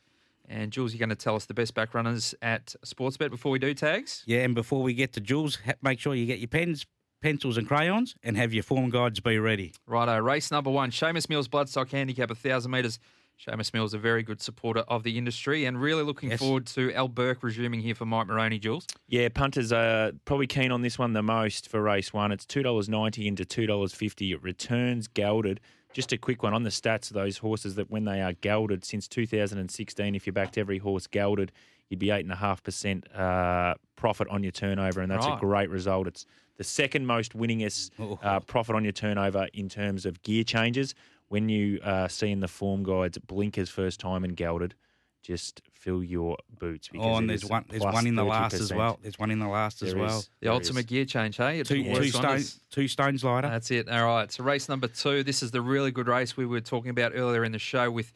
And 0.49 0.73
Jules, 0.73 0.93
you're 0.93 0.99
going 0.99 1.11
to 1.11 1.15
tell 1.15 1.37
us 1.37 1.45
the 1.45 1.55
best 1.55 1.73
back 1.73 1.95
runners 1.95 2.35
at 2.43 2.75
Sportsbet 2.85 3.31
before 3.31 3.53
we 3.53 3.61
do 3.61 3.75
tags. 3.75 4.25
Yeah, 4.27 4.41
and 4.41 4.57
before 4.57 4.83
we 4.83 4.93
get 4.93 5.13
to 5.13 5.21
Jules, 5.21 5.59
make 5.83 6.01
sure 6.01 6.17
you 6.17 6.27
get 6.27 6.41
your 6.41 6.49
pens, 6.49 6.85
pencils, 7.23 7.57
and 7.57 7.69
crayons, 7.69 8.17
and 8.25 8.37
have 8.37 8.53
your 8.53 8.65
form 8.65 8.91
guides 8.91 9.21
be 9.21 9.39
ready. 9.39 9.73
Righto, 9.87 10.19
race 10.19 10.51
number 10.51 10.71
one, 10.71 10.91
Seamus 10.91 11.29
Mills 11.29 11.47
Bloodstock 11.47 11.93
Handicap, 11.93 12.29
1,000 12.29 12.69
metres. 12.69 12.99
Seamus 13.45 13.75
Mills, 13.75 13.91
is 13.91 13.95
a 13.95 13.99
very 13.99 14.23
good 14.23 14.41
supporter 14.41 14.81
of 14.89 15.03
the 15.03 15.19
industry, 15.19 15.65
and 15.65 15.81
really 15.81 16.03
looking 16.03 16.31
Yes. 16.31 16.39
forward 16.39 16.67
to 16.69 16.93
Al 16.95 17.09
Burke 17.09 17.43
resuming 17.43 17.81
here 17.81 17.95
for 17.95 18.07
Mike 18.07 18.29
Moroney, 18.29 18.59
Jules. 18.59 18.87
Yeah, 19.09 19.29
punters 19.29 19.73
are 19.73 20.13
probably 20.25 20.47
keen 20.47 20.71
on 20.71 20.83
this 20.83 20.99
one 20.99 21.13
the 21.13 21.23
most 21.23 21.69
for 21.69 21.83
race 21.83 22.13
one. 22.13 22.31
It's 22.31 22.47
two 22.47 22.63
dollars 22.63 22.89
ninety 22.89 23.27
into 23.27 23.45
two 23.45 23.67
dollars 23.67 23.93
fifty. 23.95 24.33
It 24.33 24.43
returns 24.43 25.09
gelded. 25.09 25.61
Just 25.93 26.13
a 26.13 26.17
quick 26.19 26.43
one 26.43 26.55
on 26.55 26.63
the 26.63 26.71
stats 26.71 27.11
of 27.11 27.15
those 27.15 27.39
horses 27.39 27.75
that 27.75 27.91
when 27.91 28.05
they 28.07 28.23
are 28.23 28.33
gelded 28.33 28.83
since 28.83 29.07
2016, 29.07 30.15
if 30.15 30.27
you 30.27 30.33
backed 30.33 30.57
every 30.57 30.79
horse 30.79 31.07
gelded, 31.07 31.53
you'd 31.91 31.99
be 31.99 32.11
eight 32.11 32.25
and 32.25 32.33
a 32.33 32.37
half 32.37 32.63
percent 32.63 33.07
uh, 33.15 33.75
profit 33.97 34.27
on 34.29 34.43
your 34.43 34.53
turnover, 34.53 35.03
and 35.03 35.11
that's 35.11 35.27
Right. 35.27 35.37
a 35.37 35.41
great 35.41 35.69
result. 35.69 36.07
It's 36.07 36.25
the 36.57 36.65
second 36.65 37.07
most 37.07 37.37
winningest 37.37 37.91
uh, 38.23 38.41
profit 38.41 38.75
on 38.75 38.85
your 38.85 38.93
turnover 38.95 39.49
in 39.53 39.69
terms 39.69 40.07
of 40.07 40.23
gear 40.23 40.45
changes. 40.45 40.95
When 41.33 41.49
you 41.49 41.81
uh, 41.83 42.09
see 42.09 42.31
in 42.31 42.41
the 42.41 42.49
form 42.49 42.83
guides 42.83 43.17
blinkers 43.17 43.71
first 43.71 43.99
time 43.99 44.23
and 44.23 44.37
gelded, 44.37 44.75
just 45.23 45.63
fill 45.73 46.05
your 46.05 46.37
boots. 46.59 46.89
because 46.89 47.07
Oh, 47.07 47.17
and 47.17 47.31
there's 47.31 47.47
one. 47.47 47.65
There's 47.71 47.81
plus 47.81 47.95
one 47.95 48.07
in 48.07 48.17
the 48.17 48.25
last 48.25 48.53
as 48.53 48.71
well. 48.71 48.99
There's 49.01 49.19
one 49.19 49.31
in 49.31 49.39
the 49.39 49.49
last 49.49 49.81
as 49.83 49.95
well. 49.95 50.19
is. 50.19 50.29
The 50.41 50.49
ultimate 50.49 50.81
is. 50.81 50.87
gear 50.87 51.05
change, 51.07 51.39
hey? 51.39 51.61
It's 51.61 51.71
Two, 51.71 51.83
two 51.83 51.91
wonders. 51.91 52.15
stones. 52.15 52.61
Two 52.71 52.87
stones 52.87 53.25
lighter. 53.25 53.49
That's 53.49 53.71
it. 53.71 53.89
All 53.89 54.05
right. 54.05 54.31
So 54.31 54.45
race 54.45 54.69
number 54.69 54.89
two. 54.89 55.23
This 55.23 55.43
is 55.43 55.51
the 55.51 55.63
really 55.63 55.91
good 55.91 56.07
race 56.07 56.37
we 56.37 56.45
were 56.45 56.61
talking 56.61 56.91
about 56.91 57.13
earlier 57.15 57.45
in 57.45 57.53
the 57.53 57.59
show 57.59 57.91
with 57.91 58.13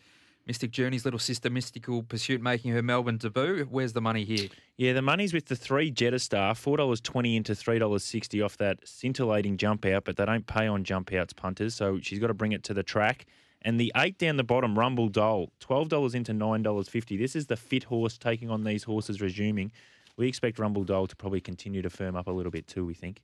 Mystic 0.47 0.71
Journey's 0.71 1.05
little 1.05 1.19
sister, 1.19 1.51
Mystical 1.51 2.05
Pursuit, 2.05 2.41
making 2.41 2.71
her 2.73 2.83
Melbourne 2.83 3.17
debut. 3.17 3.67
Where's 3.69 3.95
the 3.95 4.01
money 4.01 4.25
here? 4.25 4.49
Yeah, 4.77 4.93
the 4.93 5.03
money's 5.03 5.33
with 5.33 5.47
the 5.47 5.57
three 5.57 5.91
Jetta 5.91 6.21
Star, 6.21 6.55
four 6.55 6.77
dollars 6.77 7.01
twenty 7.01 7.35
into 7.35 7.55
three 7.55 7.81
dollars 7.81 8.05
sixty 8.05 8.41
off 8.41 8.57
that 8.59 8.87
scintillating 8.87 9.57
jump 9.57 9.85
out, 9.85 10.05
but 10.05 10.17
they 10.17 10.25
don't 10.25 10.47
pay 10.47 10.67
on 10.69 10.85
jump 10.85 11.13
outs 11.13 11.33
punters, 11.33 11.75
so 11.75 11.99
she's 12.01 12.21
got 12.21 12.29
to 12.29 12.35
bring 12.35 12.53
it 12.53 12.63
to 12.65 12.75
the 12.75 12.85
track. 12.85 13.27
And 13.63 13.81
the 13.81 13.91
eight 13.97 14.19
down 14.19 14.37
the 14.37 14.45
bottom, 14.45 14.79
Rumble 14.79 15.09
Dole, 15.09 15.51
twelve 15.59 15.89
dollars 15.89 16.15
into 16.15 16.33
nine 16.33 16.63
dollars 16.63 16.89
fifty. 16.89 17.17
This 17.17 17.35
is 17.35 17.47
the 17.47 17.57
fit 17.57 17.85
horse 17.85 18.17
taking 18.17 18.49
on 18.49 18.63
these 18.63 18.85
horses 18.85 19.21
resuming. 19.21 19.73
We 20.17 20.29
expect 20.29 20.61
Rumble 20.61 20.85
Dole 20.85 21.09
to 21.09 21.17
probably 21.17 21.41
continue 21.41 21.83
to 21.83 21.91
firm 21.91 22.15
up 22.15 22.29
a 22.29 22.31
little 22.31 22.53
bit 22.53 22.69
too. 22.69 22.87
We 22.87 22.95
think. 22.95 23.21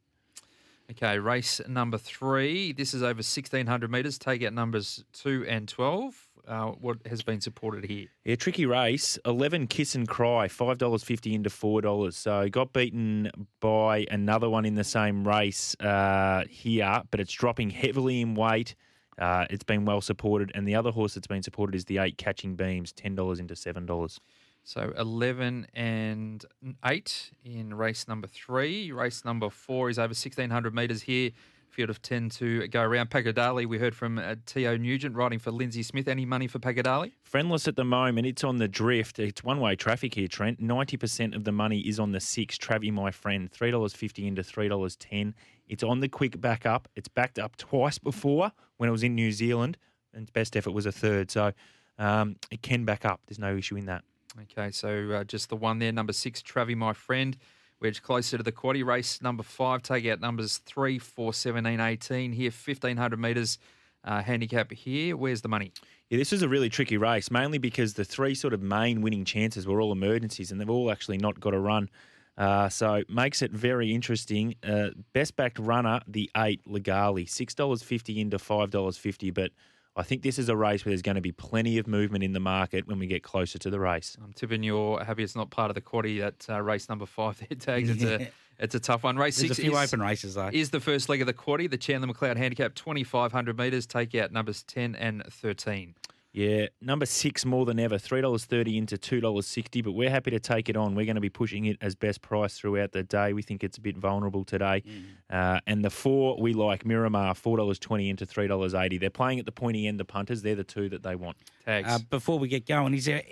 Okay, 0.91 1.19
race 1.19 1.61
number 1.69 1.97
three. 1.97 2.73
This 2.73 2.93
is 2.93 3.03
over 3.03 3.19
1,600 3.19 3.91
metres. 3.91 4.19
Take 4.19 4.43
out 4.43 4.53
numbers 4.53 5.05
two 5.13 5.47
and 5.49 5.69
12. 5.69 6.29
Uh, 6.47 6.69
what 6.69 6.99
has 7.07 7.23
been 7.23 7.41
supported 7.41 7.85
here? 7.85 8.09
Yeah, 8.25 8.37
tricky 8.37 8.67
race. 8.67 9.19
Eleven 9.25 9.67
Kiss 9.67 9.95
and 9.95 10.09
Cry, 10.09 10.49
five 10.49 10.79
dollars 10.79 11.05
fifty 11.05 11.35
into 11.35 11.51
four 11.51 11.81
dollars. 11.81 12.17
So 12.17 12.49
got 12.49 12.73
beaten 12.73 13.31
by 13.61 14.07
another 14.11 14.51
one 14.51 14.65
in 14.65 14.75
the 14.75 14.85
same 14.85 15.27
race 15.27 15.77
uh, 15.81 16.45
here, 16.49 17.03
but 17.11 17.21
it's 17.21 17.33
dropping 17.33 17.71
heavily 17.71 18.21
in 18.21 18.35
weight. 18.35 18.75
Uh, 19.19 19.47
it's 19.51 19.65
been 19.65 19.85
well 19.85 20.01
supported, 20.01 20.51
and 20.55 20.67
the 20.67 20.75
other 20.75 20.91
horse 20.91 21.15
that's 21.15 21.27
been 21.27 21.43
supported 21.43 21.75
is 21.75 21.85
the 21.85 21.99
eight 21.99 22.19
Catching 22.19 22.57
Beams, 22.57 22.93
ten 22.93 23.15
dollars 23.15 23.39
into 23.39 23.55
seven 23.55 23.87
dollars. 23.87 24.19
So 24.65 24.93
11 24.97 25.67
and 25.75 26.45
8 26.85 27.33
in 27.45 27.75
race 27.75 28.07
number 28.07 28.29
three. 28.29 28.93
Race 28.93 29.25
number 29.25 29.51
four 29.51 29.91
is 29.91 29.99
over 29.99 30.11
1,600 30.11 30.73
metres 30.73 31.03
here. 31.03 31.33
Field 31.73 31.89
of 31.89 32.03
10 32.03 32.29
to 32.29 32.69
go 32.69 32.83
around. 32.83 33.09
Pagadali, 33.09 33.67
we 33.67 33.79
heard 33.79 33.97
from 33.97 34.19
uh, 34.19 34.35
Teo 34.45 34.77
Nugent 34.77 35.17
riding 35.17 35.39
for 35.39 35.51
Lindsay 35.51 35.83
Smith. 35.83 36.07
Any 36.07 36.27
money 36.27 36.47
for 36.47 36.59
Pagadali? 36.59 37.13
Friendless 37.23 37.67
at 37.67 37.77
the 37.77 37.85
moment. 37.85 38.27
It's 38.27 38.45
on 38.45 38.59
the 38.59 38.69
drift. 38.69 39.19
It's 39.19 39.43
one 39.43 39.59
way 39.59 39.75
traffic 39.75 40.15
here, 40.15 40.29
Trent. 40.29 40.61
Ninety 40.61 40.99
percent 40.99 41.35
of 41.35 41.45
the 41.45 41.53
money 41.53 41.81
is 41.81 41.99
on 41.99 42.13
the 42.13 42.21
six. 42.21 42.59
Travy, 42.59 42.93
my 42.93 43.11
friend, 43.11 43.51
three 43.51 43.71
dollars 43.71 43.95
fifty 43.95 44.27
into 44.27 44.43
three 44.43 44.69
dollars 44.69 44.97
ten. 44.97 45.35
It's 45.67 45.83
on 45.83 46.01
the 46.01 46.09
quick 46.09 46.39
back 46.39 46.67
up. 46.67 46.89
It's 46.95 47.09
backed 47.09 47.39
up 47.39 47.57
twice 47.57 47.97
before 47.97 48.53
when 48.77 48.91
it 48.91 48.93
was 48.93 49.03
in 49.03 49.15
New 49.15 49.33
Zealand, 49.33 49.79
and 50.13 50.31
best 50.35 50.59
effort 50.59 50.73
was 50.73 50.85
a 50.85 50.93
third. 50.93 51.31
So 51.31 51.53
um, 51.99 52.37
it 52.51 52.61
can 52.61 52.85
back 52.85 53.07
up. 53.07 53.23
There's 53.27 53.39
no 53.39 53.57
issue 53.57 53.77
in 53.77 53.87
that. 53.87 54.05
Okay, 54.43 54.71
so 54.73 55.11
uh, 55.13 55.25
just 55.25 55.49
the 55.49 55.57
one 55.57 55.79
there. 55.79 55.93
Number 55.93 56.13
six, 56.13 56.43
Travy, 56.43 56.77
my 56.77 56.93
friend. 56.93 57.37
We're 57.83 57.91
closer 57.91 58.37
to 58.37 58.45
the 58.45 58.53
quaddy 58.53 58.85
race. 58.85 59.21
Number 59.21 59.43
five, 59.43 59.83
take 59.83 60.07
out 60.07 60.21
numbers 60.21 60.59
three, 60.59 61.01
four, 61.01 61.35
17, 61.35 61.81
18. 61.81 62.31
Here, 62.33 62.53
1,500 62.53 63.19
metres 63.19 63.59
uh, 64.05 64.23
handicap 64.23 64.71
here. 64.71 65.17
Where's 65.17 65.43
the 65.43 65.49
money? 65.49 65.73
Yeah, 66.09 66.19
this 66.19 66.33
is 66.33 66.43
a 66.43 66.49
really 66.49 66.69
tricky 66.69 66.97
race, 66.97 67.29
mainly 67.29 67.59
because 67.59 67.95
the 67.95 68.05
three 68.05 68.37
sort 68.37 68.55
of 68.55 68.63
main 68.63 69.03
winning 69.03 69.25
chances 69.25 69.67
were 69.67 69.81
all 69.81 69.91
emergencies, 69.91 70.53
and 70.53 70.61
they've 70.61 70.71
all 70.71 70.93
actually 70.93 71.19
not 71.19 71.41
got 71.41 71.55
a 71.55 71.59
run. 71.59 71.91
Uh, 72.39 72.69
so 72.69 73.03
makes 73.09 73.43
it 73.43 73.51
very 73.51 73.93
interesting. 73.93 74.55
Uh, 74.63 74.91
best 75.13 75.35
backed 75.35 75.59
runner, 75.59 76.01
the 76.07 76.31
eight 76.37 76.61
Legali, 76.65 77.27
six 77.27 77.53
dollars 77.53 77.83
fifty 77.83 78.21
into 78.21 78.39
five 78.39 78.71
dollars 78.71 78.97
fifty. 78.97 79.33
But 79.33 79.51
I 79.95 80.03
think 80.03 80.23
this 80.23 80.39
is 80.39 80.49
a 80.49 80.57
race 80.57 80.85
where 80.85 80.91
there's 80.91 81.03
going 81.03 81.17
to 81.17 81.21
be 81.21 81.33
plenty 81.33 81.79
of 81.79 81.87
movement 81.87 82.25
in 82.25 82.33
the 82.33 82.41
market 82.41 82.87
when 82.87 82.99
we 82.99 83.07
get 83.07 83.23
closer 83.23 83.59
to 83.59 83.71
the 83.71 83.79
race. 83.79 84.17
I'm 84.23 84.33
tipping 84.33 84.63
you're 84.63 85.05
happy 85.05 85.23
it's 85.23 85.37
not 85.37 85.51
part 85.51 85.71
of 85.71 85.75
the 85.75 85.83
quaddy 85.83 86.21
that 86.21 86.47
uh, 86.49 86.63
race 86.63 86.89
number 86.89 87.05
five 87.05 87.39
there 87.39 87.59
tags. 87.59 87.91
It's 87.91 88.03
a 88.03 88.29
it's 88.59 88.75
a 88.75 88.81
tough 88.81 89.03
one. 89.03 89.17
Race 89.17 89.37
There's 89.37 89.49
six 89.49 89.59
a 89.59 89.63
few 89.63 89.77
is, 89.77 89.93
open 89.93 90.01
races 90.01 90.35
though. 90.35 90.51
is 90.53 90.71
the 90.71 90.81
first 90.81 91.09
leg 91.09 91.21
of 91.21 91.27
the 91.27 91.35
quaddy. 91.35 91.69
The 91.69 91.77
Chandler 91.77 92.09
McLeod 92.09 92.37
handicap 92.37 92.75
2,500 92.75 93.59
metres. 93.59 93.87
Take 93.87 94.15
out 94.15 94.33
numbers 94.33 94.63
10 94.63 94.95
and 94.95 95.25
13. 95.29 95.95
Yeah, 96.35 96.69
number 96.81 97.05
six 97.05 97.45
more 97.45 97.67
than 97.67 97.79
ever, 97.79 97.99
three 97.99 98.23
dollars 98.23 98.47
thirty 98.47 98.79
into 98.79 98.97
two 98.97 99.21
dollars 99.21 99.47
sixty. 99.47 99.83
But 99.83 99.93
we're 99.93 100.09
happy 100.09 100.31
to 100.31 100.41
take 100.41 100.71
it 100.71 100.77
on. 100.79 100.95
We're 100.95 101.05
going 101.05 101.17
to 101.17 101.21
be 101.21 101.29
pushing 101.29 101.67
it 101.67 101.77
as 101.83 101.95
best 101.95 102.23
price 102.23 102.59
throughout 102.59 102.93
the 102.93 103.03
day. 103.03 103.35
We 103.35 103.43
think 103.43 103.63
it's 103.63 103.77
a 103.77 103.83
bit 103.83 103.99
vulnerable 103.99 104.43
today. 104.43 104.83
Uh, 105.29 105.61
and 105.67 105.85
the 105.85 105.91
four 105.91 106.41
we 106.41 106.55
like 106.55 106.87
Miramar, 106.87 107.35
four 107.35 107.59
dollars 107.59 107.79
twenty 107.79 108.09
into 108.09 108.25
three 108.25 108.47
dollars 108.47 108.73
eighty. 108.75 108.97
They're 108.97 109.11
playing 109.11 109.41
at 109.41 109.45
the 109.45 109.53
pointy 109.53 109.87
end. 109.87 110.01
The 110.01 110.07
punters, 110.07 110.41
they're 110.41 110.55
the 110.55 110.65
two 110.65 110.89
that 110.89 111.03
they 111.03 111.17
want. 111.17 111.37
Tags. 111.67 111.89
Uh, 111.91 111.99
before 112.09 112.39
we 112.39 112.49
get 112.49 112.67
going, 112.67 112.95
is 112.95 113.05
there? 113.05 113.23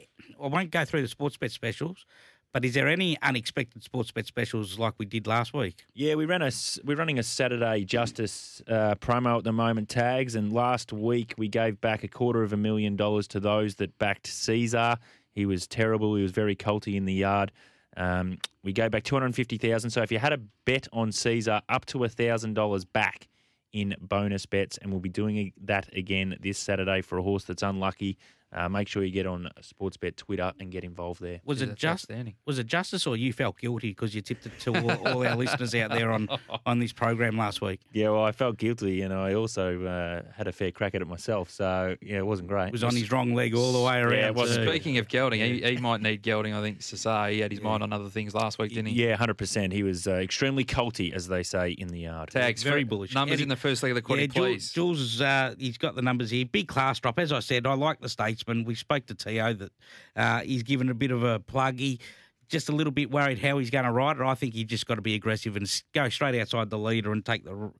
I 0.42 0.46
won't 0.48 0.70
go 0.70 0.84
through 0.84 1.00
the 1.00 1.08
Sportsbet 1.08 1.52
specials, 1.52 2.04
but 2.52 2.64
is 2.64 2.74
there 2.74 2.88
any 2.88 3.16
unexpected 3.22 3.82
Sportsbet 3.82 4.26
specials 4.26 4.78
like 4.78 4.94
we 4.98 5.06
did 5.06 5.26
last 5.26 5.54
week? 5.54 5.84
Yeah, 5.94 6.14
we 6.14 6.26
ran 6.26 6.42
a 6.42 6.50
we're 6.84 6.96
running 6.96 7.18
a 7.18 7.22
Saturday 7.22 7.84
Justice 7.84 8.60
uh, 8.68 8.94
promo 8.96 9.38
at 9.38 9.44
the 9.44 9.52
moment. 9.52 9.88
Tags, 9.88 10.34
and 10.34 10.52
last 10.52 10.92
week 10.92 11.34
we 11.38 11.48
gave 11.48 11.80
back 11.80 12.02
a 12.02 12.08
quarter 12.08 12.42
of 12.42 12.52
a 12.52 12.56
million 12.56 12.96
dollars 12.96 13.28
to 13.28 13.40
those 13.40 13.76
that 13.76 13.96
backed 13.98 14.26
Caesar. 14.26 14.96
He 15.32 15.46
was 15.46 15.66
terrible. 15.66 16.14
He 16.16 16.22
was 16.22 16.32
very 16.32 16.56
culty 16.56 16.96
in 16.96 17.04
the 17.04 17.14
yard. 17.14 17.52
Um, 17.96 18.38
we 18.62 18.72
gave 18.72 18.90
back 18.90 19.04
two 19.04 19.14
hundred 19.14 19.34
fifty 19.34 19.58
thousand. 19.58 19.90
So 19.90 20.02
if 20.02 20.10
you 20.10 20.18
had 20.18 20.32
a 20.32 20.40
bet 20.64 20.88
on 20.92 21.12
Caesar, 21.12 21.60
up 21.68 21.86
to 21.86 22.06
thousand 22.08 22.54
dollars 22.54 22.84
back 22.84 23.28
in 23.72 23.94
bonus 24.00 24.46
bets, 24.46 24.78
and 24.78 24.90
we'll 24.90 25.00
be 25.00 25.08
doing 25.08 25.52
that 25.62 25.94
again 25.96 26.36
this 26.40 26.58
Saturday 26.58 27.02
for 27.02 27.18
a 27.18 27.22
horse 27.22 27.44
that's 27.44 27.62
unlucky. 27.62 28.18
Uh, 28.52 28.68
make 28.68 28.88
sure 28.88 29.04
you 29.04 29.12
get 29.12 29.26
on 29.26 29.48
Sportsbet 29.62 30.16
Twitter 30.16 30.52
and 30.58 30.72
get 30.72 30.82
involved 30.82 31.20
there. 31.22 31.40
Was 31.44 31.58
Yeah, 31.60 31.64
it 31.66 31.68
that's 31.78 31.80
just 32.06 32.10
was 32.44 32.58
it 32.58 32.66
justice 32.66 33.06
or 33.06 33.16
you 33.16 33.32
felt 33.32 33.58
guilty 33.58 33.90
because 33.90 34.14
you 34.14 34.22
tipped 34.22 34.46
it 34.46 34.52
to 34.60 34.74
all, 34.76 35.06
all 35.06 35.26
our 35.26 35.36
listeners 35.36 35.72
out 35.76 35.90
there 35.90 36.10
on 36.10 36.28
on 36.66 36.80
this 36.80 36.92
program 36.92 37.36
last 37.36 37.60
week? 37.60 37.80
Yeah, 37.92 38.10
well, 38.10 38.24
I 38.24 38.32
felt 38.32 38.56
guilty, 38.58 39.02
and 39.02 39.14
I 39.14 39.34
also 39.34 39.84
uh, 39.84 40.22
had 40.34 40.48
a 40.48 40.52
fair 40.52 40.72
crack 40.72 40.94
at 40.96 41.02
it 41.02 41.06
myself. 41.06 41.50
So 41.50 41.96
yeah, 42.02 42.18
it 42.18 42.26
wasn't 42.26 42.48
great. 42.48 42.66
It 42.68 42.72
was 42.72 42.82
on 42.84 42.94
his 42.94 43.12
wrong 43.12 43.34
leg 43.34 43.54
all 43.54 43.72
the 43.72 43.80
way 43.86 43.98
around. 44.00 44.14
it 44.14 44.34
was. 44.34 44.56
too. 44.56 44.66
Speaking 44.66 44.98
of 44.98 45.06
gelding, 45.08 45.40
he, 45.40 45.60
he 45.62 45.76
might 45.76 46.00
need 46.00 46.22
gelding. 46.22 46.52
I 46.52 46.60
think 46.60 46.80
Sassar, 46.80 47.30
he 47.30 47.38
had 47.40 47.52
his 47.52 47.60
mind 47.60 47.82
on 47.84 47.92
other 47.92 48.08
things 48.08 48.34
last 48.34 48.58
week, 48.58 48.70
didn't 48.70 48.86
he? 48.86 49.04
Yeah, 49.06 49.14
hundred 49.16 49.34
percent. 49.38 49.72
He 49.72 49.82
was 49.84 50.08
uh, 50.08 50.14
extremely 50.14 50.64
culty, 50.64 51.12
as 51.14 51.28
they 51.28 51.44
say 51.44 51.70
in 51.70 51.86
the 51.88 52.00
yard. 52.00 52.30
Tags. 52.30 52.64
Very 52.64 52.82
bullish. 52.84 53.14
Numbers 53.14 53.34
Eddie- 53.34 53.42
in 53.44 53.48
the 53.48 53.56
first 53.56 53.82
leg 53.84 53.92
of 53.92 53.96
the 53.96 54.02
quaddy, 54.02 54.22
Yeah, 54.22 54.26
Jules, 54.26 54.46
please. 54.48 54.72
Jules 54.72 55.00
is, 55.00 55.20
uh, 55.20 55.54
he's 55.58 55.78
got 55.78 55.94
the 55.94 56.02
numbers 56.02 56.30
here. 56.30 56.44
Big 56.46 56.66
class 56.66 56.98
drop. 56.98 57.18
As 57.20 57.32
I 57.32 57.38
said, 57.40 57.66
I 57.66 57.74
like 57.74 58.00
the 58.00 58.08
Statesman. 58.40 58.64
We 58.64 58.74
spoke 58.74 59.06
to 59.06 59.14
Teo 59.14 59.52
that 59.54 59.72
uh, 60.16 60.40
he's 60.40 60.62
given 60.62 60.88
a 60.88 60.94
bit 60.94 61.10
of 61.10 61.22
a 61.22 61.38
plug. 61.40 61.78
He 61.78 62.00
just 62.48 62.68
a 62.68 62.72
little 62.72 62.92
bit 62.92 63.10
worried 63.10 63.38
how 63.38 63.58
he's 63.58 63.70
going 63.70 63.84
to 63.84 63.92
ride 63.92 64.16
it. 64.16 64.22
I 64.22 64.34
think 64.34 64.54
he 64.54 64.64
just 64.64 64.86
got 64.86 64.96
to 64.96 65.02
be 65.02 65.14
aggressive 65.14 65.56
and 65.56 65.82
go 65.94 66.08
straight 66.08 66.40
outside 66.40 66.70
the 66.70 66.78
leader 66.78 67.12
and 67.12 67.24
take 67.24 67.44
the 67.44 67.72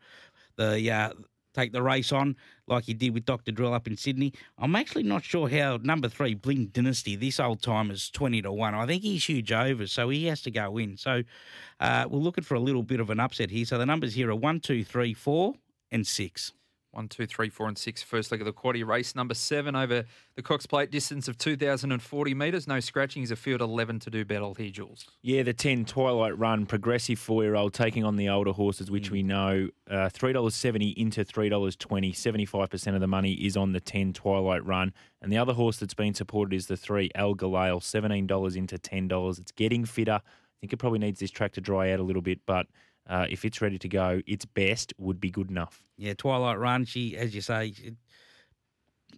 the 0.57 0.90
uh, 0.90 1.12
take 1.55 1.73
the 1.73 1.83
race 1.83 2.12
on 2.12 2.37
like 2.68 2.85
he 2.85 2.94
did 2.94 3.12
with 3.12 3.25
Doctor 3.25 3.51
Drill 3.51 3.75
up 3.75 3.88
in 3.88 3.96
Sydney. 3.96 4.33
I'm 4.59 4.77
actually 4.77 5.03
not 5.03 5.25
sure 5.25 5.49
how 5.49 5.79
number 5.83 6.09
three 6.09 6.35
Bling 6.35 6.66
Dynasty. 6.66 7.16
This 7.16 7.40
old 7.40 7.62
time 7.62 7.90
is 7.90 8.11
twenty 8.11 8.42
to 8.42 8.53
one. 8.53 8.75
I 8.75 8.87
think 8.87 9.03
he's 9.03 9.25
huge 9.25 9.51
over, 9.51 9.87
so 9.87 10.09
he 10.09 10.27
has 10.27 10.42
to 10.42 10.51
go 10.51 10.77
in. 10.79 10.96
So 10.96 11.23
uh, 11.81 12.07
we're 12.09 12.18
looking 12.18 12.44
for 12.44 12.55
a 12.55 12.61
little 12.61 12.83
bit 12.83 13.01
of 13.01 13.11
an 13.11 13.18
upset 13.18 13.51
here. 13.51 13.64
So 13.64 13.79
the 13.79 13.87
numbers 13.87 14.14
here 14.14 14.31
are 14.31 14.37
one, 14.37 14.61
two, 14.61 14.85
three, 14.85 15.14
four, 15.14 15.55
and 15.90 16.07
six. 16.07 16.53
One, 16.92 17.07
two, 17.07 17.24
three, 17.26 17.48
four, 17.48 17.68
and 17.68 17.79
six. 17.79 18.03
First 18.03 18.33
leg 18.33 18.40
of 18.40 18.46
the 18.46 18.53
quaddy 18.53 18.85
race. 18.85 19.14
Number 19.14 19.35
seven 19.35 19.76
over 19.76 20.05
the 20.35 20.42
Cox 20.42 20.66
Plate, 20.66 20.90
distance 20.90 21.29
of 21.29 21.38
2,040 21.38 22.35
metres. 22.35 22.66
No 22.66 22.81
scratching. 22.81 23.22
He's 23.22 23.31
a 23.31 23.37
field 23.37 23.61
11 23.61 24.00
to 24.00 24.11
do 24.11 24.24
battle 24.24 24.55
here, 24.55 24.70
Jules. 24.70 25.07
Yeah, 25.22 25.44
the 25.44 25.53
ten 25.53 25.85
Twilight 25.85 26.37
Run 26.37 26.66
progressive 26.66 27.20
four 27.20 27.44
year 27.44 27.55
old 27.55 27.74
taking 27.74 28.05
on 28.05 28.16
the 28.16 28.29
older 28.29 28.50
horses, 28.50 28.90
which 28.90 29.11
we 29.11 29.22
know 29.22 29.68
uh, 29.88 30.09
three 30.09 30.33
dollars 30.33 30.57
seventy 30.57 30.88
into 30.90 31.24
three 31.24 31.48
dollars 31.48 31.76
twenty. 31.76 32.12
Seventy 32.12 32.44
five 32.44 32.70
percent 32.70 32.96
of 32.96 33.00
the 33.00 33.07
money 33.07 33.35
is 33.35 33.57
on 33.57 33.72
the 33.72 33.81
ten 33.81 34.12
Twilight 34.12 34.64
Run, 34.66 34.92
and 35.22 35.33
the 35.33 35.38
other 35.38 35.53
horse 35.53 35.76
that's 35.76 35.94
been 35.94 36.14
supported 36.14 36.55
is 36.55 36.66
the 36.66 36.76
three 36.76 37.11
El 37.14 37.35
Galale, 37.37 37.81
seventeen 37.83 38.26
dollars 38.26 38.57
into 38.57 38.79
ten 38.79 39.07
dollars. 39.07 39.38
It's 39.38 39.53
getting 39.53 39.85
fitter. 39.85 40.20
I 40.22 40.57
think 40.61 40.72
it 40.72 40.79
probably 40.79 40.98
needs 40.98 41.20
this 41.20 41.31
track 41.31 41.53
to 41.53 41.61
dry 41.61 41.92
out 41.92 42.00
a 42.00 42.03
little 42.03 42.20
bit, 42.20 42.40
but 42.44 42.66
uh, 43.08 43.26
if 43.28 43.44
it's 43.44 43.60
ready 43.60 43.78
to 43.78 43.88
go, 43.88 44.20
its 44.26 44.44
best 44.44 44.92
would 44.98 45.20
be 45.20 45.30
good 45.30 45.50
enough. 45.50 45.82
Yeah, 45.96 46.14
Twilight 46.14 46.58
Run. 46.58 46.84
She, 46.84 47.16
as 47.16 47.34
you 47.34 47.40
say, 47.40 47.74
it- 47.82 47.96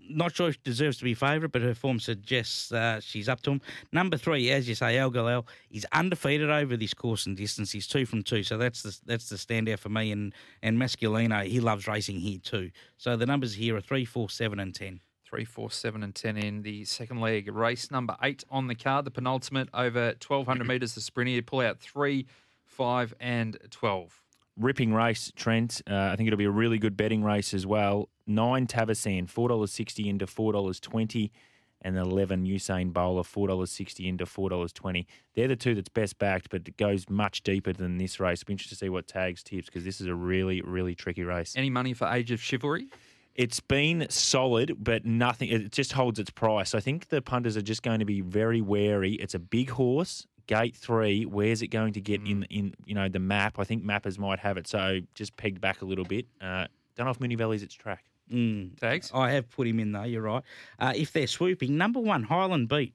not 0.09 0.35
sure 0.35 0.49
if 0.49 0.55
she 0.55 0.61
deserves 0.65 0.97
to 0.99 1.05
be 1.05 1.15
favourite, 1.15 1.53
but 1.53 1.63
her 1.63 1.75
form 1.75 2.01
suggests 2.01 2.73
uh, 2.73 2.99
she's 3.01 3.29
up 3.29 3.41
to 3.43 3.53
him. 3.53 3.61
Number 3.93 4.17
three, 4.17 4.51
as 4.51 4.69
you 4.69 4.75
say, 4.75 4.99
El 4.99 5.11
Galel 5.11 5.47
is 5.71 5.87
undefeated 5.93 6.51
over 6.51 6.77
this 6.77 6.93
course 6.93 7.27
and 7.27 7.37
distance. 7.37 7.71
He's 7.71 7.87
two 7.87 8.05
from 8.05 8.23
two, 8.23 8.43
so 8.43 8.59
that's 8.59 8.83
the 8.83 8.99
that's 9.07 9.29
the 9.29 9.37
standout 9.37 9.79
for 9.79 9.91
me. 9.91 10.11
And 10.11 10.35
and 10.63 10.77
Masculino, 10.79 11.45
he 11.47 11.61
loves 11.61 11.87
racing 11.87 12.19
here 12.19 12.39
too. 12.43 12.71
So 12.97 13.17
the 13.17 13.27
numbers 13.27 13.55
here 13.55 13.77
are 13.77 13.81
three, 13.81 14.05
four, 14.05 14.29
seven, 14.29 14.59
and 14.59 14.75
ten. 14.75 15.01
Three, 15.25 15.45
four, 15.45 15.71
seven, 15.71 16.03
and 16.03 16.15
ten 16.15 16.37
in 16.37 16.63
the 16.63 16.85
second 16.85 17.21
leg. 17.21 17.49
Race 17.51 17.91
number 17.91 18.17
eight 18.23 18.45
on 18.51 18.67
the 18.67 18.75
card, 18.75 19.05
the 19.05 19.11
penultimate 19.11 19.69
over 19.73 20.07
1,200 20.27 20.67
metres. 20.67 20.95
The 20.95 21.01
sprinter, 21.01 21.31
you 21.33 21.43
pull 21.43 21.61
out 21.61 21.79
three, 21.81 22.27
five, 22.73 23.15
and 23.21 23.57
12. 23.71 24.21
ripping 24.57 24.93
race, 24.93 25.33
Trent. 25.37 25.81
Uh, 25.89 26.11
I 26.13 26.17
think 26.17 26.27
it'll 26.27 26.37
be 26.39 26.45
a 26.45 26.51
really 26.51 26.79
good 26.79 26.97
betting 26.97 27.23
race 27.23 27.55
as 27.55 27.67
well. 27.67 28.09
Nine 28.27 28.67
Tavasan, 28.67 29.29
four 29.29 29.49
dollars 29.49 29.73
sixty 29.73 30.09
into 30.09 30.27
four 30.27 30.53
dollars 30.53 30.79
twenty, 30.81 31.33
and 31.81 31.97
eleven 31.97 32.45
Usain 32.47 32.93
Bowler, 32.93 33.25
four 33.25 33.49
dollars 33.49 33.71
sixty 33.71 34.09
into 34.09 34.27
four 34.27 34.49
dollars 34.51 34.73
twenty. 34.73 35.07
They're 35.35 35.49
the 35.49 35.57
two 35.57 35.75
that's 35.75 35.89
best 35.89 36.19
backed, 36.19 36.51
but 36.51 36.69
it 36.69 36.77
goes 36.77 37.09
much 37.11 37.43
deeper 37.43 37.73
than 37.73 37.99
this 37.99 38.21
race. 38.21 38.45
Be 38.45 38.53
interested 38.53 38.77
to 38.79 38.85
see 38.85 38.89
what 38.89 39.07
tags 39.09 39.43
tips 39.43 39.67
because 39.67 39.85
this 39.85 40.01
is 40.01 40.07
a 40.07 40.15
really, 40.15 40.61
really 40.63 40.95
tricky 40.95 41.25
race. 41.25 41.55
Any 41.57 41.71
money 41.71 41.95
for 41.95 42.07
Age 42.09 42.31
of 42.31 42.41
Chivalry? 42.41 42.89
It's 43.35 43.61
been 43.61 44.07
solid, 44.11 44.77
but 44.79 45.07
nothing. 45.07 45.49
It 45.49 45.73
just 45.73 45.93
holds 45.95 46.19
its 46.19 46.29
price. 46.31 46.75
I 46.75 46.81
think 46.81 47.09
the 47.09 47.23
punters 47.23 47.57
are 47.57 47.63
just 47.63 47.83
going 47.83 48.01
to 48.01 48.05
be 48.05 48.21
very 48.21 48.61
wary. 48.61 49.15
It's 49.15 49.35
a 49.35 49.39
big 49.39 49.71
horse. 49.71 50.27
Gate 50.53 50.77
three, 50.77 51.25
where's 51.25 51.63
it 51.63 51.69
going 51.69 51.95
to 51.95 52.01
get 52.01 52.21
in 52.27 52.43
in 52.51 52.75
you 52.85 52.95
know 52.95 53.09
the 53.09 53.19
map? 53.19 53.59
I 53.59 53.65
think 53.65 53.83
mappers 53.85 54.19
might 54.19 54.39
have 54.41 54.59
it, 54.59 54.69
so 54.69 55.01
just 55.15 55.35
pegged 55.39 55.63
back 55.63 55.81
a 55.81 55.87
little 55.87 56.05
bit. 56.05 56.27
Uh, 56.43 56.67
don't 56.95 57.07
know 57.07 57.11
if 57.11 57.19
Moonee 57.19 57.39
Valley's 57.39 57.63
its 57.63 57.75
track. 57.75 58.05
Mm. 58.31 58.79
Tags? 58.79 59.11
I 59.15 59.31
have 59.31 59.51
put 59.51 59.67
him 59.67 59.81
in 59.81 59.93
though. 59.93 60.03
You're 60.03 60.21
right. 60.21 60.43
Uh, 60.79 60.93
if 60.95 61.13
they're 61.13 61.27
swooping, 61.27 61.79
number 61.79 62.01
one 62.01 62.23
Highland 62.23 62.69
Beat, 62.69 62.95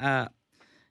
uh, 0.00 0.26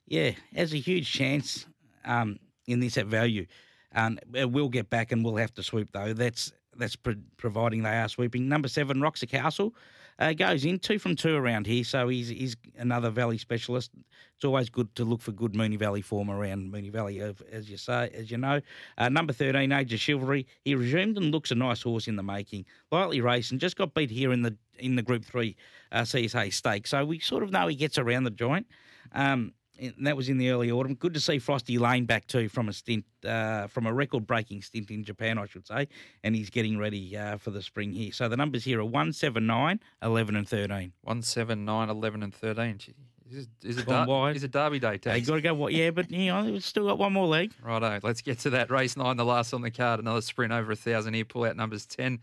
yeah, 0.06 0.32
has 0.56 0.74
a 0.74 0.78
huge 0.78 1.12
chance 1.12 1.68
um, 2.06 2.40
in 2.68 2.80
this 2.80 2.98
at 2.98 3.08
value. 3.08 3.46
Um, 3.94 4.18
it 4.34 4.50
will 4.50 4.70
get 4.70 4.90
back 4.90 5.12
and 5.12 5.26
we'll 5.26 5.36
have 5.36 5.54
to 5.56 5.64
sweep 5.64 5.92
though. 5.92 6.14
That's 6.14 6.54
that's 6.78 6.96
pro- 6.96 7.16
providing 7.36 7.84
they 7.84 7.98
are 7.98 8.08
sweeping. 8.08 8.48
Number 8.48 8.70
seven 8.70 9.02
Roxy 9.02 9.28
Castle 9.28 9.76
uh, 10.20 10.34
goes 10.34 10.66
in 10.66 10.80
two 10.80 11.00
from 11.00 11.16
two 11.16 11.36
around 11.36 11.68
here, 11.68 11.84
so 11.84 12.08
he's 12.08 12.30
he's 12.30 12.56
another 12.78 13.10
Valley 13.10 13.38
specialist. 13.38 13.92
It's 14.36 14.46
always 14.46 14.70
good 14.70 14.94
to 14.96 15.04
look 15.04 15.22
for 15.22 15.32
good 15.32 15.54
Moonee 15.54 15.80
Valley 15.80 16.02
form 16.02 16.30
around 16.30 16.72
Moonee 16.72 16.92
Valley, 16.92 17.22
uh, 17.22 17.34
as 17.52 17.70
you 17.70 17.78
say, 17.78 18.10
as 18.14 18.32
you 18.32 18.38
know. 18.38 18.62
Uh, 18.98 19.10
number 19.10 19.34
thirteen 19.34 19.72
Age 19.72 19.94
of 19.94 20.00
Chivalry. 20.00 20.48
He 20.66 20.76
resumed 20.76 21.18
and 21.18 21.32
looks 21.32 21.52
a 21.52 21.56
nice 21.56 21.82
horse 21.82 22.08
in 22.08 22.16
the 22.16 22.24
making. 22.24 22.66
Lightly 22.92 23.22
racing, 23.22 23.60
just 23.60 23.76
got 23.76 23.94
beat 23.94 24.10
here 24.10 24.32
in 24.32 24.42
the 24.42 24.56
in 24.80 24.96
the 24.96 25.04
Group 25.04 25.24
Three 25.24 25.56
uh, 25.92 26.02
CSA 26.02 26.54
stake, 26.54 26.88
so 26.88 27.06
we 27.06 27.20
sort 27.20 27.44
of 27.44 27.52
know 27.52 27.68
he 27.68 27.76
gets 27.76 27.98
around 27.98 28.24
the 28.24 28.32
joint. 28.32 28.68
Um, 29.14 29.54
and 29.80 29.94
that 30.08 30.16
was 30.18 30.30
in 30.30 30.38
the 30.38 30.50
early 30.50 30.72
autumn. 30.72 30.96
Good 30.96 31.14
to 31.14 31.20
see 31.20 31.40
Frosty 31.40 31.78
Lane 31.78 32.06
back 32.06 32.28
too 32.28 32.50
from 32.50 32.70
a 32.70 32.74
stint, 32.74 33.06
uh, 33.26 33.68
from 33.68 33.86
a 33.86 33.94
record-breaking 33.94 34.62
stint 34.62 34.90
in 34.92 35.04
Japan, 35.04 35.38
I 35.38 35.46
should 35.46 35.68
say, 35.68 35.88
and 36.24 36.36
he's 36.36 36.50
getting 36.50 36.78
ready 36.78 37.16
uh, 37.18 37.38
for 37.38 37.52
the 37.52 37.62
spring 37.62 37.92
here. 37.94 38.12
So 38.12 38.28
the 38.30 38.38
numbers 38.38 38.64
here 38.64 38.80
are 38.80 38.86
1, 38.86 39.14
7, 39.14 39.46
9, 39.46 39.80
11 40.02 40.36
and 40.36 40.48
13. 40.48 40.94
1, 41.02 41.22
7, 41.22 41.66
9, 41.66 41.90
11, 41.90 42.24
and 42.24 42.34
13. 42.34 42.78
Gee, 42.78 42.94
Is, 43.30 43.48
is, 43.64 43.78
it 43.80 43.86
Gone 43.86 44.08
dar- 44.08 44.32
is 44.32 44.44
it 44.44 44.52
Derby 44.52 44.80
Day, 44.80 44.92
Hey, 44.92 44.98
Tags? 44.98 45.28
got 45.28 45.36
to 45.36 45.42
go, 45.42 45.54
what? 45.54 45.74
Yeah, 45.74 45.92
but 45.92 46.10
you 46.10 46.28
know, 46.28 46.46
we've 46.46 46.64
still 46.64 46.88
got 46.88 46.98
one 46.98 47.14
more 47.14 47.28
leg. 47.28 47.52
Righto, 47.62 48.00
let's 48.04 48.22
get 48.22 48.40
to 48.40 48.50
that. 48.52 48.72
Race 48.72 48.96
9, 48.98 49.18
the 49.18 49.26
last 49.26 49.54
on 49.54 49.62
the 49.62 49.72
card. 49.72 50.00
Another 50.00 50.22
sprint 50.22 50.54
over 50.54 50.72
a 50.72 50.76
1,000 50.76 51.14
here. 51.14 51.26
Pull 51.26 51.44
out 51.46 51.56
numbers 51.58 51.86
10 51.86 52.20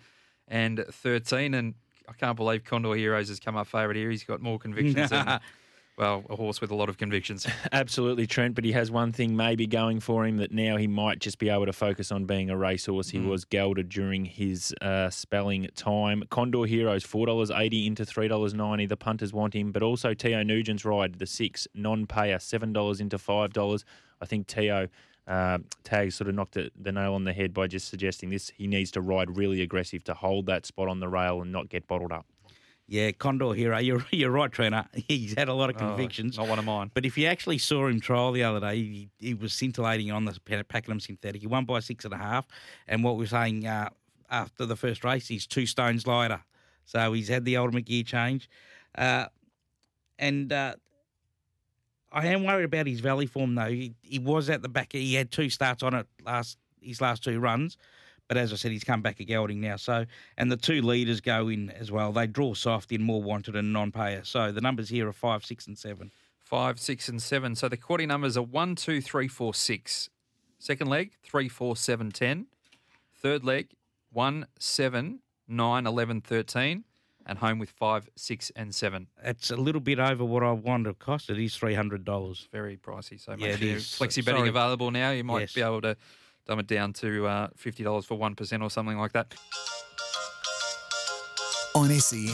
and 0.48 0.84
13. 0.90 1.54
And 1.54 1.74
I 2.08 2.12
can't 2.14 2.36
believe 2.36 2.64
Condor 2.64 2.94
Heroes 2.94 3.28
has 3.28 3.38
come 3.40 3.56
up 3.56 3.66
favourite 3.66 3.96
here. 3.96 4.10
He's 4.10 4.24
got 4.24 4.40
more 4.40 4.58
convictions 4.58 5.10
than, 5.10 5.26
well, 5.96 6.24
a 6.28 6.34
horse 6.34 6.60
with 6.60 6.70
a 6.70 6.74
lot 6.74 6.88
of 6.88 6.98
convictions. 6.98 7.46
Absolutely, 7.72 8.26
Trent. 8.26 8.54
But 8.54 8.64
he 8.64 8.72
has 8.72 8.90
one 8.90 9.12
thing 9.12 9.36
maybe 9.36 9.66
going 9.66 10.00
for 10.00 10.26
him 10.26 10.38
that 10.38 10.50
now 10.50 10.76
he 10.76 10.86
might 10.86 11.20
just 11.20 11.38
be 11.38 11.48
able 11.48 11.66
to 11.66 11.72
focus 11.72 12.10
on 12.10 12.24
being 12.24 12.50
a 12.50 12.56
racehorse. 12.56 13.10
He 13.10 13.20
was 13.20 13.44
gelded 13.44 13.88
during 13.88 14.24
his 14.24 14.74
uh, 14.80 15.10
spelling 15.10 15.68
time. 15.76 16.24
Condor 16.30 16.64
Heroes 16.64 17.04
four 17.04 17.26
dollars 17.26 17.50
eighty 17.50 17.86
into 17.86 18.04
three 18.04 18.26
dollars 18.26 18.54
ninety. 18.54 18.86
The 18.86 18.96
punters 18.96 19.32
want 19.32 19.54
him, 19.54 19.70
but 19.70 19.82
also 19.82 20.14
Teo 20.14 20.42
Nugent's 20.42 20.84
ride 20.84 21.14
the 21.14 21.26
six 21.26 21.68
non-payer 21.74 22.40
seven 22.40 22.72
dollars 22.72 23.00
into 23.00 23.18
five 23.18 23.52
dollars. 23.52 23.84
I 24.20 24.26
think 24.26 24.46
Teo. 24.46 24.88
Uh, 25.26 25.56
Tag 25.84 26.12
sort 26.12 26.28
of 26.28 26.34
knocked 26.34 26.52
the 26.52 26.92
nail 26.92 27.14
on 27.14 27.24
the 27.24 27.32
head 27.32 27.54
by 27.54 27.66
just 27.66 27.88
suggesting 27.88 28.28
this. 28.28 28.50
He 28.54 28.66
needs 28.66 28.90
to 28.90 29.00
ride 29.00 29.38
really 29.38 29.62
aggressive 29.62 30.04
to 30.04 30.12
hold 30.12 30.44
that 30.46 30.66
spot 30.66 30.88
on 30.88 31.00
the 31.00 31.08
rail 31.08 31.40
and 31.40 31.50
not 31.50 31.70
get 31.70 31.86
bottled 31.86 32.12
up. 32.12 32.26
Yeah, 32.86 33.12
Condor 33.12 33.54
Hero. 33.54 33.78
You're 33.78 34.04
you're 34.10 34.30
right, 34.30 34.52
Trainer. 34.52 34.86
He's 35.08 35.34
had 35.36 35.48
a 35.48 35.54
lot 35.54 35.70
of 35.70 35.76
convictions. 35.76 36.38
Oh, 36.38 36.42
not 36.42 36.50
one 36.50 36.58
of 36.58 36.64
mine. 36.64 36.90
But 36.92 37.06
if 37.06 37.16
you 37.16 37.26
actually 37.26 37.58
saw 37.58 37.86
him 37.86 38.00
trial 38.00 38.32
the 38.32 38.42
other 38.42 38.60
day, 38.60 38.76
he, 38.76 39.08
he 39.18 39.34
was 39.34 39.52
scintillating 39.52 40.10
on 40.10 40.24
the 40.24 40.38
Pakenham 40.68 41.00
synthetic. 41.00 41.40
He 41.40 41.46
won 41.46 41.64
by 41.64 41.80
six 41.80 42.04
and 42.04 42.14
a 42.14 42.18
half. 42.18 42.46
And 42.86 43.02
what 43.02 43.16
we're 43.16 43.26
saying 43.26 43.66
uh, 43.66 43.88
after 44.30 44.66
the 44.66 44.76
first 44.76 45.04
race, 45.04 45.28
he's 45.28 45.46
two 45.46 45.66
stones 45.66 46.06
lighter. 46.06 46.42
So 46.84 47.12
he's 47.14 47.28
had 47.28 47.44
the 47.44 47.56
ultimate 47.56 47.86
gear 47.86 48.02
change. 48.02 48.50
Uh, 48.96 49.26
and 50.18 50.52
uh, 50.52 50.74
I 52.12 52.26
am 52.26 52.44
worried 52.44 52.64
about 52.64 52.86
his 52.86 53.00
valley 53.00 53.26
form, 53.26 53.54
though. 53.54 53.70
He, 53.70 53.94
he 54.02 54.18
was 54.18 54.50
at 54.50 54.62
the 54.62 54.68
back. 54.68 54.92
He 54.92 55.14
had 55.14 55.30
two 55.30 55.48
starts 55.50 55.82
on 55.82 55.94
it 55.94 56.06
last 56.24 56.58
his 56.80 57.00
last 57.00 57.24
two 57.24 57.40
runs. 57.40 57.76
But 58.28 58.36
as 58.38 58.52
I 58.52 58.56
said, 58.56 58.72
he's 58.72 58.84
come 58.84 59.02
back 59.02 59.20
a 59.20 59.24
gelding 59.24 59.60
now. 59.60 59.76
So, 59.76 60.06
and 60.38 60.50
the 60.50 60.56
two 60.56 60.80
leaders 60.80 61.20
go 61.20 61.48
in 61.48 61.70
as 61.70 61.92
well. 61.92 62.10
They 62.12 62.26
draw 62.26 62.54
soft 62.54 62.90
in 62.90 63.02
more 63.02 63.22
wanted 63.22 63.54
and 63.54 63.72
non-payer. 63.72 64.24
So 64.24 64.50
the 64.50 64.60
numbers 64.62 64.88
here 64.88 65.06
are 65.08 65.12
five, 65.12 65.44
six, 65.44 65.66
and 65.66 65.76
seven. 65.76 66.10
Five, 66.38 66.80
six, 66.80 67.08
and 67.08 67.20
seven. 67.22 67.54
So 67.54 67.68
the 67.68 67.76
quaddy 67.76 68.06
numbers 68.06 68.36
are 68.36 68.42
one, 68.42 68.76
two, 68.76 69.00
three, 69.02 69.28
four, 69.28 69.52
six. 69.54 70.08
Second 70.58 70.88
leg, 70.88 71.12
three, 71.22 71.48
four, 71.48 71.76
seven, 71.76 72.10
ten. 72.10 72.46
Third 73.14 73.44
leg, 73.44 73.68
one, 74.12 74.46
seven, 74.58 75.20
nine, 75.46 75.86
eleven, 75.86 76.20
thirteen. 76.20 76.84
And 77.26 77.38
home 77.38 77.58
with 77.58 77.70
five, 77.70 78.08
six, 78.16 78.50
and 78.54 78.74
seven. 78.74 79.06
It's 79.22 79.50
a 79.50 79.56
little 79.56 79.80
bit 79.80 79.98
over 79.98 80.24
what 80.26 80.42
I 80.42 80.52
wanted 80.52 80.90
to 80.90 80.94
cost. 80.94 81.30
It 81.30 81.38
is 81.38 81.56
three 81.56 81.72
hundred 81.74 82.04
dollars. 82.04 82.48
Very 82.52 82.76
pricey. 82.76 83.18
So 83.18 83.32
Yeah, 83.32 83.48
make 83.48 83.58
sure 83.58 83.76
flexi 83.78 84.22
betting 84.24 84.46
available 84.46 84.90
now. 84.90 85.10
You 85.10 85.24
might 85.24 85.40
Yes. 85.40 85.52
be 85.54 85.62
able 85.62 85.80
to 85.82 85.96
dumb 86.46 86.58
it 86.58 86.66
down 86.66 86.92
to 86.94 87.26
uh, 87.26 87.48
fifty 87.56 87.82
dollars 87.82 88.04
for 88.04 88.16
one 88.16 88.34
percent 88.34 88.62
or 88.62 88.70
something 88.70 88.98
like 88.98 89.12
that. 89.12 89.34
On 91.74 91.88
SEN, 91.88 92.26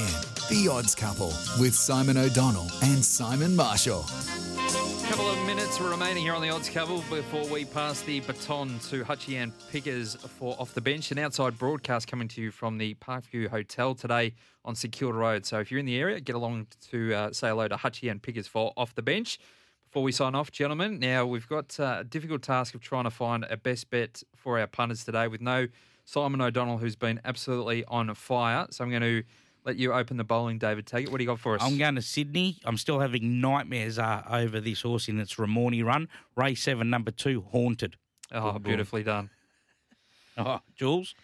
The 0.51 0.69
Odds 0.71 0.95
Couple 0.95 1.33
with 1.59 1.75
Simon 1.75 2.19
O'Donnell 2.19 2.69
and 2.83 3.03
Simon 3.03 3.57
Marshall. 3.57 4.05
A 4.07 5.13
couple 5.13 5.31
of 5.31 5.39
minutes 5.47 5.81
remaining 5.81 6.23
here 6.23 6.35
on 6.35 6.43
the 6.43 6.51
odds 6.51 6.69
couple 6.69 6.99
before 7.11 7.45
we 7.49 7.65
pass 7.65 8.01
the 8.03 8.21
baton 8.21 8.79
to 8.91 9.03
Hutchie 9.03 9.43
and 9.43 9.53
Pickers 9.71 10.15
for 10.15 10.55
off 10.61 10.73
the 10.73 10.81
bench. 10.81 11.11
An 11.11 11.19
outside 11.19 11.59
broadcast 11.59 12.07
coming 12.07 12.29
to 12.29 12.41
you 12.41 12.53
from 12.53 12.79
the 12.79 12.95
Parkview 12.95 13.49
Hotel 13.49 13.95
today 13.95 14.35
on 14.65 14.77
Secure 14.77 15.13
Road. 15.13 15.47
So 15.47 15.59
if 15.59 15.71
you're 15.71 15.81
in 15.81 15.87
the 15.87 15.99
area, 15.99 16.21
get 16.21 16.37
along 16.37 16.69
to 16.91 17.13
uh, 17.13 17.33
say 17.33 17.49
hello 17.49 17.67
to 17.67 17.77
Hutchie 17.77 18.11
and 18.11 18.23
Pickers 18.23 18.47
for 18.47 18.73
off 18.77 18.95
the 18.95 19.03
bench. 19.03 19.41
Before 19.91 20.05
we 20.05 20.12
sign 20.12 20.36
off, 20.36 20.53
gentlemen, 20.53 21.01
now 21.01 21.26
we've 21.26 21.49
got 21.49 21.80
uh, 21.80 21.97
a 21.99 22.05
difficult 22.05 22.43
task 22.43 22.76
of 22.76 22.80
trying 22.80 23.03
to 23.05 23.11
find 23.11 23.45
a 23.51 23.57
best 23.57 23.91
bet 23.91 24.22
for 24.36 24.57
our 24.57 24.68
punters 24.68 25.05
today 25.05 25.26
with 25.26 25.41
no 25.41 25.66
Simon 26.05 26.41
O'Donnell, 26.41 26.78
who's 26.78 26.95
been 26.95 27.20
absolutely 27.24 27.84
on 27.86 28.14
fire. 28.14 28.68
So 28.70 28.84
I'm 28.84 28.91
going 28.91 29.03
to 29.03 29.24
let 29.64 29.74
you 29.78 29.93
open 29.93 30.16
the 30.16 30.22
bowling, 30.22 30.59
David 30.59 30.86
Take 30.86 31.07
it. 31.07 31.11
What 31.11 31.18
do 31.18 31.24
you 31.24 31.28
got 31.28 31.41
for 31.41 31.57
us? 31.57 31.61
I'm 31.64 31.76
going 31.76 31.97
to 31.97 32.03
Sydney. 32.03 32.59
I'm 32.64 32.76
still 32.76 33.01
having 33.01 33.41
nightmares 33.41 33.99
uh, 33.99 34.22
over 34.30 34.61
this 34.61 34.82
horse 34.82 35.09
in 35.09 35.18
its 35.18 35.34
Ramornie 35.34 35.84
run. 35.84 36.09
Race 36.36 36.62
seven, 36.62 36.88
number 36.88 37.11
two, 37.11 37.41
Haunted. 37.51 37.97
oh, 38.30 38.61
beautifully 38.61 39.03
done. 39.03 39.30
Oh, 40.38 40.61
Jules? 40.76 41.16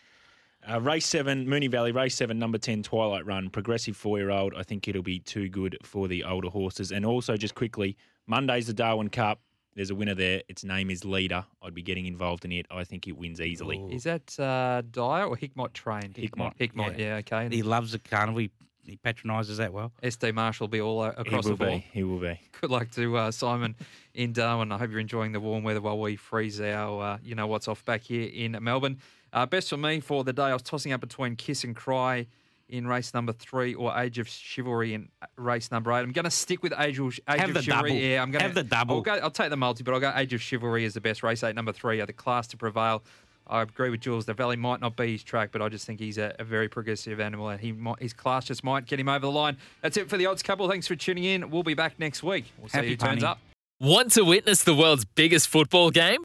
Uh, 0.68 0.80
race 0.80 1.06
seven, 1.06 1.46
Moonee 1.46 1.70
Valley, 1.70 1.92
race 1.92 2.16
seven, 2.16 2.38
number 2.38 2.58
10, 2.58 2.82
Twilight 2.82 3.24
Run, 3.24 3.50
progressive 3.50 3.96
four 3.96 4.18
year 4.18 4.30
old. 4.30 4.52
I 4.56 4.64
think 4.64 4.88
it'll 4.88 5.02
be 5.02 5.20
too 5.20 5.48
good 5.48 5.78
for 5.84 6.08
the 6.08 6.24
older 6.24 6.48
horses. 6.48 6.90
And 6.90 7.06
also, 7.06 7.36
just 7.36 7.54
quickly, 7.54 7.96
Monday's 8.26 8.66
the 8.66 8.74
Darwin 8.74 9.08
Cup. 9.08 9.40
There's 9.76 9.90
a 9.90 9.94
winner 9.94 10.14
there. 10.14 10.42
Its 10.48 10.64
name 10.64 10.90
is 10.90 11.04
Leader. 11.04 11.44
I'd 11.62 11.74
be 11.74 11.82
getting 11.82 12.06
involved 12.06 12.44
in 12.44 12.50
it. 12.50 12.66
I 12.70 12.82
think 12.82 13.06
it 13.06 13.12
wins 13.12 13.40
easily. 13.40 13.78
Is 13.92 14.04
that 14.04 14.38
uh, 14.40 14.82
Dyer 14.90 15.26
or 15.26 15.36
Hickmott 15.36 15.72
trained? 15.74 16.14
Hickmott, 16.14 16.56
Hickmott, 16.58 16.98
yeah, 16.98 17.16
okay. 17.16 17.54
He 17.54 17.62
loves 17.62 17.92
the 17.92 17.98
carnival. 17.98 18.40
He, 18.40 18.50
he 18.84 18.96
patronises 18.96 19.58
that 19.58 19.72
well. 19.72 19.92
SD 20.02 20.34
Marshall 20.34 20.64
will 20.64 20.70
be 20.70 20.80
all 20.80 21.04
across 21.04 21.44
will 21.44 21.56
the 21.56 21.64
board. 21.64 21.70
be. 21.82 21.86
He 21.92 22.02
will 22.02 22.18
be. 22.18 22.40
Good 22.60 22.70
luck 22.70 22.90
to 22.92 23.16
uh, 23.18 23.30
Simon 23.30 23.76
in 24.14 24.32
Darwin. 24.32 24.72
I 24.72 24.78
hope 24.78 24.90
you're 24.90 24.98
enjoying 24.98 25.32
the 25.32 25.40
warm 25.40 25.62
weather 25.62 25.82
while 25.82 25.98
we 25.98 26.16
freeze 26.16 26.60
our, 26.60 27.02
uh, 27.02 27.18
you 27.22 27.34
know, 27.34 27.46
what's 27.46 27.68
off 27.68 27.84
back 27.84 28.00
here 28.00 28.28
in 28.32 28.56
Melbourne. 28.62 28.98
Uh, 29.32 29.46
best 29.46 29.70
for 29.70 29.76
me 29.76 30.00
for 30.00 30.24
the 30.24 30.32
day, 30.32 30.44
I 30.44 30.52
was 30.52 30.62
tossing 30.62 30.92
up 30.92 31.00
between 31.00 31.36
Kiss 31.36 31.64
and 31.64 31.74
Cry 31.76 32.26
in 32.68 32.86
race 32.86 33.14
number 33.14 33.32
three 33.32 33.74
or 33.74 33.96
Age 33.96 34.18
of 34.18 34.28
Chivalry 34.28 34.94
in 34.94 35.08
race 35.36 35.70
number 35.70 35.92
eight. 35.92 36.00
I'm 36.00 36.12
going 36.12 36.24
to 36.24 36.30
stick 36.30 36.62
with 36.62 36.72
Age 36.78 36.98
of, 36.98 37.18
Age 37.28 37.40
Have 37.40 37.48
of 37.50 37.54
the 37.54 37.62
Chivalry. 37.62 37.90
double. 37.90 38.00
Yeah, 38.00 38.22
I'm 38.22 38.30
going 38.30 38.40
to 38.40 38.46
Have 38.46 38.54
the 38.54 38.64
double. 38.64 38.96
I'll, 38.96 39.02
go, 39.02 39.12
I'll 39.14 39.30
take 39.30 39.50
the 39.50 39.56
multi, 39.56 39.84
but 39.84 39.94
I'll 39.94 40.00
go 40.00 40.12
Age 40.16 40.32
of 40.32 40.40
Chivalry 40.42 40.84
as 40.84 40.94
the 40.94 41.00
best. 41.00 41.22
Race 41.22 41.44
eight, 41.44 41.54
number 41.54 41.72
three, 41.72 42.00
are 42.00 42.06
the 42.06 42.12
class 42.12 42.46
to 42.48 42.56
prevail. 42.56 43.04
I 43.48 43.62
agree 43.62 43.90
with 43.90 44.00
Jules. 44.00 44.24
The 44.24 44.34
Valley 44.34 44.56
might 44.56 44.80
not 44.80 44.96
be 44.96 45.12
his 45.12 45.22
track, 45.22 45.50
but 45.52 45.62
I 45.62 45.68
just 45.68 45.86
think 45.86 46.00
he's 46.00 46.18
a, 46.18 46.34
a 46.40 46.44
very 46.44 46.68
progressive 46.68 47.20
animal, 47.20 47.48
and 47.48 47.60
he 47.60 47.70
might, 47.70 48.00
his 48.00 48.12
class 48.12 48.46
just 48.46 48.64
might 48.64 48.86
get 48.86 48.98
him 48.98 49.08
over 49.08 49.20
the 49.20 49.30
line. 49.30 49.56
That's 49.82 49.96
it 49.96 50.10
for 50.10 50.16
the 50.16 50.26
odds 50.26 50.42
couple. 50.42 50.68
Thanks 50.68 50.88
for 50.88 50.96
tuning 50.96 51.22
in. 51.22 51.50
We'll 51.50 51.62
be 51.62 51.74
back 51.74 52.00
next 52.00 52.24
week. 52.24 52.46
We'll 52.58 52.68
see 52.68 52.78
Happy 52.78 52.88
who 52.88 52.96
turns 52.96 53.22
up. 53.22 53.38
Want 53.78 54.10
to 54.12 54.24
witness 54.24 54.64
the 54.64 54.74
world's 54.74 55.04
biggest 55.04 55.46
football 55.46 55.90
game? 55.90 56.24